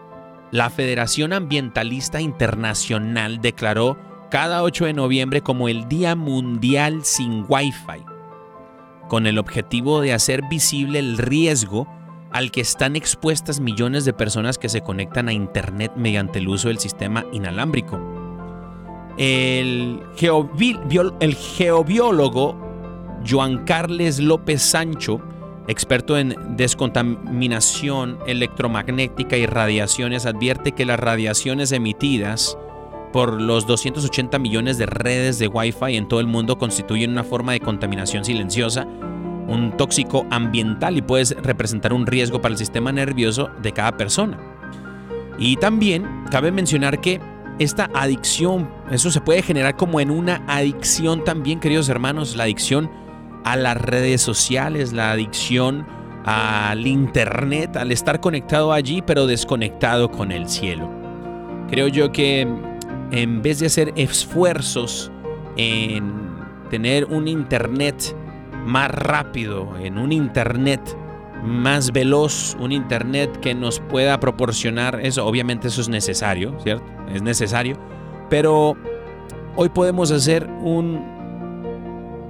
la 0.51 0.69
Federación 0.69 1.33
Ambientalista 1.33 2.21
Internacional 2.21 3.41
declaró 3.41 3.97
cada 4.31 4.63
8 4.63 4.87
de 4.87 4.93
noviembre 4.93 5.41
como 5.41 5.69
el 5.69 5.89
Día 5.89 6.17
Mundial 6.17 7.01
sin 7.05 7.47
Wi-Fi, 7.49 8.05
con 9.11 9.27
el 9.27 9.39
objetivo 9.39 10.01
de 10.01 10.13
hacer 10.13 10.43
visible 10.49 11.01
el 11.01 11.19
riesgo 11.19 11.89
al 12.31 12.53
que 12.53 12.61
están 12.61 12.95
expuestas 12.95 13.59
millones 13.59 14.05
de 14.05 14.13
personas 14.13 14.57
que 14.57 14.69
se 14.69 14.83
conectan 14.83 15.27
a 15.27 15.33
Internet 15.33 15.91
mediante 15.97 16.39
el 16.39 16.47
uso 16.47 16.69
del 16.69 16.79
sistema 16.79 17.27
inalámbrico. 17.33 18.01
El, 19.19 20.01
geobiólogo 21.57 22.57
Joan 23.29 23.65
Carles 23.65 24.21
López 24.21 24.63
Sancho, 24.63 25.21
experto 25.67 26.17
en 26.17 26.57
descontaminación 26.57 28.17
electromagnética 28.29 29.37
y 29.37 29.47
radiaciones, 29.47 30.25
advierte 30.25 30.71
que 30.71 30.87
las 30.87 31.01
radiaciones 31.01 31.73
emitidas 31.73 32.57
por 33.13 33.41
los 33.41 33.67
280 33.67 34.39
millones 34.39 34.79
de 34.79 34.87
redes 34.87 35.39
de 35.39 35.49
Wi-Fi 35.49 35.97
en 35.97 36.09
todo 36.09 36.21
el 36.21 36.27
mundo 36.27 36.59
constituyen 36.59 37.11
una 37.11 37.25
forma 37.25 37.53
de 37.53 37.61
contaminación 37.61 38.25
silenciosa 38.25 38.87
un 39.51 39.77
tóxico 39.77 40.27
ambiental 40.31 40.97
y 40.97 41.03
puede 41.03 41.35
representar 41.43 41.93
un 41.93 42.07
riesgo 42.07 42.41
para 42.41 42.53
el 42.53 42.59
sistema 42.59 42.93
nervioso 42.93 43.51
de 43.61 43.73
cada 43.73 43.97
persona. 43.97 44.39
Y 45.39 45.57
también 45.57 46.07
cabe 46.31 46.53
mencionar 46.53 47.01
que 47.01 47.21
esta 47.59 47.91
adicción, 47.93 48.71
eso 48.91 49.11
se 49.11 49.21
puede 49.21 49.43
generar 49.43 49.77
como 49.77 50.01
en 50.01 50.11
una 50.11 50.43
adicción 50.47 51.25
también, 51.25 51.61
queridos 51.61 51.89
hermanos, 51.89 52.37
la 52.37 52.45
adicción 52.45 52.91
a 53.45 53.57
las 53.57 53.77
redes 53.77 54.23
sociales, 54.23 54.93
la 54.93 55.11
adicción 55.11 55.87
al 56.25 56.87
internet, 56.87 57.77
al 57.77 57.91
estar 57.91 58.21
conectado 58.21 58.73
allí 58.73 59.03
pero 59.03 59.27
desconectado 59.27 60.11
con 60.11 60.31
el 60.31 60.49
cielo. 60.49 60.89
Creo 61.69 61.89
yo 61.89 62.13
que 62.13 62.47
en 63.11 63.43
vez 63.43 63.59
de 63.59 63.67
hacer 63.67 63.93
esfuerzos 63.97 65.11
en 65.57 66.31
tener 66.71 67.05
un 67.07 67.29
internet 67.29 68.15
más 68.67 68.91
rápido, 68.91 69.77
en 69.79 69.99
un 69.99 70.13
Internet 70.13 70.81
más 71.43 71.93
veloz, 71.93 72.57
un 72.61 72.73
Internet 72.73 73.39
que 73.41 73.55
nos 73.55 73.81
pueda 73.81 74.21
proporcionar 74.21 75.01
eso. 75.03 75.27
Obviamente 75.27 75.69
eso 75.69 75.81
es 75.81 75.89
necesario, 75.89 76.59
¿cierto? 76.61 76.85
Es 77.13 77.23
necesario. 77.23 77.79
Pero 78.29 78.77
hoy 79.57 79.69
podemos 79.71 80.11
hacer 80.11 80.47
un 80.63 81.03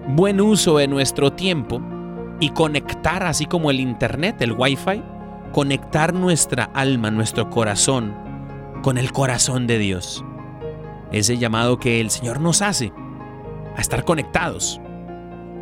buen 0.09 0.41
uso 0.41 0.79
de 0.79 0.89
nuestro 0.89 1.33
tiempo 1.33 1.81
y 2.41 2.51
conectar, 2.51 3.25
así 3.25 3.47
como 3.47 3.71
el 3.71 3.81
Internet, 3.81 4.41
el 4.41 4.53
Wi-Fi, 4.53 5.03
conectar 5.53 6.15
nuestra 6.15 6.65
alma, 6.75 7.11
nuestro 7.11 7.51
corazón 7.51 8.15
con 8.83 8.97
el 8.97 9.13
corazón 9.13 9.67
de 9.67 9.79
Dios. 9.79 10.25
Ese 11.13 11.39
llamado 11.39 11.79
que 11.79 12.01
el 12.01 12.11
Señor 12.11 12.41
nos 12.41 12.63
hace 12.63 12.93
a 13.77 13.81
estar 13.81 14.05
conectados 14.05 14.81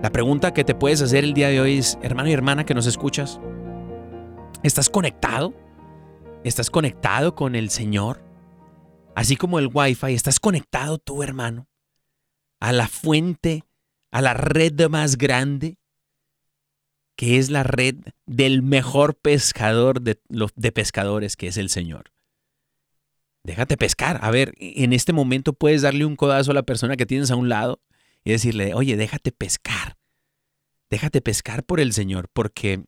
la 0.03 0.13
pregunta 0.13 0.55
que 0.55 0.63
te 0.63 0.77
puedes 0.77 1.03
hacer 1.03 1.25
el 1.25 1.35
día 1.35 1.49
de 1.49 1.61
hoy 1.61 1.79
es, 1.79 1.99
hermano 2.03 2.29
y 2.29 2.33
hermana 2.33 2.65
que 2.65 2.73
nos 2.73 2.87
escuchas, 2.87 3.41
¿estás 4.63 4.89
conectado? 4.89 5.55
¿Estás 6.45 6.71
conectado 6.71 7.35
con 7.35 7.57
el 7.57 7.69
Señor? 7.69 8.23
Así 9.17 9.35
como 9.35 9.59
el 9.59 9.71
Wi-Fi, 9.75 10.15
¿estás 10.15 10.39
conectado 10.39 10.99
tú, 10.99 11.25
hermano? 11.25 11.67
A 12.61 12.73
la 12.73 12.87
fuente, 12.87 13.65
a 14.13 14.23
la 14.23 14.35
red 14.35 14.89
más 14.89 15.19
grande, 15.19 15.79
que 17.17 17.39
es 17.39 17.51
la 17.51 17.65
red 17.65 17.97
del 18.25 18.63
mejor 18.63 19.17
pescador 19.17 20.01
de, 20.01 20.21
de 20.29 20.73
pescadores, 20.73 21.37
que 21.37 21.49
es 21.49 21.57
el 21.57 21.71
Señor. 21.71 22.13
Déjate 23.49 23.79
pescar. 23.79 24.19
A 24.21 24.31
ver, 24.31 24.53
en 24.59 24.93
este 24.93 25.15
momento 25.15 25.55
puedes 25.55 25.81
darle 25.81 26.05
un 26.05 26.17
codazo 26.17 26.51
a 26.51 26.55
la 26.55 26.65
persona 26.65 26.99
que 26.99 27.07
tienes 27.07 27.31
a 27.31 27.37
un 27.37 27.49
lado 27.49 27.81
y 28.23 28.31
decirle, 28.31 28.75
oye, 28.75 28.95
déjate 28.95 29.33
pescar, 29.33 29.97
déjate 30.91 31.23
pescar 31.23 31.65
por 31.65 31.81
el 31.81 31.95
Señor, 31.95 32.29
porque 32.31 32.85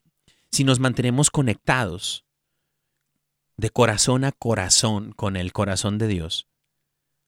si 0.50 0.64
nos 0.64 0.78
mantenemos 0.78 1.30
conectados 1.30 2.26
de 3.56 3.70
corazón 3.70 4.22
a 4.24 4.32
corazón 4.32 5.12
con 5.12 5.36
el 5.36 5.54
corazón 5.54 5.96
de 5.96 6.08
Dios, 6.08 6.46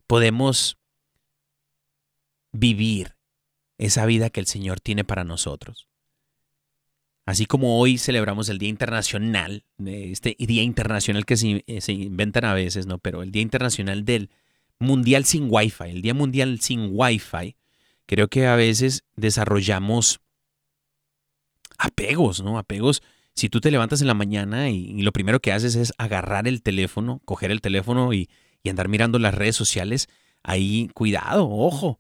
podemos 0.07 0.77
vivir 2.53 3.17
esa 3.79 4.05
vida 4.05 4.29
que 4.29 4.41
el 4.41 4.47
Señor 4.47 4.79
tiene 4.79 5.05
para 5.05 5.25
nosotros. 5.25 5.89
Así 7.33 7.47
como 7.47 7.79
hoy 7.79 7.97
celebramos 7.97 8.51
el 8.51 8.59
Día 8.59 8.69
Internacional, 8.69 9.65
este 9.87 10.37
Día 10.39 10.63
Internacional 10.63 11.25
que 11.25 11.39
se, 11.39 11.65
eh, 11.67 11.81
se, 11.81 11.93
inventan 11.95 12.45
a 12.45 12.53
veces, 12.53 12.85
¿no? 12.85 12.99
Pero 12.99 13.23
el 13.23 13.33
Día 13.33 13.41
Internacional 13.41 14.05
del 14.05 14.29
Mundial 14.79 15.25
sin 15.25 15.47
Wi-Fi, 15.49 15.85
el 15.85 16.03
Día 16.03 16.13
Mundial 16.13 16.61
sin 16.61 16.91
Wi-Fi, 16.93 17.57
creo 18.05 18.29
que 18.29 18.47
a 18.47 18.55
veces 18.55 19.05
desarrollamos 19.17 20.21
apegos, 21.79 22.43
¿no? 22.43 22.59
Apegos. 22.59 23.03
Si 23.35 23.49
tú 23.49 23.63
te 23.63 23.71
levantas 23.71 24.03
en 24.03 24.09
la 24.09 24.15
mañana 24.15 24.69
y, 24.69 25.01
lo 25.01 25.13
primero 25.13 25.41
que 25.41 25.53
haces 25.53 25.75
es 25.75 25.95
agarrar 25.97 26.47
el 26.47 26.63
teléfono, 26.63 27.23
coger 27.25 27.51
el 27.51 27.63
teléfono 27.63 28.13
y, 28.13 28.29
andar 28.69 28.89
mirando 28.89 29.19
las 29.19 29.35
redes 29.35 29.57
sociales, 29.57 30.11
ahí 30.43 30.91
cuidado, 30.93 31.49
ojo, 31.49 31.99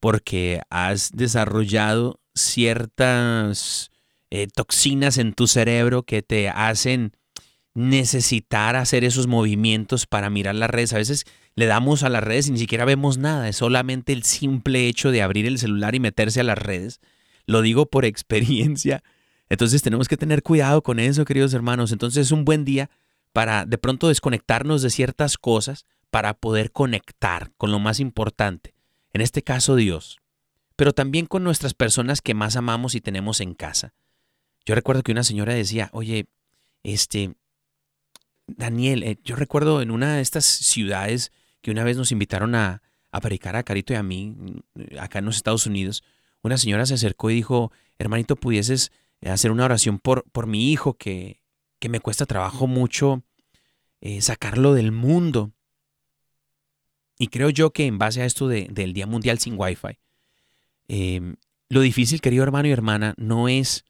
porque 0.00 0.60
has 0.70 1.12
desarrollado 1.12 2.18
ciertas 2.34 3.91
eh, 4.34 4.48
toxinas 4.48 5.18
en 5.18 5.34
tu 5.34 5.46
cerebro 5.46 6.04
que 6.04 6.22
te 6.22 6.48
hacen 6.48 7.12
necesitar 7.74 8.76
hacer 8.76 9.04
esos 9.04 9.26
movimientos 9.26 10.06
para 10.06 10.30
mirar 10.30 10.54
las 10.54 10.70
redes. 10.70 10.94
A 10.94 10.96
veces 10.96 11.26
le 11.54 11.66
damos 11.66 12.02
a 12.02 12.08
las 12.08 12.24
redes 12.24 12.48
y 12.48 12.52
ni 12.52 12.58
siquiera 12.58 12.86
vemos 12.86 13.18
nada. 13.18 13.46
Es 13.50 13.56
solamente 13.56 14.14
el 14.14 14.22
simple 14.22 14.88
hecho 14.88 15.10
de 15.10 15.20
abrir 15.20 15.44
el 15.44 15.58
celular 15.58 15.94
y 15.94 16.00
meterse 16.00 16.40
a 16.40 16.44
las 16.44 16.56
redes. 16.56 17.02
Lo 17.44 17.60
digo 17.60 17.90
por 17.90 18.04
experiencia. 18.06 19.04
Entonces 19.50 19.82
tenemos 19.82 20.08
que 20.08 20.16
tener 20.16 20.42
cuidado 20.42 20.82
con 20.82 20.98
eso, 20.98 21.26
queridos 21.26 21.52
hermanos. 21.52 21.92
Entonces 21.92 22.28
es 22.28 22.32
un 22.32 22.46
buen 22.46 22.64
día 22.64 22.88
para 23.34 23.66
de 23.66 23.76
pronto 23.76 24.08
desconectarnos 24.08 24.80
de 24.80 24.88
ciertas 24.88 25.36
cosas 25.36 25.84
para 26.08 26.32
poder 26.32 26.72
conectar 26.72 27.52
con 27.58 27.70
lo 27.70 27.78
más 27.80 28.00
importante. 28.00 28.72
En 29.12 29.20
este 29.20 29.42
caso 29.42 29.76
Dios. 29.76 30.20
Pero 30.74 30.94
también 30.94 31.26
con 31.26 31.44
nuestras 31.44 31.74
personas 31.74 32.22
que 32.22 32.32
más 32.32 32.56
amamos 32.56 32.94
y 32.94 33.02
tenemos 33.02 33.42
en 33.42 33.52
casa. 33.52 33.92
Yo 34.64 34.74
recuerdo 34.74 35.02
que 35.02 35.12
una 35.12 35.24
señora 35.24 35.54
decía, 35.54 35.90
oye, 35.92 36.26
este, 36.82 37.34
Daniel, 38.46 39.02
eh, 39.02 39.18
yo 39.24 39.36
recuerdo 39.36 39.82
en 39.82 39.90
una 39.90 40.16
de 40.16 40.22
estas 40.22 40.44
ciudades 40.44 41.32
que 41.60 41.70
una 41.70 41.84
vez 41.84 41.96
nos 41.96 42.12
invitaron 42.12 42.54
a, 42.54 42.82
predicar 43.20 43.56
a 43.56 43.62
Carito 43.62 43.92
y 43.92 43.96
a 43.96 44.02
mí, 44.02 44.34
mm, 44.36 44.98
acá 44.98 45.18
en 45.18 45.26
los 45.26 45.36
Estados 45.36 45.66
Unidos, 45.66 46.02
una 46.42 46.56
señora 46.56 46.86
se 46.86 46.94
acercó 46.94 47.30
y 47.30 47.34
dijo, 47.34 47.72
hermanito, 47.98 48.36
pudieses 48.36 48.90
hacer 49.24 49.50
una 49.50 49.64
oración 49.64 49.98
por, 49.98 50.24
por 50.32 50.46
mi 50.46 50.72
hijo 50.72 50.94
que, 50.94 51.42
que 51.78 51.88
me 51.88 52.00
cuesta 52.00 52.26
trabajo 52.26 52.66
mucho 52.66 53.22
eh, 54.00 54.20
sacarlo 54.20 54.74
del 54.74 54.90
mundo. 54.90 55.52
Y 57.18 57.28
creo 57.28 57.50
yo 57.50 57.72
que 57.72 57.86
en 57.86 57.98
base 57.98 58.20
a 58.22 58.24
esto 58.24 58.48
del 58.48 58.92
Día 58.92 59.06
Mundial 59.06 59.38
sin 59.38 59.54
Wi-Fi, 59.56 59.98
em, 60.88 61.36
lo 61.68 61.80
difícil, 61.80 62.20
querido 62.20 62.42
hermano 62.42 62.66
y 62.66 62.72
hermana, 62.72 63.14
no 63.16 63.48
es 63.48 63.84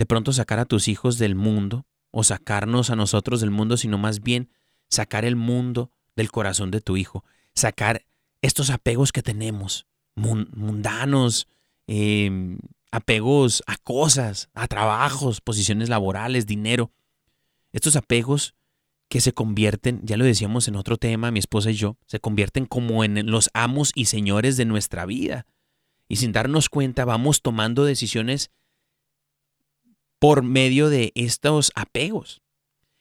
de 0.00 0.06
pronto 0.06 0.32
sacar 0.32 0.58
a 0.58 0.64
tus 0.64 0.88
hijos 0.88 1.18
del 1.18 1.34
mundo 1.34 1.84
o 2.10 2.24
sacarnos 2.24 2.88
a 2.88 2.96
nosotros 2.96 3.42
del 3.42 3.50
mundo, 3.50 3.76
sino 3.76 3.98
más 3.98 4.22
bien 4.22 4.48
sacar 4.88 5.26
el 5.26 5.36
mundo 5.36 5.90
del 6.16 6.30
corazón 6.30 6.70
de 6.70 6.80
tu 6.80 6.96
hijo, 6.96 7.22
sacar 7.54 8.06
estos 8.40 8.70
apegos 8.70 9.12
que 9.12 9.20
tenemos, 9.20 9.86
mundanos, 10.16 11.48
em, 11.86 12.58
apegos 12.90 13.62
a 13.66 13.76
cosas, 13.76 14.48
a 14.54 14.68
trabajos, 14.68 15.42
posiciones 15.42 15.90
laborales, 15.90 16.46
dinero, 16.46 16.92
estos 17.70 17.94
apegos 17.94 18.54
que 19.10 19.20
se 19.20 19.34
convierten, 19.34 20.00
ya 20.02 20.16
lo 20.16 20.24
decíamos 20.24 20.66
en 20.66 20.76
otro 20.76 20.96
tema, 20.96 21.30
mi 21.30 21.40
esposa 21.40 21.72
y 21.72 21.74
yo, 21.74 21.98
se 22.06 22.20
convierten 22.20 22.64
como 22.64 23.04
en 23.04 23.30
los 23.30 23.50
amos 23.52 23.92
y 23.94 24.06
señores 24.06 24.56
de 24.56 24.64
nuestra 24.64 25.04
vida. 25.04 25.44
y 26.08 26.16
sin 26.16 26.32
darnos 26.32 26.68
cuenta 26.70 27.04
vamos 27.04 27.40
tomando 27.40 27.84
decisiones 27.84 28.50
por 30.20 30.44
medio 30.44 30.88
de 30.88 31.10
estos 31.16 31.72
apegos. 31.74 32.42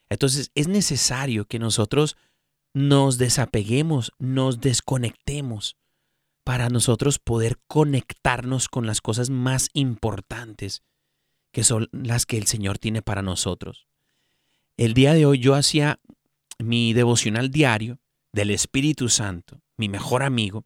Entonces 0.09 0.49
es 0.55 0.67
necesario 0.67 1.45
que 1.45 1.59
nosotros 1.59 2.17
nos 2.73 3.19
desapeguemos, 3.19 4.11
nos 4.17 4.61
desconectemos 4.61 5.77
para 6.43 6.69
nosotros 6.69 7.19
poder 7.19 7.59
conectarnos 7.67 8.69
con 8.69 8.87
las 8.87 9.01
cosas 9.01 9.29
más 9.29 9.69
importantes 9.73 10.81
que 11.51 11.63
son 11.63 11.89
las 11.91 12.25
que 12.25 12.37
el 12.37 12.47
Señor 12.47 12.79
tiene 12.79 13.01
para 13.01 13.21
nosotros. 13.21 13.87
El 14.77 14.93
día 14.93 15.13
de 15.13 15.25
hoy 15.25 15.39
yo 15.39 15.55
hacía 15.55 15.99
mi 16.57 16.93
devocional 16.93 17.51
diario 17.51 17.99
del 18.31 18.51
Espíritu 18.51 19.09
Santo, 19.09 19.61
mi 19.77 19.89
mejor 19.89 20.23
amigo, 20.23 20.65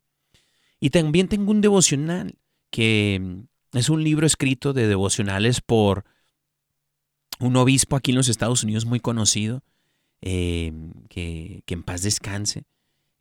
y 0.80 0.90
también 0.90 1.28
tengo 1.28 1.52
un 1.52 1.62
devocional 1.62 2.38
que 2.70 3.44
es 3.74 3.90
un 3.90 4.04
libro 4.04 4.28
escrito 4.28 4.74
de 4.74 4.88
devocionales 4.88 5.62
por 5.62 6.06
un 7.44 7.58
obispo 7.58 7.96
aquí 7.96 8.12
en 8.12 8.18
los 8.18 8.30
Estados 8.30 8.64
Unidos 8.64 8.86
muy 8.86 9.00
conocido, 9.00 9.64
em, 10.22 10.94
que, 11.10 11.64
en 11.68 11.84
paz 11.84 12.02
descanse, 12.02 12.64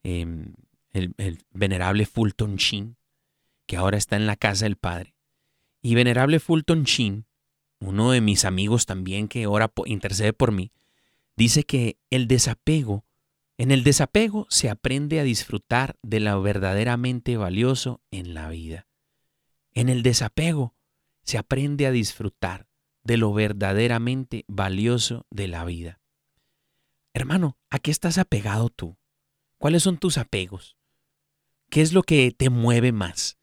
em, 0.05 0.55
el, 0.93 1.45
venerable 1.53 2.07
Fulton 2.07 2.57
Sheen, 2.57 2.97
que 3.67 3.77
ahora 3.77 3.99
está 3.99 4.17
en 4.17 4.27
la 4.27 4.37
casa 4.37 4.65
del 4.65 4.77
Padre. 4.77 5.15
Y 5.81 5.95
venerable 5.95 6.39
Fulton 6.39 6.85
Sheen, 6.85 7.25
uno 7.81 8.13
de 8.13 8.21
mis 8.21 8.45
amigos 8.45 8.87
también 8.87 9.27
que 9.27 9.45
ahora 9.45 9.73
intercede 9.87 10.33
por 10.33 10.53
mí, 10.53 10.71
dice 11.37 11.65
que 11.65 11.97
el 12.11 12.29
desapego, 12.29 13.05
en 13.59 13.73
el 13.73 13.83
desapego 13.83 14.47
se 14.51 14.71
aprende 14.71 15.19
a 15.19 15.25
disfrutar 15.25 15.97
de 16.03 16.21
lo 16.21 16.41
verdaderamente 16.43 17.37
valioso 17.37 18.01
en 18.13 18.35
la 18.35 18.49
vida. 18.49 18.87
En 19.73 19.89
el 19.89 20.03
desapego 20.03 20.75
se 21.25 21.39
aprende 21.39 21.87
a 21.87 21.91
disfrutar 21.91 22.69
de 23.05 23.17
lo 23.17 23.33
verdaderamente 23.33 24.45
valioso 24.49 25.27
de 25.31 25.49
la 25.49 25.65
vida. 25.65 26.01
Hermano, 27.15 27.59
¿a 27.71 27.79
qué 27.79 27.91
estás 27.91 28.19
apegado 28.19 28.71
tú? 28.71 28.97
¿Cuáles 29.59 29.83
son 29.83 29.99
tus 29.99 30.19
apegos? 30.19 30.77
¿Qué 31.69 31.83
es 31.83 31.93
lo 31.93 32.03
que 32.03 32.33
te 32.33 32.51
mueve 32.51 32.93
más? 32.93 33.39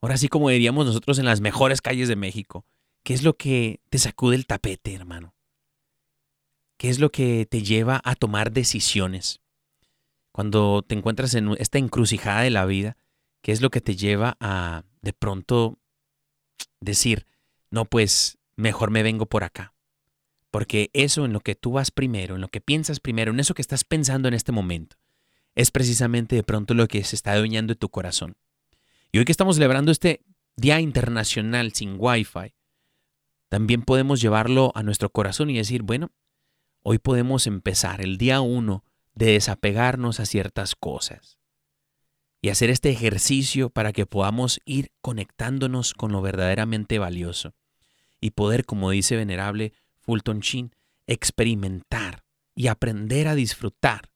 Ahora 0.00 0.16
sí, 0.16 0.28
como 0.28 0.50
diríamos 0.50 0.86
nosotros 0.86 1.18
en 1.18 1.24
las 1.24 1.40
mejores 1.40 1.80
calles 1.80 2.08
de 2.08 2.16
México, 2.16 2.64
¿qué 3.02 3.14
es 3.14 3.22
lo 3.22 3.36
que 3.36 3.80
te 3.90 3.98
sacude 3.98 4.36
el 4.36 4.46
tapete, 4.46 4.94
hermano? 4.94 5.34
¿Qué 6.76 6.88
es 6.88 7.00
lo 7.00 7.10
que 7.10 7.46
te 7.46 7.62
lleva 7.62 8.00
a 8.04 8.14
tomar 8.14 8.52
decisiones? 8.52 9.40
Cuando 10.30 10.82
te 10.86 10.94
encuentras 10.94 11.34
en 11.34 11.56
esta 11.58 11.78
encrucijada 11.78 12.42
de 12.42 12.50
la 12.50 12.64
vida, 12.64 12.96
¿qué 13.42 13.50
es 13.50 13.60
lo 13.60 13.70
que 13.70 13.80
te 13.80 13.96
lleva 13.96 14.36
a 14.38 14.84
de 15.02 15.12
pronto 15.12 15.78
decir, 16.80 17.26
no, 17.70 17.84
pues 17.84 18.37
mejor 18.58 18.90
me 18.90 19.02
vengo 19.02 19.26
por 19.26 19.44
acá. 19.44 19.72
Porque 20.50 20.90
eso 20.92 21.24
en 21.24 21.32
lo 21.32 21.40
que 21.40 21.54
tú 21.54 21.72
vas 21.72 21.90
primero, 21.90 22.34
en 22.34 22.40
lo 22.40 22.48
que 22.48 22.60
piensas 22.60 23.00
primero, 23.00 23.30
en 23.30 23.40
eso 23.40 23.54
que 23.54 23.62
estás 23.62 23.84
pensando 23.84 24.28
en 24.28 24.34
este 24.34 24.52
momento, 24.52 24.96
es 25.54 25.70
precisamente 25.70 26.36
de 26.36 26.42
pronto 26.42 26.74
lo 26.74 26.88
que 26.88 27.04
se 27.04 27.16
está 27.16 27.32
adueñando 27.32 27.72
de 27.72 27.78
tu 27.78 27.88
corazón. 27.88 28.36
Y 29.12 29.18
hoy 29.18 29.24
que 29.24 29.32
estamos 29.32 29.56
celebrando 29.56 29.92
este 29.92 30.24
Día 30.56 30.80
Internacional 30.80 31.72
sin 31.72 31.96
Wi-Fi, 31.98 32.54
también 33.48 33.82
podemos 33.82 34.20
llevarlo 34.20 34.72
a 34.74 34.82
nuestro 34.82 35.10
corazón 35.10 35.50
y 35.50 35.56
decir, 35.56 35.82
bueno, 35.82 36.10
hoy 36.82 36.98
podemos 36.98 37.46
empezar 37.46 38.00
el 38.00 38.18
día 38.18 38.40
uno 38.40 38.84
de 39.14 39.32
desapegarnos 39.32 40.20
a 40.20 40.26
ciertas 40.26 40.74
cosas 40.74 41.38
y 42.42 42.48
hacer 42.48 42.70
este 42.70 42.90
ejercicio 42.90 43.70
para 43.70 43.92
que 43.92 44.06
podamos 44.06 44.60
ir 44.64 44.90
conectándonos 45.00 45.94
con 45.94 46.12
lo 46.12 46.22
verdaderamente 46.22 46.98
valioso 46.98 47.54
y 48.20 48.30
poder, 48.30 48.64
como 48.64 48.90
dice 48.90 49.16
venerable 49.16 49.72
Fulton 50.00 50.40
Sheen, 50.40 50.74
experimentar 51.06 52.24
y 52.54 52.66
aprender 52.66 53.28
a 53.28 53.34
disfrutar 53.34 54.10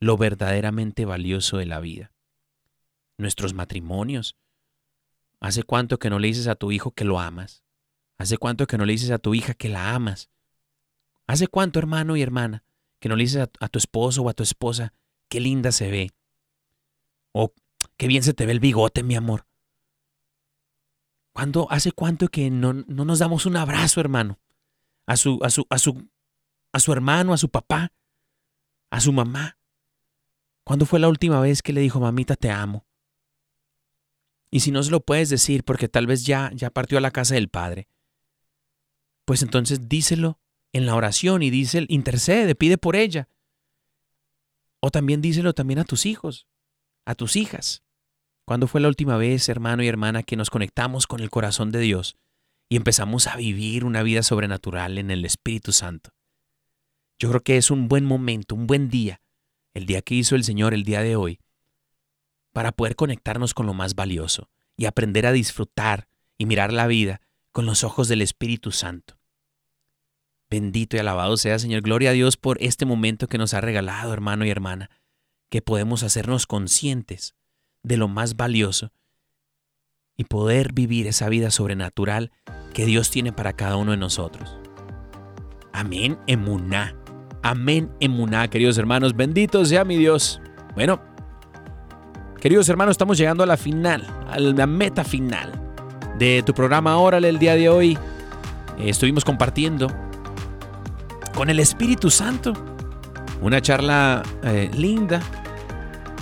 lo 0.00 0.16
verdaderamente 0.16 1.04
valioso 1.04 1.56
de 1.56 1.66
la 1.66 1.80
vida. 1.80 2.12
Nuestros 3.16 3.54
matrimonios. 3.54 4.36
¿Hace 5.40 5.62
cuánto 5.62 5.98
que 5.98 6.10
no 6.10 6.18
le 6.18 6.28
dices 6.28 6.46
a 6.46 6.54
tu 6.54 6.72
hijo 6.72 6.90
que 6.92 7.04
lo 7.04 7.20
amas? 7.20 7.64
¿Hace 8.18 8.38
cuánto 8.38 8.66
que 8.66 8.78
no 8.78 8.84
le 8.84 8.92
dices 8.92 9.10
a 9.10 9.18
tu 9.18 9.34
hija 9.34 9.54
que 9.54 9.68
la 9.68 9.94
amas? 9.94 10.30
¿Hace 11.26 11.48
cuánto, 11.48 11.78
hermano 11.78 12.16
y 12.16 12.22
hermana, 12.22 12.64
que 13.00 13.08
no 13.08 13.16
le 13.16 13.24
dices 13.24 13.48
a, 13.60 13.68
tu 13.68 13.78
esposo 13.78 14.22
o 14.22 14.28
a 14.28 14.34
tu 14.34 14.42
esposa 14.42 14.92
qué 15.28 15.40
linda 15.40 15.72
se 15.72 15.90
ve? 15.90 16.10
O 17.32 17.54
qué 17.96 18.06
bien 18.06 18.22
se 18.22 18.34
te 18.34 18.46
ve 18.46 18.52
el 18.52 18.60
bigote, 18.60 19.02
mi 19.02 19.16
amor. 19.16 19.46
¿Cuándo, 21.34 21.66
¿Hace 21.68 21.90
cuánto 21.90 22.28
que 22.28 22.48
no, 22.48 22.72
no, 22.72 23.04
nos 23.04 23.18
damos 23.18 23.44
un 23.44 23.56
abrazo, 23.56 24.00
hermano? 24.00 24.38
A 25.04 25.16
su, 25.16 25.40
a, 25.42 25.50
su, 25.50 25.66
a, 25.68 25.78
su, 25.78 26.08
a 26.72 26.78
su 26.78 26.92
hermano, 26.92 27.32
a 27.32 27.36
su 27.36 27.48
papá, 27.48 27.92
a 28.90 29.00
su 29.00 29.12
mamá. 29.12 29.58
¿Cuándo 30.62 30.86
fue 30.86 31.00
la 31.00 31.08
última 31.08 31.40
vez 31.40 31.60
que 31.60 31.72
le 31.72 31.80
dijo, 31.80 31.98
mamita, 31.98 32.36
te 32.36 32.52
amo? 32.52 32.86
Y 34.52 34.60
si 34.60 34.70
no 34.70 34.80
se 34.84 34.92
lo 34.92 35.00
puedes 35.00 35.28
decir 35.28 35.64
porque 35.64 35.88
tal 35.88 36.06
vez 36.06 36.24
ya, 36.24 36.52
ya 36.54 36.70
partió 36.70 36.98
a 36.98 37.00
la 37.00 37.10
casa 37.10 37.34
del 37.34 37.48
Padre, 37.48 37.88
pues 39.24 39.42
entonces 39.42 39.88
díselo 39.88 40.38
en 40.72 40.86
la 40.86 40.94
oración 40.94 41.42
y 41.42 41.50
dice, 41.50 41.84
intercede, 41.88 42.54
pide 42.54 42.78
por 42.78 42.94
ella. 42.94 43.28
O 44.78 44.92
también 44.92 45.20
díselo 45.20 45.52
también 45.52 45.80
a 45.80 45.84
tus 45.84 46.06
hijos, 46.06 46.46
a 47.04 47.16
tus 47.16 47.34
hijas. 47.34 47.82
¿Cuándo 48.44 48.66
fue 48.66 48.82
la 48.82 48.88
última 48.88 49.16
vez, 49.16 49.48
hermano 49.48 49.82
y 49.82 49.88
hermana, 49.88 50.22
que 50.22 50.36
nos 50.36 50.50
conectamos 50.50 51.06
con 51.06 51.20
el 51.20 51.30
corazón 51.30 51.72
de 51.72 51.80
Dios 51.80 52.16
y 52.68 52.76
empezamos 52.76 53.26
a 53.26 53.36
vivir 53.36 53.84
una 53.84 54.02
vida 54.02 54.22
sobrenatural 54.22 54.98
en 54.98 55.10
el 55.10 55.24
Espíritu 55.24 55.72
Santo? 55.72 56.10
Yo 57.18 57.30
creo 57.30 57.42
que 57.42 57.56
es 57.56 57.70
un 57.70 57.88
buen 57.88 58.04
momento, 58.04 58.54
un 58.54 58.66
buen 58.66 58.90
día, 58.90 59.22
el 59.72 59.86
día 59.86 60.02
que 60.02 60.14
hizo 60.14 60.34
el 60.34 60.44
Señor 60.44 60.74
el 60.74 60.84
día 60.84 61.00
de 61.00 61.16
hoy, 61.16 61.40
para 62.52 62.72
poder 62.72 62.96
conectarnos 62.96 63.54
con 63.54 63.64
lo 63.64 63.72
más 63.72 63.94
valioso 63.94 64.50
y 64.76 64.84
aprender 64.84 65.24
a 65.26 65.32
disfrutar 65.32 66.08
y 66.36 66.44
mirar 66.44 66.72
la 66.72 66.86
vida 66.86 67.22
con 67.50 67.64
los 67.64 67.82
ojos 67.82 68.08
del 68.08 68.20
Espíritu 68.20 68.72
Santo. 68.72 69.18
Bendito 70.50 70.96
y 70.96 71.00
alabado 71.00 71.36
sea, 71.38 71.58
Señor. 71.58 71.80
Gloria 71.80 72.10
a 72.10 72.12
Dios 72.12 72.36
por 72.36 72.62
este 72.62 72.84
momento 72.84 73.26
que 73.26 73.38
nos 73.38 73.54
ha 73.54 73.62
regalado, 73.62 74.12
hermano 74.12 74.44
y 74.44 74.50
hermana, 74.50 74.90
que 75.48 75.62
podemos 75.62 76.02
hacernos 76.02 76.46
conscientes 76.46 77.34
de 77.84 77.96
lo 77.96 78.08
más 78.08 78.36
valioso 78.36 78.90
y 80.16 80.24
poder 80.24 80.72
vivir 80.72 81.06
esa 81.06 81.28
vida 81.28 81.50
sobrenatural 81.50 82.32
que 82.72 82.86
Dios 82.86 83.10
tiene 83.10 83.32
para 83.32 83.52
cada 83.52 83.76
uno 83.76 83.92
de 83.92 83.96
nosotros. 83.96 84.58
Amén, 85.72 86.18
emuná. 86.26 86.96
Amén, 87.42 87.90
emuná, 88.00 88.48
queridos 88.48 88.78
hermanos. 88.78 89.14
Bendito 89.14 89.64
sea 89.64 89.84
mi 89.84 89.96
Dios. 89.96 90.40
Bueno, 90.74 91.00
queridos 92.40 92.68
hermanos, 92.68 92.92
estamos 92.92 93.18
llegando 93.18 93.42
a 93.42 93.46
la 93.46 93.56
final, 93.56 94.06
a 94.28 94.38
la 94.38 94.66
meta 94.66 95.04
final 95.04 95.52
de 96.18 96.42
tu 96.44 96.54
programa 96.54 96.96
Órale 96.96 97.28
el 97.28 97.38
día 97.38 97.54
de 97.54 97.68
hoy. 97.68 97.98
Eh, 98.78 98.88
estuvimos 98.88 99.24
compartiendo 99.24 99.88
con 101.34 101.50
el 101.50 101.60
Espíritu 101.60 102.10
Santo. 102.10 102.52
Una 103.42 103.60
charla 103.60 104.22
eh, 104.42 104.70
linda, 104.72 105.20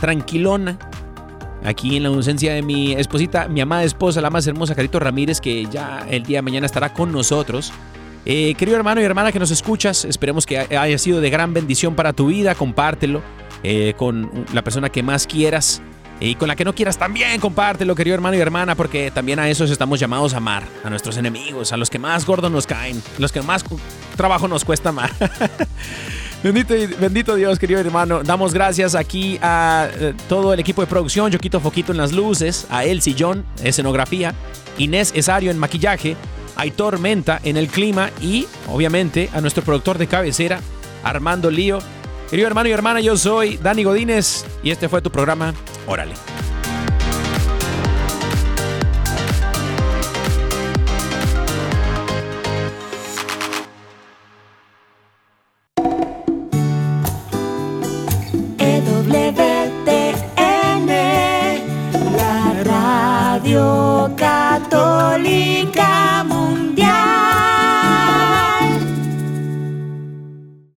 tranquilona, 0.01 0.79
aquí 1.65 1.97
en 1.97 2.03
la 2.05 2.09
ausencia 2.09 2.55
de 2.55 2.63
mi 2.63 2.93
esposita, 2.93 3.49
mi 3.49 3.61
amada 3.61 3.85
esposa, 3.85 4.21
la 4.21 4.31
más 4.31 4.47
hermosa, 4.47 4.75
Carito 4.75 4.99
Ramírez, 4.99 5.41
que 5.41 5.67
ya 5.67 6.07
el 6.11 6.23
día 6.23 6.39
de 6.39 6.43
mañana 6.43 6.67
estará 6.67 6.93
con 6.93 7.13
nosotros. 7.13 7.73
Eh, 8.25 8.55
querido 8.55 8.77
hermano 8.77 9.01
y 9.01 9.05
hermana 9.05 9.33
que 9.33 9.39
nos 9.39 9.51
escuchas, 9.51 10.05
esperemos 10.05 10.47
que 10.47 10.59
haya 10.59 10.99
sido 10.99 11.21
de 11.21 11.31
gran 11.31 11.53
bendición 11.53 11.95
para 11.95 12.13
tu 12.13 12.27
vida, 12.27 12.55
compártelo 12.55 13.21
eh, 13.63 13.95
con 13.97 14.47
la 14.53 14.63
persona 14.63 14.89
que 14.91 15.03
más 15.03 15.27
quieras. 15.27 15.83
Y 16.21 16.37
con 16.37 16.47
la 16.47 16.55
que 16.55 16.65
no 16.65 16.73
quieras 16.73 16.99
también 16.99 17.41
compártelo, 17.41 17.97
querido 17.97 18.15
hermano 18.15 18.37
y 18.37 18.41
hermana, 18.41 18.77
porque 18.77 19.11
también 19.11 19.41
a 19.41 19.49
esos 19.49 19.71
estamos 19.71 19.99
llamados 19.99 20.35
a 20.35 20.37
amar, 20.37 20.63
a 20.85 20.91
nuestros 20.91 21.17
enemigos, 21.17 21.73
a 21.73 21.77
los 21.77 21.91
que 21.91 21.99
más 21.99 22.25
gordos 22.25 22.49
nos 22.49 22.65
caen, 22.65 23.03
los 23.19 23.33
que 23.33 23.43
más 23.43 23.65
trabajo 24.17 24.47
nos 24.47 24.65
cuesta 24.65 24.91
amar. 24.91 25.11
Bendito, 26.43 26.75
bendito 26.99 27.35
Dios, 27.37 27.57
querido 27.59 27.79
hermano. 27.79 28.23
Damos 28.25 28.53
gracias 28.53 28.97
aquí 28.97 29.39
a 29.43 29.89
eh, 29.95 30.13
todo 30.29 30.53
el 30.53 30.59
equipo 30.59 30.81
de 30.81 30.89
producción. 30.89 31.31
Yo 31.31 31.39
quito 31.39 31.61
foquito 31.61 31.93
en 31.93 31.99
las 31.99 32.13
luces, 32.13 32.67
a 32.69 32.85
El 32.85 33.01
Sillón, 33.01 33.45
escenografía, 33.63 34.35
Inés 34.77 35.13
Esario 35.15 35.53
en 35.53 35.59
maquillaje, 35.59 36.17
Aitor 36.57 36.99
Menta 36.99 37.41
en 37.45 37.57
el 37.57 37.69
clima 37.69 38.11
y, 38.21 38.47
obviamente, 38.69 39.31
a 39.33 39.41
nuestro 39.41 39.63
productor 39.63 39.99
de 39.99 40.09
cabecera, 40.09 40.61
Armando 41.05 41.49
Lío. 41.49 41.79
Querido 42.29 42.49
hermano 42.49 42.69
y 42.69 42.73
hermana, 42.73 43.01
yo 43.01 43.17
soy 43.17 43.59
Dani 43.59 43.85
Godínez 43.85 44.45
y 44.65 44.73
este 44.73 44.89
fue 44.89 45.01
tu 45.01 45.13
programa. 45.13 45.55
Órale. 45.87 46.15